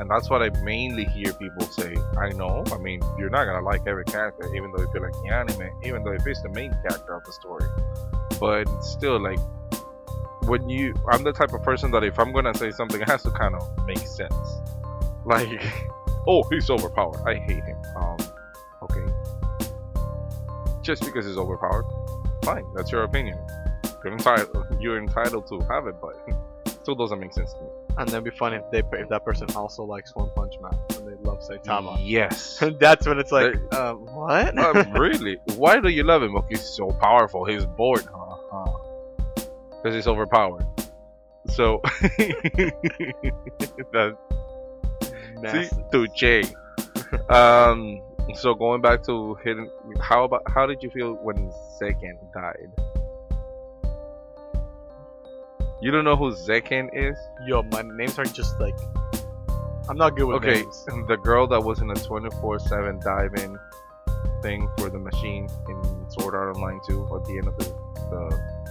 And 0.00 0.10
that's 0.10 0.28
what 0.28 0.42
I 0.42 0.50
mainly 0.62 1.04
hear 1.04 1.32
people 1.34 1.66
say. 1.66 1.94
I 2.18 2.30
know, 2.30 2.64
I 2.72 2.78
mean, 2.78 3.00
you're 3.16 3.30
not 3.30 3.44
gonna 3.44 3.64
like 3.64 3.82
every 3.86 4.06
character, 4.06 4.52
even 4.56 4.72
though 4.72 4.82
if 4.82 4.88
you 4.92 5.00
like 5.00 5.12
the 5.22 5.32
anime, 5.32 5.70
even 5.84 6.02
though 6.02 6.12
if 6.12 6.26
it's 6.26 6.42
the 6.42 6.48
main 6.48 6.72
character 6.82 7.14
of 7.14 7.22
the 7.24 7.32
story. 7.32 7.68
But 8.40 8.64
still, 8.82 9.20
like, 9.22 9.38
when 10.46 10.68
you, 10.68 10.94
I'm 11.10 11.22
the 11.22 11.32
type 11.32 11.52
of 11.52 11.62
person 11.62 11.90
that 11.92 12.04
if 12.04 12.18
I'm 12.18 12.32
gonna 12.32 12.54
say 12.54 12.70
something, 12.70 13.00
it 13.00 13.08
has 13.08 13.22
to 13.22 13.30
kind 13.30 13.54
of 13.54 13.86
make 13.86 13.98
sense. 13.98 14.34
Like, 15.24 15.62
oh, 16.26 16.42
he's 16.50 16.70
overpowered. 16.70 17.26
I 17.26 17.36
hate 17.36 17.64
him. 17.64 17.76
Um, 17.96 18.16
okay. 18.82 19.12
Just 20.82 21.04
because 21.04 21.26
he's 21.26 21.38
overpowered, 21.38 21.86
fine. 22.44 22.64
That's 22.74 22.92
your 22.92 23.04
opinion. 23.04 23.38
You're 24.04 24.12
entitled. 24.12 24.66
You're 24.80 24.98
entitled 24.98 25.46
to 25.48 25.60
have 25.60 25.86
it, 25.86 25.96
but 26.00 26.16
it 26.26 26.36
still 26.82 26.94
doesn't 26.94 27.18
make 27.18 27.32
sense 27.32 27.52
to 27.54 27.60
me. 27.60 27.68
And 27.96 28.08
then 28.08 28.22
be 28.24 28.30
funny 28.30 28.56
if 28.56 28.70
they 28.70 28.82
if 28.98 29.08
that 29.08 29.24
person 29.24 29.48
also 29.54 29.84
likes 29.84 30.14
One 30.14 30.30
Punch 30.34 30.54
Man 30.60 30.76
and 30.96 31.08
they 31.08 31.14
love 31.22 31.40
Saitama. 31.40 31.98
Yes. 32.02 32.62
That's 32.80 33.06
when 33.06 33.18
it's 33.18 33.32
like, 33.32 33.54
um, 33.72 34.06
what? 34.06 34.58
um, 34.58 34.92
really? 34.92 35.38
Why 35.56 35.80
do 35.80 35.88
you 35.88 36.02
love 36.02 36.22
him? 36.22 36.36
Okay, 36.36 36.56
he's 36.56 36.64
so 36.64 36.90
powerful. 36.90 37.44
He's 37.44 37.64
bored, 37.64 38.04
huh? 38.12 38.36
Huh? 38.50 38.93
Because 39.84 39.96
he's 39.96 40.06
overpowered. 40.08 40.66
So 41.50 41.82
that 43.92 44.16
see 45.52 45.68
to 45.92 46.08
Jay. 46.16 46.42
Um. 47.28 48.00
So 48.32 48.54
going 48.54 48.80
back 48.80 49.02
to 49.02 49.34
hidden, 49.44 49.70
how 50.00 50.24
about 50.24 50.42
how 50.48 50.64
did 50.64 50.82
you 50.82 50.88
feel 50.88 51.12
when 51.12 51.52
Zekken 51.78 52.16
died? 52.32 52.70
You 55.82 55.90
don't 55.90 56.04
know 56.06 56.16
who 56.16 56.32
Zekken 56.32 56.88
is? 56.94 57.18
Yo, 57.46 57.62
my 57.64 57.82
names 57.82 58.18
are 58.18 58.24
just 58.24 58.58
like, 58.58 58.74
I'm 59.86 59.98
not 59.98 60.16
good 60.16 60.24
with 60.24 60.36
Okay, 60.36 60.62
names. 60.62 60.86
the 61.08 61.18
girl 61.22 61.46
that 61.48 61.62
was 61.62 61.82
in 61.82 61.90
a 61.90 61.94
24/7 61.94 63.02
dive-in 63.02 63.58
thing 64.40 64.66
for 64.78 64.88
the 64.88 64.98
machine 64.98 65.46
in 65.68 66.06
Sword 66.08 66.34
Art 66.34 66.56
Online 66.56 66.80
2 66.88 67.16
at 67.16 67.24
the 67.26 67.36
end 67.36 67.48
of 67.48 67.56
the, 67.58 67.64
the 68.10 68.63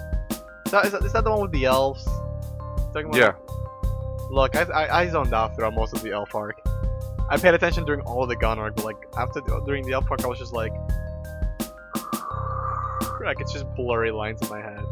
that, 0.74 0.86
is, 0.86 0.92
that, 0.92 1.06
is 1.06 1.14
that 1.14 1.24
the 1.24 1.32
one 1.32 1.42
with 1.42 1.52
the 1.52 1.66
elves? 1.66 2.06
About- 2.96 3.16
yeah. 3.16 3.34
Look, 4.30 4.56
I, 4.56 4.64
I, 4.64 5.00
I 5.02 5.08
zoned 5.08 5.34
out 5.34 5.56
throughout 5.56 5.74
most 5.74 5.94
of 5.94 6.02
the 6.02 6.12
elf 6.12 6.34
arc. 6.36 6.60
I 7.30 7.38
paid 7.38 7.54
attention 7.54 7.86
during 7.86 8.02
all 8.02 8.24
of 8.24 8.30
the 8.30 8.36
gun 8.36 8.60
arc, 8.60 8.76
but 8.76 8.86
like 8.86 8.98
after 9.18 9.42
during 9.66 9.86
the 9.86 9.94
elf 9.94 10.10
arc, 10.10 10.24
I 10.24 10.28
was 10.28 10.40
just 10.40 10.54
like, 10.54 10.74
like 13.24 13.40
it's 13.40 13.54
just 13.54 13.66
blurry 13.76 14.12
lines 14.12 14.42
in 14.42 14.50
my 14.50 14.62
head. 14.62 14.84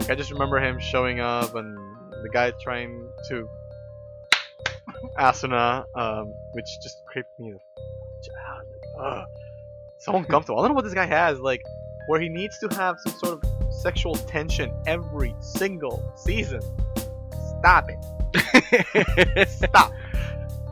Like, 0.00 0.10
I 0.10 0.14
just 0.14 0.30
remember 0.30 0.58
him 0.58 0.78
showing 0.78 1.20
up 1.20 1.54
and 1.54 1.76
the 2.22 2.28
guy 2.32 2.52
trying 2.62 3.08
to 3.28 3.48
Asuna, 5.18 5.84
um, 5.96 6.32
which 6.52 6.66
just 6.82 7.02
creeped 7.06 7.38
me 7.38 7.52
out. 7.52 7.60
Like, 8.58 9.04
ugh. 9.04 9.26
so 9.98 10.16
uncomfortable. 10.16 10.58
I 10.58 10.62
don't 10.62 10.70
know 10.70 10.74
what 10.74 10.84
this 10.84 10.94
guy 10.94 11.06
has, 11.06 11.40
like, 11.40 11.62
where 12.08 12.20
he 12.20 12.28
needs 12.28 12.58
to 12.58 12.74
have 12.76 12.96
some 13.04 13.14
sort 13.18 13.32
of 13.44 13.59
sexual 13.80 14.14
tension 14.14 14.72
every 14.86 15.34
single 15.40 16.12
season. 16.16 16.60
Stop 17.58 17.88
it. 17.88 19.48
Stop. 19.48 19.92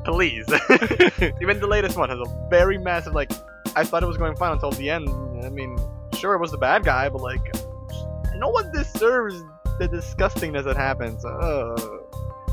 Please. 0.05 0.47
Even 1.43 1.61
the 1.61 1.67
latest 1.69 1.97
one 1.97 2.09
has 2.09 2.19
a 2.19 2.49
very 2.49 2.79
massive, 2.79 3.15
like, 3.15 3.31
I 3.77 3.85
thought 3.85 4.03
it 4.03 4.07
was 4.07 4.17
going 4.17 4.37
fine 4.37 4.53
until 4.53 4.71
the 4.71 4.91
end. 4.91 5.09
I 5.45 5.51
mean, 5.51 5.79
sure, 6.17 6.35
it 6.35 6.39
was 6.39 6.51
the 6.51 6.59
bad 6.59 6.85
guy, 6.85 7.09
but, 7.09 7.21
like, 7.21 7.41
no 8.37 8.49
one 8.49 8.71
deserves 8.73 9.43
the 9.79 9.89
disgustingness 9.89 10.65
that 10.65 10.77
happens. 10.77 11.25
Ugh. 11.25 12.05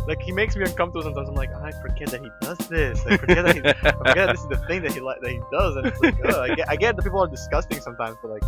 Like, 0.07 0.21
he 0.21 0.31
makes 0.31 0.55
me 0.55 0.63
uncomfortable 0.63 1.01
sometimes. 1.01 1.29
I'm 1.29 1.35
like, 1.35 1.53
I 1.53 1.71
forget 1.81 2.09
that 2.09 2.21
he 2.21 2.29
does 2.41 2.57
this. 2.69 3.05
I 3.07 3.17
forget 3.17 3.45
that 3.45 3.55
he, 3.55 3.61
I 3.65 3.91
forget 3.91 4.15
that 4.15 4.31
this 4.33 4.41
is 4.41 4.49
the 4.49 4.57
thing 4.67 4.83
that 4.83 4.91
he, 4.91 4.99
that 4.99 5.31
he 5.31 5.39
does. 5.51 5.75
And 5.77 5.87
it's 5.87 5.99
like, 5.99 6.15
ugh, 6.25 6.35
I, 6.35 6.55
get, 6.55 6.69
I 6.69 6.75
get 6.75 6.95
that 6.95 7.03
people 7.03 7.21
are 7.23 7.27
disgusting 7.27 7.79
sometimes, 7.79 8.17
but, 8.21 8.31
like, 8.31 8.43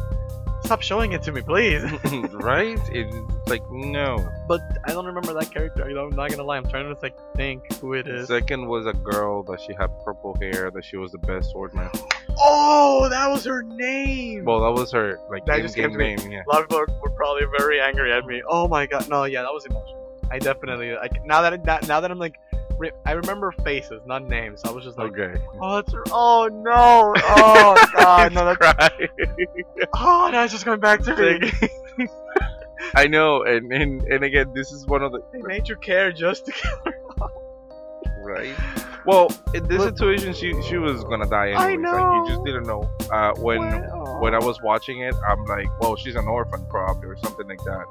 stop 0.67 0.81
showing 0.81 1.13
it 1.13 1.23
to 1.23 1.31
me, 1.31 1.41
please. 1.41 1.81
right? 2.33 2.79
It's 2.91 3.15
like 3.47 3.63
no. 3.71 4.29
but 4.47 4.61
I 4.85 4.91
don't 4.91 5.05
remember 5.05 5.33
that 5.33 5.49
character. 5.51 5.87
You 5.87 5.95
know, 5.95 6.05
I'm 6.05 6.15
not 6.15 6.29
gonna 6.29 6.43
lie. 6.43 6.57
I'm 6.57 6.67
trying 6.69 6.93
to, 6.93 6.99
like, 7.01 7.15
think 7.35 7.73
who 7.79 7.93
it 7.93 8.07
is. 8.07 8.29
Zekken 8.29 8.67
was 8.67 8.85
a 8.85 8.93
girl 8.93 9.43
that 9.43 9.61
she 9.61 9.73
had 9.73 9.87
purple 10.03 10.35
hair 10.41 10.69
that 10.71 10.83
she 10.83 10.97
was 10.97 11.11
the 11.11 11.17
best 11.19 11.53
swordman. 11.53 11.89
Oh, 12.39 13.07
that 13.09 13.27
was 13.29 13.45
her 13.45 13.63
name. 13.63 14.45
Well, 14.45 14.59
that 14.61 14.79
was 14.79 14.91
her 14.91 15.19
like 15.29 15.45
That 15.45 15.61
just 15.61 15.77
in-game 15.77 15.97
name. 15.97 16.31
Yeah. 16.31 16.43
a 16.47 16.49
lot 16.51 16.61
of 16.61 16.67
people 16.69 16.79
are- 16.79 16.99
were 17.01 17.11
probably 17.11 17.43
very 17.57 17.79
angry 17.79 18.11
at 18.13 18.25
me. 18.25 18.43
Oh 18.47 18.67
my 18.67 18.85
god, 18.85 19.09
no, 19.09 19.23
yeah, 19.23 19.41
that 19.41 19.51
was 19.53 19.65
emotional. 19.65 20.03
I 20.29 20.39
definitely 20.39 20.93
like 20.95 21.25
now 21.25 21.41
that 21.41 21.63
that 21.63 21.87
now 21.87 21.99
that 22.01 22.11
I'm 22.11 22.19
like, 22.19 22.35
re- 22.77 22.91
I 23.05 23.11
remember 23.13 23.51
faces, 23.63 24.01
not 24.05 24.27
names. 24.27 24.61
I 24.65 24.71
was 24.71 24.83
just 24.83 24.97
like, 24.97 25.17
Okay. 25.17 25.39
oh, 25.61 25.77
it's, 25.77 25.93
oh 26.11 26.49
no, 26.51 27.13
oh 27.17 27.87
god, 27.95 28.33
no, 28.33 28.45
that's, 28.45 28.57
Cry. 28.57 29.09
oh, 29.95 30.29
now 30.31 30.43
it's 30.43 30.53
just 30.53 30.65
coming 30.65 30.79
back 30.79 31.01
to 31.03 31.15
me. 31.15 32.07
I 32.95 33.07
know, 33.07 33.43
and, 33.43 33.71
and 33.73 34.01
and 34.03 34.23
again, 34.23 34.51
this 34.53 34.71
is 34.71 34.85
one 34.85 35.01
of 35.03 35.11
the 35.11 35.19
they 35.33 35.41
made 35.41 35.67
you 35.67 35.75
care 35.77 36.11
just 36.11 36.45
to 36.45 36.51
kill 36.51 36.77
her. 36.85 36.93
Right. 38.27 38.55
Well, 39.05 39.31
in 39.53 39.67
this 39.67 39.77
But- 39.77 39.97
situation, 39.97 40.33
she 40.33 40.53
she 40.63 40.77
was 40.77 41.03
gonna 41.05 41.25
die 41.27 41.51
I 41.51 41.71
anyways. 41.73 41.93
Like 41.93 42.13
you 42.15 42.27
just 42.27 42.43
didn't 42.45 42.67
know. 42.67 42.89
Uh, 43.11 43.33
when 43.37 43.59
What? 43.61 44.21
when 44.21 44.33
I 44.35 44.39
was 44.39 44.61
watching 44.61 44.99
it, 44.99 45.15
I'm 45.29 45.45
like, 45.45 45.67
well, 45.79 45.95
she's 45.95 46.15
an 46.15 46.27
orphan 46.27 46.65
probably 46.69 47.07
or 47.09 47.17
something 47.17 47.47
like 47.47 47.63
that, 47.63 47.85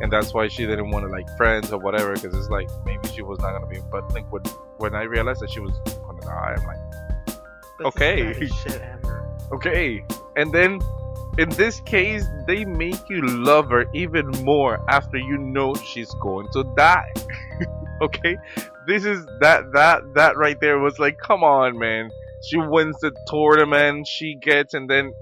and 0.00 0.10
that's 0.12 0.32
why 0.32 0.48
she 0.48 0.64
didn't 0.66 0.90
want 0.90 1.04
to 1.04 1.10
like 1.12 1.28
friends 1.36 1.72
or 1.72 1.78
whatever 1.78 2.14
because 2.14 2.34
it's 2.34 2.48
like 2.48 2.68
maybe 2.86 3.08
she 3.08 3.22
was 3.22 3.38
not 3.40 3.52
gonna 3.52 3.66
be. 3.66 3.80
But 3.90 4.12
like 4.14 4.30
when 4.32 4.42
when 4.78 4.94
I 4.94 5.02
realized 5.02 5.40
that 5.40 5.50
she 5.50 5.60
was 5.60 5.72
gonna 6.06 6.20
die, 6.22 6.56
I'm 6.58 6.66
like, 6.66 7.36
okay. 7.84 8.32
saddest 8.32 8.62
shit 8.62 8.80
ever. 8.80 9.28
okay. 9.52 10.04
And 10.36 10.50
then 10.52 10.80
in 11.36 11.48
this 11.50 11.80
case, 11.80 12.24
they 12.46 12.64
make 12.64 13.08
you 13.08 13.20
love 13.22 13.68
her 13.70 13.84
even 13.92 14.28
more 14.42 14.80
after 14.88 15.16
you 15.18 15.36
know 15.36 15.74
she's 15.74 16.10
going 16.22 16.48
to 16.52 16.62
die. 16.76 17.12
okay, 18.00 18.36
this 18.86 19.04
is 19.04 19.24
that 19.40 19.72
that 19.72 20.02
that 20.14 20.36
right 20.36 20.58
there 20.60 20.78
was 20.78 20.98
like, 20.98 21.18
come 21.18 21.42
on, 21.44 21.78
man. 21.78 22.10
She 22.46 22.58
wins 22.58 22.96
the 23.00 23.12
tournament, 23.26 24.06
she 24.06 24.34
gets, 24.34 24.74
and 24.74 24.88
then, 24.88 25.12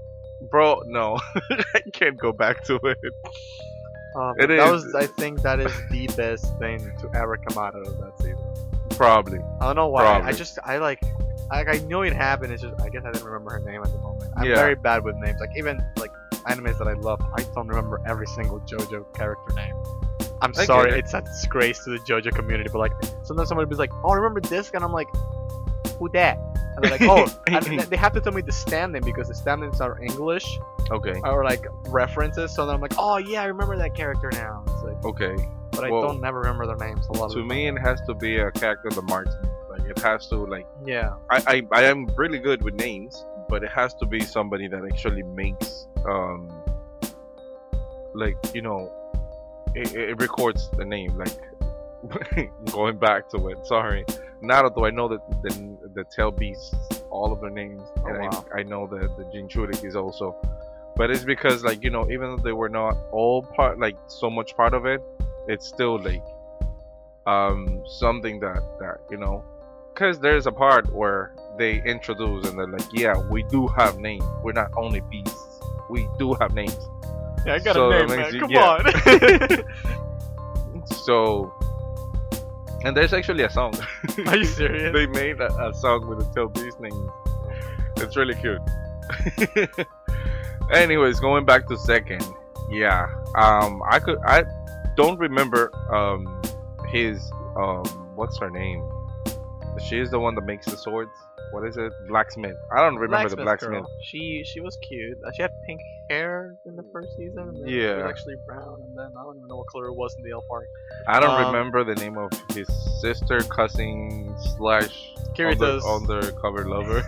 bro, 0.51 0.81
no, 0.87 1.17
I 1.75 1.81
can't 1.93 2.17
go 2.19 2.33
back 2.33 2.63
to 2.65 2.75
it. 2.83 2.97
Uh, 4.15 4.33
It 4.37 4.47
that 4.47 4.51
is. 4.51 4.71
was, 4.83 4.93
I 4.95 5.07
think, 5.07 5.41
that 5.41 5.59
is 5.61 5.71
the 5.89 6.07
best 6.17 6.45
thing 6.59 6.79
to 6.99 7.09
ever 7.15 7.37
come 7.37 7.57
out 7.63 7.75
of 7.75 7.97
that 7.97 8.11
season. 8.19 8.43
Probably. 8.91 9.39
I 9.61 9.65
don't 9.67 9.75
know 9.75 9.87
why. 9.87 10.21
I 10.21 10.33
just 10.33 10.59
I 10.63 10.77
like 10.77 11.01
like 11.49 11.67
I 11.67 11.77
know 11.87 12.01
it 12.03 12.13
happened. 12.13 12.51
It's 12.53 12.61
just 12.61 12.79
I 12.81 12.89
guess 12.89 13.03
I 13.05 13.11
didn't 13.11 13.25
remember 13.25 13.51
her 13.51 13.59
name 13.59 13.81
at 13.81 13.91
the 13.91 13.97
moment. 13.99 14.29
I'm 14.37 14.45
Yeah. 14.45 14.55
very 14.55 14.75
bad 14.75 15.03
with 15.03 15.15
names. 15.15 15.39
Like 15.39 15.49
even 15.57 15.83
like 15.97 16.11
animes 16.45 16.77
that 16.77 16.87
I 16.87 16.93
love, 16.93 17.19
I 17.35 17.41
don't 17.55 17.67
remember 17.67 18.01
every 18.05 18.27
single 18.27 18.59
JoJo 18.61 19.13
character 19.15 19.53
name. 19.55 19.75
I'm 20.43 20.51
I 20.57 20.65
sorry, 20.65 20.91
it. 20.91 20.97
it's 20.99 21.13
a 21.13 21.21
disgrace 21.21 21.83
to 21.85 21.91
the 21.91 21.97
JoJo 21.99 22.33
community. 22.35 22.69
But 22.71 22.79
like 22.79 22.91
sometimes 23.23 23.49
somebody 23.49 23.69
be 23.69 23.75
like, 23.75 23.91
"Oh, 24.03 24.13
remember 24.13 24.41
this?" 24.41 24.69
and 24.73 24.83
I'm 24.83 24.91
like, 24.91 25.07
"Who 25.99 26.09
that?" 26.09 26.37
And 26.75 26.83
they're 26.83 26.91
like, 26.91 27.01
"Oh," 27.03 27.25
and 27.47 27.63
they- 27.65 27.77
they 27.85 27.95
have 27.97 28.13
to 28.13 28.21
tell 28.21 28.33
me 28.33 28.41
the 28.41 28.51
stand 28.51 28.93
name 28.93 29.03
because 29.03 29.27
the 29.29 29.35
stand 29.35 29.61
names 29.61 29.79
are 29.81 29.99
English 30.01 30.45
Okay. 30.91 31.19
or 31.23 31.43
like 31.45 31.65
references. 31.87 32.53
So 32.53 32.65
then 32.65 32.75
I'm 32.75 32.81
like, 32.81 32.93
"Oh 32.97 33.17
yeah, 33.17 33.41
I 33.41 33.45
remember 33.45 33.77
that 33.77 33.95
character 33.95 34.29
now." 34.33 34.63
It's 34.67 34.83
like, 34.83 35.05
Okay. 35.05 35.35
but 35.71 35.85
I 35.85 35.89
Well, 35.89 36.01
don't 36.01 36.19
never 36.21 36.39
remember 36.39 36.65
their 36.67 36.75
names 36.87 37.07
a 37.07 37.13
lot. 37.13 37.31
To 37.31 37.39
of 37.39 37.47
the 37.47 37.53
me, 37.53 37.67
it 37.67 37.77
has 37.79 38.01
to 38.07 38.13
be 38.13 38.37
a 38.39 38.51
character 38.51 38.89
that 38.89 39.01
marks 39.03 39.33
me. 39.41 39.49
Like 39.69 39.89
it 39.89 39.97
has 39.99 40.27
to 40.27 40.35
like. 40.35 40.67
yeah. 40.85 41.13
I, 41.29 41.37
I 41.71 41.79
I 41.79 41.83
am 41.85 42.07
really 42.17 42.39
good 42.39 42.61
with 42.63 42.73
names, 42.75 43.23
but 43.49 43.63
it 43.63 43.71
has 43.71 43.93
to 43.95 44.05
be 44.05 44.19
somebody 44.19 44.67
that 44.67 44.83
actually 44.91 45.23
makes 45.23 45.87
um 46.07 46.49
like 48.13 48.37
you 48.53 48.61
know 48.61 48.91
it, 49.75 49.93
it 49.95 50.19
records 50.21 50.69
the 50.77 50.85
name 50.85 51.17
like 51.17 52.49
going 52.71 52.97
back 52.97 53.29
to 53.29 53.47
it. 53.49 53.65
Sorry, 53.65 54.05
Not 54.41 54.73
that 54.75 54.81
I 54.81 54.89
know 54.89 55.07
that 55.07 55.21
the 55.43 55.77
the 55.93 56.03
tail 56.15 56.31
beasts 56.31 56.75
all 57.09 57.31
of 57.31 57.41
their 57.41 57.49
names, 57.49 57.81
Oh, 58.03 58.07
and 58.07 58.19
wow. 58.19 58.45
I, 58.53 58.59
I 58.59 58.63
know 58.63 58.87
that 58.87 59.17
the 59.17 59.23
Jinchuriki 59.25 59.85
is 59.85 59.95
also. 59.95 60.35
But 60.95 61.09
it's 61.09 61.23
because 61.23 61.63
like 61.63 61.83
you 61.83 61.89
know 61.89 62.09
even 62.11 62.35
though 62.35 62.43
they 62.43 62.51
were 62.53 62.69
not 62.69 62.95
all 63.11 63.41
part 63.41 63.79
like 63.79 63.95
so 64.07 64.29
much 64.29 64.55
part 64.55 64.73
of 64.73 64.85
it, 64.85 65.01
it's 65.47 65.67
still 65.67 65.97
like 65.99 66.23
um 67.25 67.81
something 67.87 68.39
that 68.41 68.61
that 68.79 68.97
you 69.09 69.17
know 69.17 69.43
because 69.93 70.19
there's 70.19 70.45
a 70.47 70.51
part 70.51 70.91
where 70.93 71.33
they 71.57 71.81
introduce 71.83 72.47
and 72.47 72.57
they're 72.57 72.67
like, 72.67 72.87
yeah, 72.93 73.15
we 73.29 73.43
do 73.43 73.67
have 73.67 73.97
names. 73.99 74.23
We're 74.43 74.51
not 74.53 74.71
only 74.75 75.01
beasts. 75.01 75.59
We 75.89 76.07
do 76.17 76.33
have 76.35 76.53
names. 76.53 76.77
Yeah, 77.45 77.53
I 77.55 77.59
got 77.59 77.75
So 77.75 77.91
a 77.91 78.05
name, 78.05 78.17
man. 78.17 78.33
you- 78.33 78.39
Come 78.39 78.51
yeah. 78.51 78.77
on. 79.59 79.63
So, 80.85 81.53
and 82.83 82.95
there's 82.95 83.13
actually 83.13 83.43
a 83.43 83.49
song. 83.49 83.73
Are 84.27 84.35
you 84.35 84.43
serious? 84.45 84.91
they 84.93 85.05
made 85.07 85.39
a, 85.39 85.67
a 85.69 85.73
song 85.73 86.07
with 86.07 86.19
the 86.19 86.25
Tail 86.33 86.49
Beast 86.49 86.79
name. 86.79 87.09
It's 87.97 88.17
really 88.17 88.35
cute. 88.35 88.59
Anyways, 90.73 91.19
going 91.19 91.45
back 91.45 91.67
to 91.67 91.75
Zekken, 91.75 92.21
yeah. 92.69 93.07
Um, 93.37 93.81
I 93.89 93.99
could 93.99 94.17
I 94.25 94.43
don't 94.97 95.17
remember 95.19 95.71
um 95.93 96.41
his 96.91 97.31
um, 97.55 97.83
what's 98.15 98.37
her 98.39 98.49
name? 98.49 98.81
She 99.81 99.99
is 99.99 100.09
the 100.11 100.19
one 100.19 100.35
that 100.35 100.45
makes 100.45 100.65
the 100.65 100.77
swords. 100.77 101.11
What 101.51 101.67
is 101.67 101.77
it? 101.77 101.91
Blacksmith. 102.07 102.55
I 102.71 102.79
don't 102.81 102.95
remember 102.95 103.29
the 103.29 103.35
blacksmith. 103.35 103.71
girl. 103.71 103.87
She 104.03 104.43
she 104.45 104.59
was 104.59 104.75
cute. 104.87 105.17
She 105.35 105.41
had 105.41 105.51
pink 105.67 105.79
hair 106.09 106.55
in 106.65 106.75
the 106.75 106.83
first 106.91 107.09
season, 107.17 107.49
and 107.49 107.57
then 107.61 107.69
it 107.69 107.75
Yeah. 107.75 107.95
was 107.97 108.05
actually 108.05 108.35
brown, 108.45 108.81
and 108.81 108.95
then 108.97 109.11
I 109.19 109.23
don't 109.23 109.37
even 109.37 109.47
know 109.47 109.57
what 109.57 109.67
color 109.67 109.87
it 109.87 109.93
was 109.95 110.15
in 110.17 110.23
the 110.23 110.31
elf 110.31 110.45
arc. 110.51 110.65
I 111.07 111.19
don't 111.19 111.37
Um, 111.39 111.47
remember 111.47 111.83
the 111.83 111.95
name 111.95 112.17
of 112.17 112.31
his 112.53 112.67
sister, 113.01 113.39
cousin 113.41 114.33
slash 114.57 115.13
Kirito's. 115.35 115.85
undercover 115.85 116.65
lover. 116.67 117.03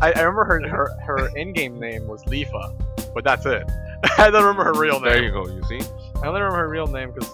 I, 0.00 0.12
I 0.16 0.20
remember 0.20 0.44
her 0.44 0.68
her 0.68 0.90
her 1.06 1.30
in-game 1.36 1.78
name 1.78 2.06
was 2.06 2.22
Leafa, 2.24 2.74
but 3.14 3.24
that's 3.24 3.46
it. 3.46 3.62
I 4.18 4.30
don't 4.30 4.42
remember 4.42 4.64
her 4.64 4.74
real 4.74 5.00
name. 5.00 5.12
there 5.12 5.22
you 5.22 5.30
go. 5.30 5.46
You 5.48 5.62
see? 5.64 5.80
I 6.22 6.28
only 6.28 6.40
remember 6.40 6.58
her 6.58 6.68
real 6.68 6.86
name 6.86 7.12
because 7.12 7.30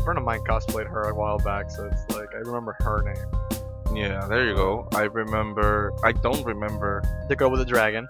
a 0.00 0.04
friend 0.04 0.18
of 0.18 0.24
mine 0.24 0.40
cosplayed 0.40 0.88
her 0.88 1.02
a 1.02 1.14
while 1.14 1.38
back, 1.38 1.70
so 1.70 1.86
it's 1.86 2.16
like 2.16 2.34
I 2.34 2.38
remember 2.38 2.76
her 2.80 3.02
name. 3.02 3.96
Yeah, 3.96 4.26
there 4.26 4.46
you 4.46 4.54
go. 4.54 4.88
I 4.94 5.02
remember. 5.02 5.92
I 6.04 6.12
don't 6.12 6.44
remember. 6.44 7.02
The 7.28 7.36
girl 7.36 7.50
with 7.50 7.60
the 7.60 7.66
dragon. 7.66 8.06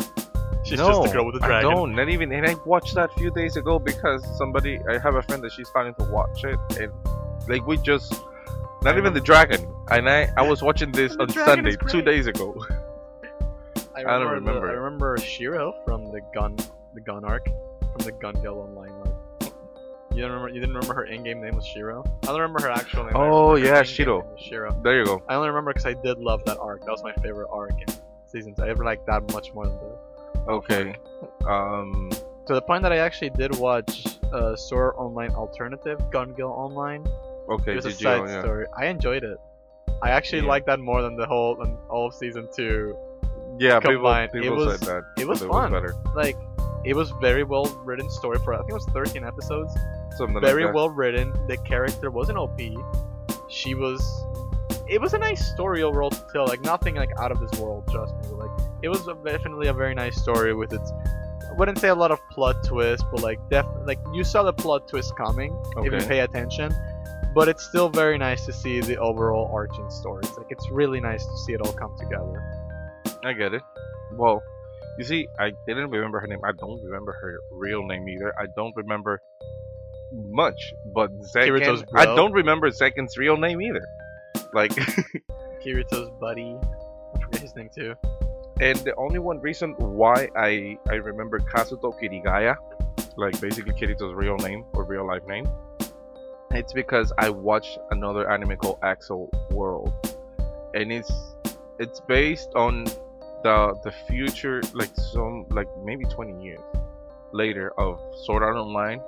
She's 0.64 0.78
no, 0.78 0.88
just 0.88 1.02
the 1.04 1.12
girl 1.12 1.26
with 1.26 1.34
the 1.34 1.40
dragon. 1.40 1.70
I 1.70 1.74
don't. 1.74 1.94
Not 1.94 2.08
even. 2.08 2.32
And 2.32 2.46
I 2.46 2.54
watched 2.66 2.94
that 2.94 3.10
a 3.10 3.18
few 3.18 3.30
days 3.30 3.56
ago 3.56 3.78
because 3.78 4.24
somebody. 4.36 4.78
I 4.88 4.98
have 4.98 5.14
a 5.14 5.22
friend 5.22 5.42
that 5.42 5.52
she's 5.52 5.68
starting 5.68 5.94
to 5.94 6.04
watch 6.04 6.44
it, 6.44 6.58
and 6.78 6.92
like 7.48 7.66
we 7.66 7.76
just. 7.78 8.12
Not 8.82 8.94
I 8.94 8.98
even 8.98 9.12
the 9.12 9.20
dragon. 9.20 9.66
And 9.90 10.08
I, 10.08 10.30
I 10.36 10.42
was 10.48 10.62
watching 10.62 10.90
this 10.92 11.14
on 11.16 11.28
Sunday, 11.28 11.76
two 11.88 12.00
days 12.00 12.26
ago. 12.26 12.64
I 13.94 14.02
don't 14.02 14.22
remember. 14.22 14.34
remember. 14.34 14.66
The, 14.66 14.72
I 14.72 14.76
remember 14.76 15.18
Shiro 15.18 15.74
from 15.84 16.06
the 16.12 16.20
gun 16.34 16.56
the 16.94 17.00
gun 17.00 17.24
arc 17.24 17.46
from 17.92 18.04
the 18.04 18.12
Gun 18.12 18.34
Gale 18.42 18.54
Online 18.54 18.90
arc. 18.90 18.99
You 20.20 20.26
didn't 20.26 20.34
remember? 20.34 20.54
You 20.54 20.60
didn't 20.60 20.74
remember 20.74 20.94
her 20.94 21.04
in-game 21.04 21.40
name 21.40 21.56
was 21.56 21.64
Shiro? 21.66 22.04
I 22.24 22.26
don't 22.26 22.40
remember 22.40 22.60
her 22.60 22.70
actual 22.70 23.04
name. 23.04 23.14
Oh, 23.14 23.52
her 23.56 23.58
yeah, 23.64 23.82
Shiro. 23.82 24.26
Shiro. 24.38 24.78
There 24.84 24.98
you 24.98 25.06
go. 25.06 25.22
I 25.30 25.34
only 25.34 25.48
remember 25.48 25.72
because 25.72 25.86
I 25.86 25.94
did 25.94 26.18
love 26.18 26.44
that 26.44 26.58
arc. 26.58 26.84
That 26.84 26.90
was 26.90 27.02
my 27.02 27.14
favorite 27.22 27.48
arc 27.50 27.72
in 27.80 27.86
seasons. 28.26 28.60
I 28.60 28.68
ever 28.68 28.84
liked 28.84 29.06
that 29.06 29.32
much 29.32 29.54
more 29.54 29.64
than 29.66 29.76
the 29.78 29.98
Okay. 30.52 30.94
Um. 31.46 32.10
to 32.46 32.52
the 32.52 32.60
point 32.60 32.82
that 32.82 32.92
I 32.92 32.98
actually 32.98 33.30
did 33.30 33.56
watch 33.56 34.04
uh, 34.34 34.54
Sword 34.56 34.94
Online 34.98 35.30
Alternative 35.30 35.98
Gun 36.10 36.34
Gale 36.34 36.48
Online. 36.48 37.06
Okay. 37.48 37.72
It 37.72 37.76
was 37.76 37.86
a 37.86 37.92
side 37.92 38.28
yeah. 38.28 38.42
story. 38.42 38.66
I 38.76 38.88
enjoyed 38.88 39.24
it. 39.24 39.38
I 40.02 40.10
actually 40.10 40.42
Yeah. 40.42 40.48
liked 40.48 40.66
that 40.66 40.80
more 40.80 41.00
than 41.00 41.16
the 41.16 41.24
whole 41.26 41.54
than 41.56 41.78
all 41.88 42.08
of 42.08 42.14
season 42.14 42.46
two. 42.54 42.94
Yeah, 43.58 43.80
people, 43.80 43.94
combined. 43.94 44.32
It 44.34 44.42
people 44.42 44.56
was- 44.56 44.80
said 44.80 44.86
that. 44.88 45.02
it 45.18 45.26
was 45.26 45.42
fun. 45.42 45.72
better. 45.72 45.94
Like, 46.14 46.36
it 46.84 46.94
was 46.94 47.10
very 47.22 47.42
well 47.42 47.64
written 47.86 48.10
story 48.10 48.38
for 48.44 48.52
I 48.52 48.58
think 48.58 48.70
it 48.70 48.74
was 48.74 48.84
13 48.92 49.24
episodes. 49.24 49.74
Something 50.16 50.40
very 50.40 50.64
like 50.64 50.74
well 50.74 50.90
written. 50.90 51.32
The 51.46 51.56
character 51.58 52.10
wasn't 52.10 52.38
OP. 52.38 52.60
She 53.48 53.74
was. 53.74 54.00
It 54.88 55.00
was 55.00 55.14
a 55.14 55.18
nice 55.18 55.52
story 55.52 55.82
overall 55.82 56.10
to 56.10 56.26
tell. 56.32 56.46
Like 56.46 56.62
nothing 56.62 56.96
like 56.96 57.10
out 57.18 57.30
of 57.32 57.40
this 57.40 57.58
world. 57.60 57.84
Trust 57.90 58.14
me. 58.16 58.36
Like 58.36 58.50
it 58.82 58.88
was 58.88 59.06
a, 59.08 59.14
definitely 59.24 59.68
a 59.68 59.72
very 59.72 59.94
nice 59.94 60.20
story 60.20 60.54
with 60.54 60.72
its. 60.72 60.92
I 61.48 61.52
wouldn't 61.54 61.78
say 61.78 61.88
a 61.88 61.94
lot 61.94 62.10
of 62.10 62.20
plot 62.30 62.62
twists, 62.64 63.04
but 63.10 63.22
like 63.22 63.38
def 63.48 63.66
like 63.84 63.98
you 64.12 64.24
saw 64.24 64.42
the 64.42 64.52
plot 64.52 64.88
twist 64.88 65.16
coming 65.16 65.56
if 65.76 65.84
you 65.84 65.98
pay 66.06 66.20
attention. 66.20 66.72
But 67.34 67.48
it's 67.48 67.64
still 67.64 67.88
very 67.88 68.18
nice 68.18 68.44
to 68.46 68.52
see 68.52 68.80
the 68.80 68.96
overall 68.98 69.50
arching 69.54 69.88
story. 69.90 70.22
It's 70.24 70.36
like 70.36 70.48
it's 70.50 70.68
really 70.70 71.00
nice 71.00 71.24
to 71.24 71.36
see 71.38 71.52
it 71.52 71.60
all 71.60 71.72
come 71.72 71.96
together. 71.98 72.42
I 73.24 73.32
get 73.32 73.54
it. 73.54 73.62
Well, 74.12 74.42
you 74.98 75.04
see, 75.04 75.28
I 75.38 75.52
didn't 75.66 75.90
remember 75.90 76.20
her 76.20 76.26
name. 76.26 76.40
I 76.44 76.52
don't 76.52 76.82
remember 76.82 77.12
her 77.20 77.38
real 77.52 77.86
name 77.86 78.08
either. 78.08 78.34
I 78.38 78.46
don't 78.56 78.74
remember 78.76 79.22
much, 80.12 80.60
but. 80.94 81.10
I 81.94 82.04
don't 82.04 82.32
remember 82.32 82.70
Zekken's 82.70 83.16
real 83.16 83.36
name 83.36 83.60
either. 83.62 83.86
Like, 84.52 84.72
Kirito's 85.64 86.10
buddy, 86.20 86.56
I 87.14 87.20
forget 87.22 87.40
his 87.42 87.54
name 87.54 87.70
too. 87.74 87.94
and 88.60 88.78
the 88.78 88.94
only 88.96 89.18
one 89.18 89.40
reason 89.40 89.74
why 89.78 90.28
I 90.36 90.76
I 90.88 90.94
remember 90.94 91.38
Kazuto 91.40 91.92
Kirigaya, 92.00 92.56
like 93.16 93.40
basically 93.40 93.72
Kirito's 93.72 94.14
real 94.14 94.36
name 94.38 94.64
or 94.72 94.84
real 94.84 95.06
life 95.06 95.26
name, 95.26 95.46
it's 96.52 96.72
because 96.72 97.12
I 97.18 97.30
watched 97.30 97.78
another 97.90 98.30
anime 98.30 98.56
called 98.56 98.80
Accel 98.80 99.28
World, 99.52 99.92
and 100.74 100.92
it's 100.92 101.12
it's 101.78 102.00
based 102.00 102.50
on 102.54 102.84
the 103.42 103.74
the 103.84 103.92
future 104.08 104.60
like 104.74 104.90
some 105.12 105.46
like 105.50 105.68
maybe 105.84 106.04
20 106.04 106.42
years 106.42 106.60
later 107.32 107.72
of 107.78 108.00
Sword 108.24 108.42
Art 108.42 108.56
Online, 108.56 109.00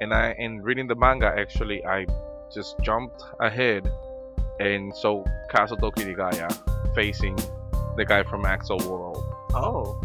and 0.00 0.12
I 0.14 0.34
in 0.38 0.62
reading 0.62 0.86
the 0.86 0.94
manga 0.94 1.26
actually 1.26 1.84
I 1.84 2.06
just 2.52 2.78
jumped 2.80 3.22
ahead, 3.40 3.90
and 4.58 4.94
so 4.94 5.24
Kazuto 5.52 5.92
Kirigaya 5.92 6.48
facing 6.94 7.36
the 7.96 8.04
guy 8.04 8.22
from 8.22 8.44
Accel 8.44 8.82
World. 8.86 9.24
Oh, 9.54 10.00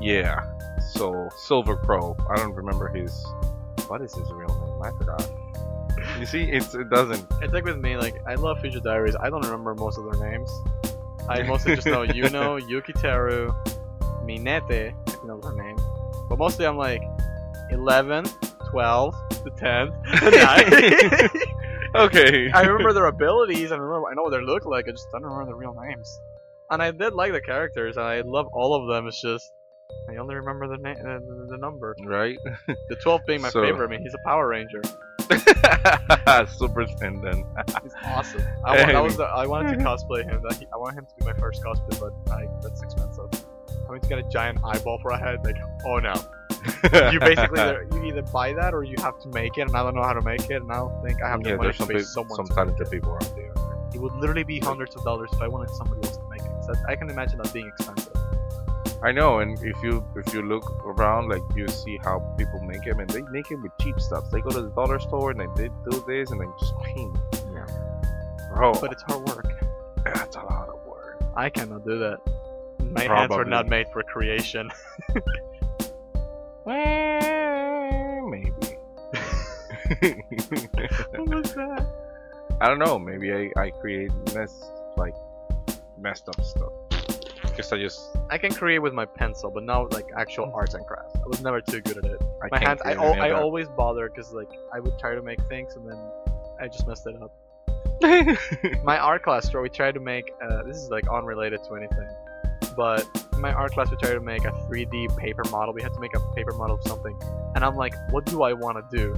Yeah. 0.00 0.44
So 0.92 1.28
Silver 1.36 1.76
Crow. 1.76 2.16
I 2.30 2.36
don't 2.36 2.54
remember 2.54 2.88
his. 2.88 3.24
What 3.88 4.02
is 4.02 4.14
his 4.14 4.30
real 4.30 4.48
name? 4.48 4.82
I 4.82 4.90
forgot. 4.98 5.30
You 6.18 6.26
see, 6.26 6.44
it's 6.44 6.74
it 6.74 6.90
doesn't. 6.90 7.26
It's 7.42 7.52
like 7.52 7.64
with 7.64 7.78
me, 7.78 7.96
like 7.96 8.16
I 8.26 8.34
love 8.34 8.60
Future 8.60 8.80
Diaries. 8.80 9.16
I 9.16 9.30
don't 9.30 9.44
remember 9.44 9.74
most 9.74 9.98
of 9.98 10.04
their 10.04 10.30
names. 10.30 10.50
I 11.28 11.42
mostly 11.42 11.74
just 11.74 11.86
know 11.86 12.06
Yuno, 12.18 12.60
Yukiteru, 12.60 13.54
Minene, 14.24 14.94
if 15.08 15.14
you 15.22 15.26
know 15.26 15.40
her 15.40 15.54
name. 15.54 15.76
But 16.28 16.38
mostly 16.38 16.66
I'm 16.66 16.76
like 16.76 17.02
11, 17.70 18.26
12, 18.74 19.14
the 19.44 19.50
10th, 19.52 19.94
the 20.20 21.30
9. 21.30 21.40
Okay. 22.06 22.50
I 22.50 22.62
remember 22.62 22.92
their 22.92 23.06
abilities. 23.06 23.70
I 23.70 23.76
remember. 23.76 24.08
I 24.10 24.14
know 24.14 24.22
what 24.22 24.30
they 24.32 24.40
look 24.40 24.64
like. 24.66 24.88
I 24.88 24.90
just 24.90 25.06
don't 25.12 25.22
remember 25.22 25.44
their 25.46 25.54
real 25.54 25.72
names. 25.80 26.18
And 26.68 26.82
I 26.82 26.90
did 26.90 27.12
like 27.12 27.30
the 27.30 27.40
characters, 27.40 27.96
and 27.96 28.04
I 28.04 28.22
love 28.22 28.48
all 28.52 28.74
of 28.74 28.88
them. 28.88 29.06
It's 29.06 29.22
just 29.22 29.48
I 30.10 30.16
only 30.16 30.34
remember 30.34 30.66
the 30.66 30.76
name, 30.78 30.96
the, 30.96 31.20
the, 31.24 31.46
the 31.52 31.56
number. 31.56 31.94
right. 32.04 32.36
The 32.66 32.96
12 33.00 33.20
being 33.28 33.42
my 33.42 33.48
So- 33.50 33.62
favorite. 33.62 33.86
I 33.86 33.90
mean, 33.92 34.02
he's 34.02 34.12
a 34.14 34.18
Power 34.26 34.48
Ranger. 34.48 34.82
Super 36.48 36.84
Tendon. 36.98 37.44
He's 37.84 37.92
awesome. 38.04 38.42
I, 38.64 38.80
wa- 38.86 38.92
that 38.92 39.02
was 39.04 39.16
the, 39.16 39.24
I 39.26 39.46
wanted 39.46 39.78
to 39.78 39.84
cosplay 39.84 40.24
him. 40.24 40.42
That 40.48 40.56
he, 40.58 40.66
I 40.74 40.76
wanted 40.76 40.98
him 40.98 41.06
to 41.06 41.14
be 41.20 41.24
my 41.26 41.38
first 41.38 41.62
cosplay, 41.62 42.00
but 42.00 42.32
I, 42.32 42.46
that's 42.60 42.82
expensive. 42.82 43.28
Having 43.86 44.00
to 44.02 44.08
get 44.08 44.18
a 44.18 44.24
giant 44.24 44.58
eyeball 44.64 44.98
for 45.00 45.12
a 45.12 45.18
head, 45.18 45.44
like, 45.44 45.58
oh 45.86 46.00
no. 46.00 46.14
You 47.12 47.20
basically 47.20 47.60
either, 47.60 47.86
you 47.92 48.04
either 48.04 48.22
buy 48.22 48.52
that 48.52 48.74
or 48.74 48.84
you 48.84 48.96
have 48.98 49.18
to 49.20 49.28
make 49.28 49.58
it, 49.58 49.62
and 49.62 49.76
I 49.76 49.82
don't 49.82 49.94
know 49.94 50.02
how 50.02 50.12
to 50.12 50.22
make 50.22 50.48
it, 50.50 50.62
and 50.62 50.70
I 50.70 50.76
don't 50.76 51.02
think 51.04 51.22
I 51.22 51.28
have 51.28 51.42
the 51.42 51.50
yeah, 51.50 51.56
money 51.56 51.72
to 51.72 51.78
some 51.78 51.88
pay 51.88 51.94
big, 51.94 52.04
someone 52.04 52.36
some 52.36 52.46
talented 52.46 52.86
it. 52.86 52.90
people 52.90 53.14
out 53.14 53.34
there. 53.36 53.52
It 53.94 54.00
would 54.00 54.14
literally 54.14 54.44
be 54.44 54.58
hundreds 54.58 54.96
of 54.96 55.04
dollars 55.04 55.30
if 55.32 55.40
I 55.40 55.48
wanted 55.48 55.70
somebody 55.70 56.06
else 56.06 56.16
to 56.16 56.28
make 56.28 56.40
it. 56.40 56.64
So 56.66 56.72
I 56.88 56.96
can 56.96 57.10
imagine 57.10 57.38
that 57.38 57.52
being 57.52 57.68
expensive. 57.68 58.12
I 59.02 59.12
know, 59.12 59.40
and 59.40 59.58
if 59.62 59.76
you 59.82 60.02
if 60.16 60.32
you 60.32 60.40
look 60.40 60.64
around, 60.86 61.28
like 61.28 61.42
you 61.54 61.68
see 61.68 61.98
how 61.98 62.20
people 62.38 62.60
make 62.60 62.82
them, 62.84 63.00
and 63.00 63.10
they 63.10 63.20
make 63.22 63.50
it 63.50 63.56
with 63.56 63.72
cheap 63.80 64.00
stuff. 64.00 64.24
They 64.30 64.40
go 64.40 64.50
to 64.50 64.62
the 64.62 64.70
dollar 64.70 64.98
store 64.98 65.30
and 65.30 65.40
they 65.40 65.68
do 65.90 66.04
this, 66.06 66.30
and 66.30 66.40
they 66.40 66.46
just 66.58 66.74
paint. 66.80 67.16
Yeah. 67.52 67.66
Bro, 68.54 68.74
But 68.80 68.92
it's 68.92 69.02
hard 69.02 69.28
work. 69.28 69.46
that's 70.04 70.36
a 70.36 70.40
lot 70.40 70.68
of 70.70 70.84
work. 70.86 71.22
I 71.36 71.50
cannot 71.50 71.84
do 71.84 71.98
that. 71.98 72.18
My 72.92 73.02
hands 73.02 73.32
are 73.32 73.44
not 73.44 73.68
made 73.68 73.88
for 73.92 74.02
creation. 74.02 74.70
Well, 76.64 78.28
maybe. 78.28 78.50
what 81.14 81.28
was 81.28 81.52
that? 81.54 81.86
I 82.60 82.68
don't 82.68 82.78
know. 82.78 82.98
Maybe 82.98 83.32
I, 83.32 83.50
I 83.60 83.70
create 83.70 84.10
mess 84.34 84.70
like 84.96 85.14
messed 85.98 86.28
up 86.28 86.42
stuff. 86.44 86.72
Guess 87.56 87.72
I 87.72 87.78
just 87.78 88.00
I 88.30 88.38
can 88.38 88.52
create 88.52 88.78
with 88.80 88.92
my 88.94 89.04
pencil, 89.04 89.50
but 89.50 89.62
not 89.62 89.92
like 89.92 90.06
actual 90.16 90.52
arts 90.54 90.74
and 90.74 90.84
crafts. 90.86 91.14
I 91.16 91.28
was 91.28 91.40
never 91.42 91.60
too 91.60 91.80
good 91.80 91.98
at 91.98 92.04
it. 92.04 92.20
I 92.42 92.48
my 92.50 92.58
hands, 92.58 92.80
I, 92.84 92.94
al- 92.94 93.20
I 93.20 93.30
always 93.30 93.68
bother 93.68 94.08
because 94.08 94.32
like 94.32 94.50
I 94.72 94.80
would 94.80 94.98
try 94.98 95.14
to 95.14 95.22
make 95.22 95.40
things 95.48 95.76
and 95.76 95.88
then 95.88 95.98
I 96.60 96.68
just 96.68 96.86
messed 96.86 97.06
it 97.06 97.16
up. 97.22 97.32
My 98.84 98.98
art 98.98 99.22
class, 99.22 99.52
where 99.52 99.62
we 99.62 99.68
tried 99.68 99.94
to 99.94 100.00
make 100.00 100.32
uh, 100.42 100.62
this 100.64 100.76
is 100.76 100.90
like 100.90 101.08
unrelated 101.08 101.62
to 101.64 101.74
anything, 101.76 102.08
but 102.76 103.08
in 103.32 103.40
my 103.40 103.52
art 103.52 103.72
class 103.72 103.90
we 103.90 103.96
tried 103.96 104.14
to 104.14 104.20
make 104.20 104.44
a 104.44 104.50
3D 104.50 105.16
paper 105.16 105.42
model. 105.50 105.74
We 105.74 105.82
had 105.82 105.92
to 105.94 106.00
make 106.00 106.14
a 106.14 106.20
paper 106.34 106.52
model 106.52 106.76
of 106.76 106.82
something, 106.86 107.18
and 107.54 107.64
I'm 107.64 107.76
like, 107.76 107.94
what 108.10 108.24
do 108.26 108.42
I 108.42 108.52
want 108.52 108.78
to 108.78 108.96
do? 108.96 109.14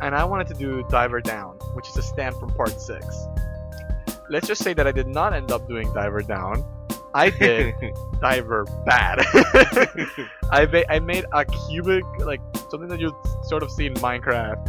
And 0.00 0.14
I 0.14 0.24
wanted 0.24 0.46
to 0.48 0.54
do 0.54 0.84
Diver 0.88 1.20
Down, 1.20 1.56
which 1.74 1.88
is 1.88 1.96
a 1.96 2.02
stand 2.02 2.36
from 2.36 2.50
Part 2.50 2.80
Six. 2.80 3.04
Let's 4.28 4.46
just 4.46 4.62
say 4.62 4.72
that 4.74 4.86
I 4.86 4.92
did 4.92 5.08
not 5.08 5.32
end 5.34 5.50
up 5.50 5.66
doing 5.68 5.92
Diver 5.92 6.22
Down. 6.22 6.64
I 7.14 7.30
did 7.30 7.74
Diver 8.20 8.64
Bad. 8.86 9.18
I 10.52 10.66
ma- 10.66 10.82
I 10.88 10.98
made 11.00 11.24
a 11.32 11.44
cubic 11.44 12.04
like 12.20 12.40
something 12.70 12.88
that 12.88 13.00
you 13.00 13.14
sort 13.44 13.62
of 13.62 13.70
see 13.70 13.86
in 13.86 13.94
Minecraft, 13.94 14.64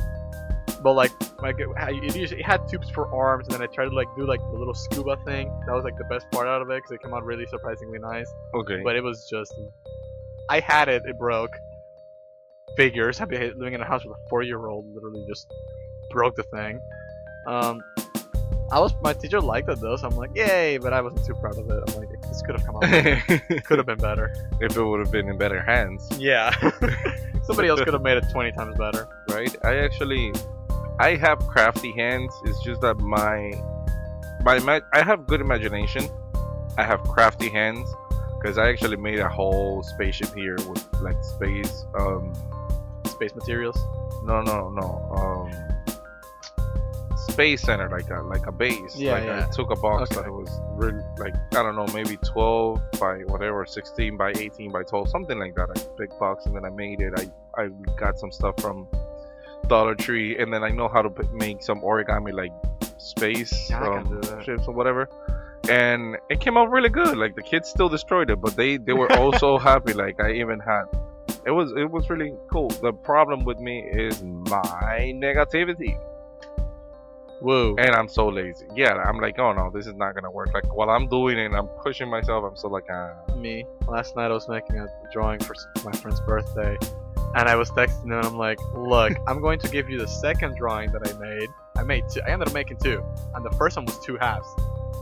but 0.84 0.94
like 0.94 1.12
like 1.42 1.60
it, 1.60 1.68
had- 1.78 1.94
it, 1.96 2.16
usually, 2.16 2.40
it 2.42 2.46
had 2.46 2.68
tubes 2.68 2.90
for 2.90 3.14
arms, 3.14 3.48
and 3.48 3.54
then 3.54 3.62
I 3.62 3.68
tried 3.68 3.86
to 3.90 3.96
like 3.96 4.08
do 4.18 4.26
like 4.26 4.40
the 4.52 4.58
little 4.58 4.74
scuba 4.74 5.18
thing. 5.26 5.48
That 5.68 5.74
was 5.74 5.84
like 5.84 5.98
the 5.98 6.04
best 6.06 6.30
part 6.32 6.48
out 6.48 6.62
of 6.62 6.70
it 6.70 6.78
because 6.78 6.92
it 6.92 7.02
came 7.04 7.14
out 7.14 7.24
really 7.26 7.46
surprisingly 7.48 8.00
nice. 8.00 8.30
okay. 8.54 8.82
But 8.84 8.96
it 8.96 9.04
was 9.04 9.28
just, 9.30 9.54
I 10.50 10.60
had 10.60 10.88
it, 10.90 11.04
it 11.06 11.18
broke. 11.18 11.52
Figures. 12.78 13.20
I've 13.20 13.28
been 13.28 13.42
living 13.60 13.74
in 13.74 13.82
a 13.82 13.86
house 13.86 14.06
with 14.06 14.16
a 14.18 14.30
four-year-old, 14.30 14.94
literally 14.96 15.26
just 15.28 15.52
broke 16.10 16.36
the 16.38 16.44
thing. 16.44 16.80
Um, 17.46 17.82
I 18.72 18.80
was 18.80 18.94
my 19.02 19.12
teacher 19.12 19.42
liked 19.42 19.68
it 19.68 19.82
though, 19.82 19.98
so 19.98 20.08
I'm 20.08 20.16
like, 20.16 20.30
yay! 20.34 20.78
But 20.78 20.94
I 20.94 21.02
wasn't 21.02 21.26
too 21.26 21.34
proud 21.34 21.58
of 21.58 21.70
it. 21.70 21.84
I'm 21.88 21.96
like, 22.00 22.08
this 22.30 22.42
could 22.44 22.56
have 22.58 22.66
come 22.66 22.78
out. 22.78 22.84
could 23.66 23.78
have 23.78 23.86
been 23.86 23.98
better. 23.98 24.34
If 24.62 24.78
it 24.78 24.82
would 24.84 25.02
have 25.02 25.12
been 25.12 25.28
in 25.28 25.38
better 25.38 25.62
hands, 25.62 26.08
Yeah. 26.18 26.52
Somebody 27.44 27.68
else 27.68 27.82
could 27.82 27.94
have 27.94 28.04
made 28.04 28.16
it 28.18 28.24
20 28.32 28.52
times 28.54 28.78
better. 28.78 29.08
right? 29.30 29.54
I 29.66 29.78
actually, 29.80 30.32
I 31.08 31.16
have 31.16 31.40
crafty 31.48 31.92
hands. 31.94 32.32
It's 32.46 32.62
just 32.64 32.82
that 32.82 32.98
my, 33.00 33.52
my, 34.44 34.58
ima- 34.58 34.88
I 34.94 35.02
have 35.04 35.26
good 35.26 35.42
imagination. 35.42 36.04
I 36.78 36.84
have 36.84 37.02
crafty 37.04 37.50
hands 37.50 37.88
because 38.38 38.58
I 38.58 38.70
actually 38.70 38.98
made 38.98 39.20
a 39.20 39.28
whole 39.30 39.84
spaceship 39.84 40.34
here 40.36 40.56
with 40.70 40.86
like 41.02 41.22
space. 41.24 41.86
Um, 41.98 42.34
Space 43.06 43.36
materials. 43.36 43.78
no, 44.24 44.42
no, 44.42 44.70
no. 44.70 44.90
Um, 45.18 45.48
space 47.30 47.62
center 47.62 47.88
like 47.90 48.10
a 48.10 48.22
like 48.22 48.46
a 48.48 48.52
base. 48.52 48.96
Yeah, 48.96 49.14
like 49.14 49.24
yeah. 49.26 49.48
I 49.48 49.52
took 49.56 49.70
a 49.72 49.76
box 49.76 50.12
Okay. 50.12 50.22
that 50.22 50.32
was 50.32 50.50
really 50.82 51.04
like 51.20 51.36
I 51.54 51.62
don't 51.64 51.76
know, 51.76 51.86
maybe 51.94 52.18
12 52.18 52.82
by 53.00 53.16
whatever, 53.34 53.66
16 53.66 54.18
by 54.18 54.32
18 54.36 54.72
by 54.72 54.84
12, 54.84 55.10
something 55.10 55.38
like 55.38 55.54
that. 55.56 55.70
A 55.70 55.98
big 56.00 56.10
box, 56.20 56.46
and 56.48 56.56
then 56.56 56.66
I 56.66 56.70
made 56.70 57.00
it. 57.02 57.14
I 57.16 57.62
I 57.62 57.68
got 58.04 58.18
some 58.18 58.32
stuff 58.32 58.56
from 58.60 58.88
Dollar 59.68 59.96
Tree, 59.96 60.38
and 60.38 60.54
then 60.54 60.64
I 60.64 60.70
know 60.70 60.88
how 60.88 61.02
to 61.02 61.10
p- 61.10 61.28
make 61.34 61.64
some 61.64 61.82
origami 61.82 62.34
like 62.34 62.52
space 62.98 63.70
Yeah, 63.70 63.84
um, 63.84 64.22
ships 64.44 64.68
or 64.68 64.74
whatever. 64.74 65.10
And 65.70 66.18
it 66.30 66.40
came 66.40 66.58
out 66.58 66.72
really 66.72 66.90
good. 66.90 67.18
Like 67.18 67.36
the 67.36 67.44
kids 67.44 67.70
still 67.70 67.90
destroyed 67.90 68.30
it, 68.30 68.42
but 68.42 68.56
they 68.56 68.78
they 68.78 68.94
were 68.94 69.12
also 69.14 69.58
happy. 69.70 69.94
Like 69.94 70.20
I 70.20 70.32
even 70.34 70.60
had 70.60 70.86
it 71.46 71.52
was 71.52 71.72
it 71.78 71.90
was 71.90 72.10
really 72.10 72.34
cool. 72.52 72.70
The 72.70 72.94
problem 72.94 73.46
with 73.46 73.60
me 73.60 73.80
is 73.80 74.22
my 74.24 75.12
negativity, 75.16 75.98
Whoa. 77.42 77.76
and 77.78 77.92
I'm 77.96 78.08
so 78.08 78.28
lazy. 78.28 78.68
Yeah, 78.76 78.94
I'm 78.94 79.20
like, 79.20 79.40
oh 79.40 79.52
no, 79.54 79.72
this 79.74 79.88
is 79.88 79.96
not 79.96 80.14
gonna 80.16 80.32
work. 80.32 80.54
Like 80.54 80.76
while 80.76 80.90
I'm 80.90 81.08
doing 81.08 81.38
it, 81.38 81.46
and 81.46 81.56
I'm 81.56 81.68
pushing 81.84 82.10
myself. 82.10 82.44
I'm 82.48 82.56
still 82.56 82.72
like, 82.72 82.86
ah. 82.92 83.14
Me. 83.36 83.66
Last 83.88 84.16
night 84.16 84.30
I 84.30 84.34
was 84.34 84.48
making 84.48 84.78
a 84.78 84.88
drawing 85.12 85.40
for 85.40 85.56
my 85.84 85.92
friend's 85.94 86.22
birthday, 86.22 86.78
and 87.36 87.48
I 87.48 87.56
was 87.56 87.70
texting 87.72 88.06
him. 88.06 88.14
and 88.14 88.26
I'm 88.26 88.38
like, 88.38 88.60
"Look, 88.76 89.14
I'm 89.28 89.42
going 89.42 89.60
to 89.60 89.70
give 89.70 89.90
you 89.90 89.98
the 89.98 90.08
second 90.08 90.56
drawing 90.58 90.92
that 90.92 91.08
I 91.08 91.18
made. 91.18 91.50
I 91.78 91.84
made 91.84 92.06
two. 92.10 92.22
I 92.22 92.32
ended 92.32 92.48
up 92.48 92.54
making 92.54 92.78
two, 92.78 93.04
and 93.34 93.46
the 93.46 93.52
first 93.52 93.78
one 93.78 93.86
was 93.86 93.98
two 94.00 94.18
halves, 94.18 94.48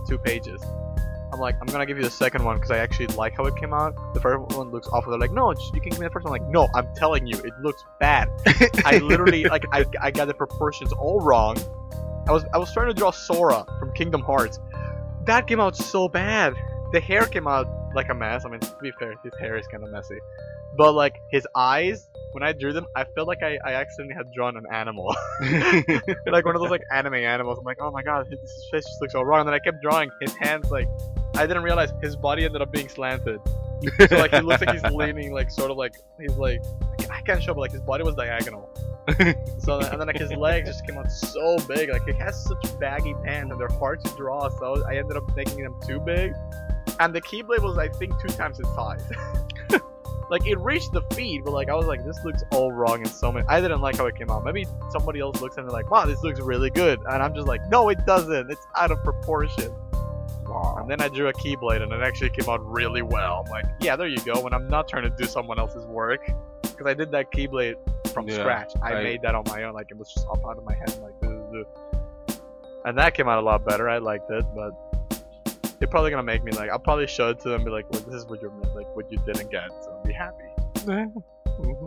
two 0.08 0.18
pages. 0.18 0.62
I'm 1.32 1.40
like, 1.40 1.56
I'm 1.62 1.68
gonna 1.68 1.86
give 1.86 1.98
you 1.98 2.04
the 2.04 2.10
second 2.10 2.44
one 2.44 2.56
because 2.58 2.72
I 2.72 2.78
actually 2.78 3.08
like 3.08 3.36
how 3.38 3.46
it 3.46 3.56
came 3.56 3.74
out. 3.74 3.96
The 4.14 4.20
first 4.20 4.58
one 4.58 4.72
looks 4.72 4.88
awful. 4.88 5.12
They're 5.12 5.20
like, 5.20 5.32
no, 5.32 5.54
just, 5.54 5.74
you 5.74 5.82
can 5.82 5.92
give 5.92 6.00
me 6.00 6.08
the 6.08 6.12
first 6.12 6.26
one. 6.26 6.34
I'm 6.34 6.42
like, 6.42 6.52
no, 6.52 6.68
I'm 6.74 6.88
telling 6.96 7.28
you, 7.28 7.38
it 7.38 7.54
looks 7.62 7.84
bad. 8.00 8.30
I 8.84 8.98
literally 9.04 9.44
like 9.44 9.66
I, 9.72 9.86
I 10.02 10.12
got 10.12 10.28
the 10.28 10.34
proportions 10.34 10.92
all 10.94 11.20
wrong. 11.20 11.58
I 12.28 12.32
was 12.32 12.46
I 12.54 12.58
was 12.58 12.74
trying 12.74 12.88
to 12.88 12.94
draw 12.94 13.12
Sora 13.12 13.66
from 13.80 13.94
Kingdom 13.94 14.22
Hearts. 14.22 14.60
That 15.26 15.48
came 15.48 15.60
out 15.60 15.76
so 15.76 16.08
bad. 16.08 16.56
The 16.92 17.00
hair 17.00 17.26
came 17.26 17.48
out 17.48 17.68
like 17.94 18.10
a 18.10 18.16
mess. 18.16 18.44
I 18.46 18.50
mean, 18.50 18.60
to 18.62 18.76
be 18.82 18.92
fair, 19.00 19.14
his 19.24 19.34
hair 19.40 19.58
is 19.58 19.68
kind 19.68 19.84
of 19.84 19.92
messy. 19.92 20.18
But 20.78 20.94
like 20.94 21.22
his 21.32 21.48
eyes, 21.56 22.09
when 22.32 22.44
I 22.44 22.54
drew 22.54 22.74
them, 22.74 22.86
I 22.96 23.06
felt 23.16 23.28
like 23.28 23.42
I, 23.42 23.58
I 23.66 23.74
accidentally 23.74 24.16
had 24.16 24.32
drawn 24.34 24.58
an 24.58 24.66
animal, 24.72 25.16
like 26.26 26.46
one 26.46 26.56
of 26.56 26.62
those 26.62 26.70
like 26.70 26.84
anime 26.92 27.16
animals. 27.16 27.58
I'm 27.60 27.66
like, 27.66 27.80
oh 27.82 27.92
my 27.92 28.04
god, 28.04 28.28
his 28.28 28.40
his 28.40 28.68
face 28.72 28.86
just 28.86 29.02
looks 29.02 29.16
all 29.16 29.26
wrong. 29.26 29.42
And 29.42 29.48
then 29.48 29.54
I 29.54 29.60
kept 29.60 29.82
drawing 29.82 30.10
his 30.22 30.36
hands 30.36 30.70
like, 30.72 30.88
I 31.36 31.48
didn't 31.48 31.64
realize 31.64 31.92
his 32.02 32.16
body 32.16 32.46
ended 32.46 32.62
up 32.62 32.72
being 32.72 32.90
slanted. 32.90 33.40
So 34.10 34.18
like 34.18 34.34
he 34.34 34.42
looks 34.42 34.62
like 34.62 34.72
he's 34.72 34.84
leaning 34.92 35.32
like 35.32 35.50
sort 35.50 35.72
of 35.72 35.78
like 35.78 35.96
he's 36.20 36.36
like 36.36 36.62
I 37.10 37.22
can't 37.22 37.42
show, 37.42 37.54
but 37.54 37.62
like 37.62 37.72
his 37.72 37.82
body 37.82 38.04
was 38.04 38.16
diagonal. 38.16 38.70
So 39.60 39.80
and 39.80 40.00
then 40.00 40.08
like 40.08 40.18
his 40.18 40.32
legs 40.34 40.68
just 40.68 40.86
came 40.86 40.98
out 40.98 41.12
so 41.12 41.58
big. 41.68 41.90
Like 41.90 42.06
he 42.06 42.14
has 42.14 42.44
such 42.44 42.80
baggy 42.80 43.16
pants 43.24 43.52
and 43.52 43.60
they're 43.60 43.68
hard 43.80 44.04
to 44.04 44.16
draw. 44.16 44.50
So 44.50 44.86
I 44.86 44.98
ended 44.98 45.18
up 45.18 45.36
making 45.36 45.64
them 45.64 45.76
too 45.86 46.00
big. 46.00 46.34
And 47.00 47.16
the 47.16 47.22
keyblade 47.22 47.64
was 47.64 47.78
I 47.78 47.88
think 47.88 48.14
two 48.22 48.34
times 48.34 48.58
his 48.58 48.68
size. 48.76 49.04
Like 50.30 50.46
it 50.48 50.60
reached 50.60 50.92
the 50.94 51.02
feed, 51.14 51.44
but 51.44 51.52
like 51.52 51.70
I 51.70 51.76
was 51.76 51.86
like, 51.88 52.06
this 52.06 52.24
looks 52.24 52.44
all 52.52 52.72
wrong 52.72 53.00
in 53.02 53.08
so 53.08 53.32
many. 53.32 53.46
I 53.48 53.60
didn't 53.62 53.82
like 53.82 53.98
how 53.98 54.06
it 54.06 54.16
came 54.16 54.30
out. 54.30 54.44
Maybe 54.46 54.66
somebody 54.92 55.20
else 55.20 55.42
looks 55.42 55.58
at 55.58 55.66
it 55.66 55.72
like, 55.72 55.90
wow, 55.90 56.06
this 56.06 56.22
looks 56.24 56.40
really 56.40 56.70
good, 56.70 57.00
and 57.10 57.24
I'm 57.24 57.34
just 57.34 57.48
like, 57.48 57.62
no, 57.70 57.90
it 57.90 58.06
doesn't. 58.06 58.52
It's 58.52 58.66
out 58.78 58.92
of 58.92 59.04
proportion. 59.04 59.72
wow. 60.46 60.78
And 60.80 60.90
then 60.90 61.02
I 61.02 61.08
drew 61.08 61.28
a 61.28 61.34
keyblade, 61.34 61.82
and 61.82 61.92
it 61.92 62.02
actually 62.02 62.30
came 62.32 62.48
out 62.50 62.64
really 62.66 63.02
well. 63.02 63.44
I'm 63.46 63.52
like, 63.52 63.66
yeah, 63.82 63.96
there 63.96 64.08
you 64.08 64.20
go. 64.24 64.40
When 64.42 64.54
I'm 64.54 64.68
not 64.68 64.88
trying 64.88 65.04
to 65.04 65.10
do 65.10 65.26
someone 65.26 65.58
else's 65.60 65.86
work, 65.86 66.30
because 66.62 66.86
I 66.86 66.94
did 66.94 67.12
that 67.12 67.32
keyblade 67.32 67.76
from 68.14 68.28
Yeah, 68.28 68.36
scratch. 68.36 68.74
I, 68.82 68.94
I- 68.96 69.04
made 69.04 69.22
that 69.24 69.36
on 69.36 69.44
my 69.48 69.64
own. 69.64 69.74
Like 69.74 69.92
it 69.92 69.98
was 69.98 70.12
just 70.14 70.28
off 70.28 70.40
out 70.46 70.58
of 70.58 70.64
my 70.64 70.74
head. 70.76 70.98
Like, 71.02 71.14
"Ugh, 71.24 71.56
ugh." 71.60 72.36
and 72.86 72.98
that 72.98 73.14
came 73.14 73.28
out 73.28 73.38
a 73.40 73.42
lot 73.42 73.66
better. 73.66 73.90
I 73.90 73.98
liked 73.98 74.30
it, 74.32 74.46
but 74.56 74.72
they're 75.80 75.88
probably 75.88 76.12
gonna 76.12 76.24
make 76.24 76.44
me 76.44 76.52
like. 76.52 76.70
I'll 76.70 76.80
probably 76.80 77.08
show 77.08 77.30
it 77.30 77.40
to 77.42 77.50
them, 77.50 77.64
be 77.64 77.72
like, 77.72 77.86
look, 77.92 78.06
this 78.06 78.16
is 78.16 78.26
what 78.26 78.42
you 78.42 78.52
like, 78.76 78.94
what 78.96 79.12
you 79.12 79.18
didn't 79.26 79.50
get. 79.50 79.70
So 79.82 80.02
be 80.06 80.14
happy. 80.14 80.46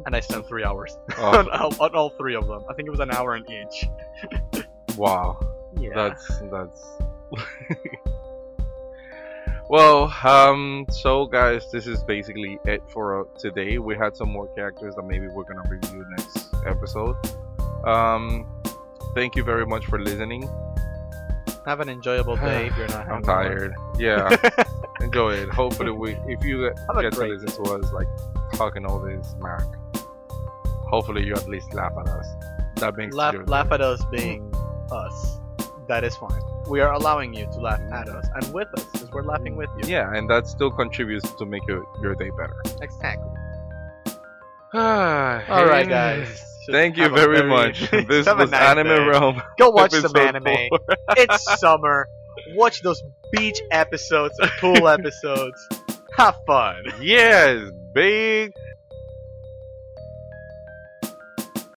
And 0.07 0.15
I 0.15 0.21
spent 0.21 0.47
three 0.47 0.65
hours 0.65 0.99
Oh, 1.19 1.39
on, 1.39 1.51
all, 1.51 1.75
on 1.81 1.95
all 1.95 2.11
three 2.11 2.35
of 2.35 2.47
them. 2.47 2.63
I 2.69 2.75
think 2.75 2.89
it 2.89 2.91
was 2.91 3.01
an 3.01 3.11
hour 3.11 3.37
in 3.37 3.45
each. 3.51 4.65
wow. 4.97 5.39
Yeah. 5.79 5.91
That's 5.95 6.27
that's. 6.51 6.87
well, 9.69 10.13
um, 10.25 10.87
so 10.91 11.27
guys, 11.27 11.71
this 11.71 11.87
is 11.87 12.03
basically 12.03 12.59
it 12.65 12.83
for 12.89 13.21
uh, 13.21 13.25
today. 13.39 13.79
We 13.79 13.97
had 13.97 14.17
some 14.17 14.31
more 14.31 14.49
characters 14.55 14.95
that 14.97 15.03
maybe 15.03 15.29
we're 15.29 15.45
gonna 15.45 15.69
review 15.69 16.05
next 16.17 16.49
episode. 16.67 17.17
Um, 17.87 18.47
thank 19.15 19.37
you 19.37 19.45
very 19.45 19.67
much 19.67 19.87
for 19.87 19.99
listening. 19.99 20.49
Have 21.67 21.81
an 21.81 21.89
enjoyable 21.89 22.37
day 22.37 22.67
if 22.67 22.77
you're 22.77 22.89
not. 22.89 23.09
I'm 23.11 23.23
tired. 23.23 23.75
Yeah, 23.99 24.35
enjoy 25.01 25.35
it. 25.35 25.49
Hopefully, 25.51 25.93
we 25.93 26.17
if 26.27 26.45
you 26.45 26.69
get 26.69 26.79
Have 26.89 27.01
get 27.01 27.13
to 27.15 27.27
listen 27.27 27.65
to 27.65 27.73
us 27.75 27.93
like 27.93 28.09
talking 28.55 28.85
all 28.85 28.99
this 28.99 29.31
smack, 29.31 29.65
hopefully 30.91 31.25
you 31.25 31.35
at 31.35 31.49
least 31.49 31.73
laugh 31.73 31.93
at 31.99 32.09
us. 32.09 32.27
That 32.77 32.97
makes 32.97 33.15
laugh, 33.15 33.37
laugh 33.47 33.71
at 33.71 33.81
us 33.81 34.03
being 34.11 34.53
us. 34.91 35.39
That 35.89 36.05
is 36.05 36.17
fine. 36.17 36.41
We 36.69 36.81
are 36.81 36.93
allowing 36.93 37.35
you 37.35 37.47
to 37.47 37.61
laugh 37.61 37.81
at 37.93 38.09
us 38.09 38.27
and 38.35 38.53
with 38.53 38.69
us 38.75 38.85
because 38.87 39.11
we're 39.11 39.25
laughing 39.25 39.57
with 39.57 39.71
you. 39.79 39.89
Yeah, 39.89 40.15
and 40.15 40.29
that 40.31 40.47
still 40.47 40.71
contributes 40.71 41.31
to 41.33 41.45
make 41.45 41.67
your, 41.67 41.85
your 42.01 42.15
day 42.15 42.31
better. 42.31 42.57
Exactly. 42.81 43.31
All 44.75 45.67
right, 45.67 45.89
guys. 45.89 46.52
Thank 46.71 46.97
you 46.97 47.07
a 47.07 47.09
very 47.09 47.43
much. 47.49 47.81
This 47.91 48.27
was 48.27 48.51
nice 48.51 48.61
Anime 48.61 48.87
day. 48.89 49.05
Realm. 49.07 49.43
Go 49.59 49.71
watch 49.71 49.93
some 49.93 50.17
anime. 50.17 50.45
it's 51.17 51.61
summer. 51.61 52.07
Watch 52.55 52.83
those 52.83 53.03
beach 53.33 53.61
episodes, 53.71 54.39
and 54.39 54.51
pool 54.61 54.89
episodes. 54.89 55.69
Have 56.17 56.37
fun. 56.47 56.85
yes, 57.01 57.71
big 57.93 58.53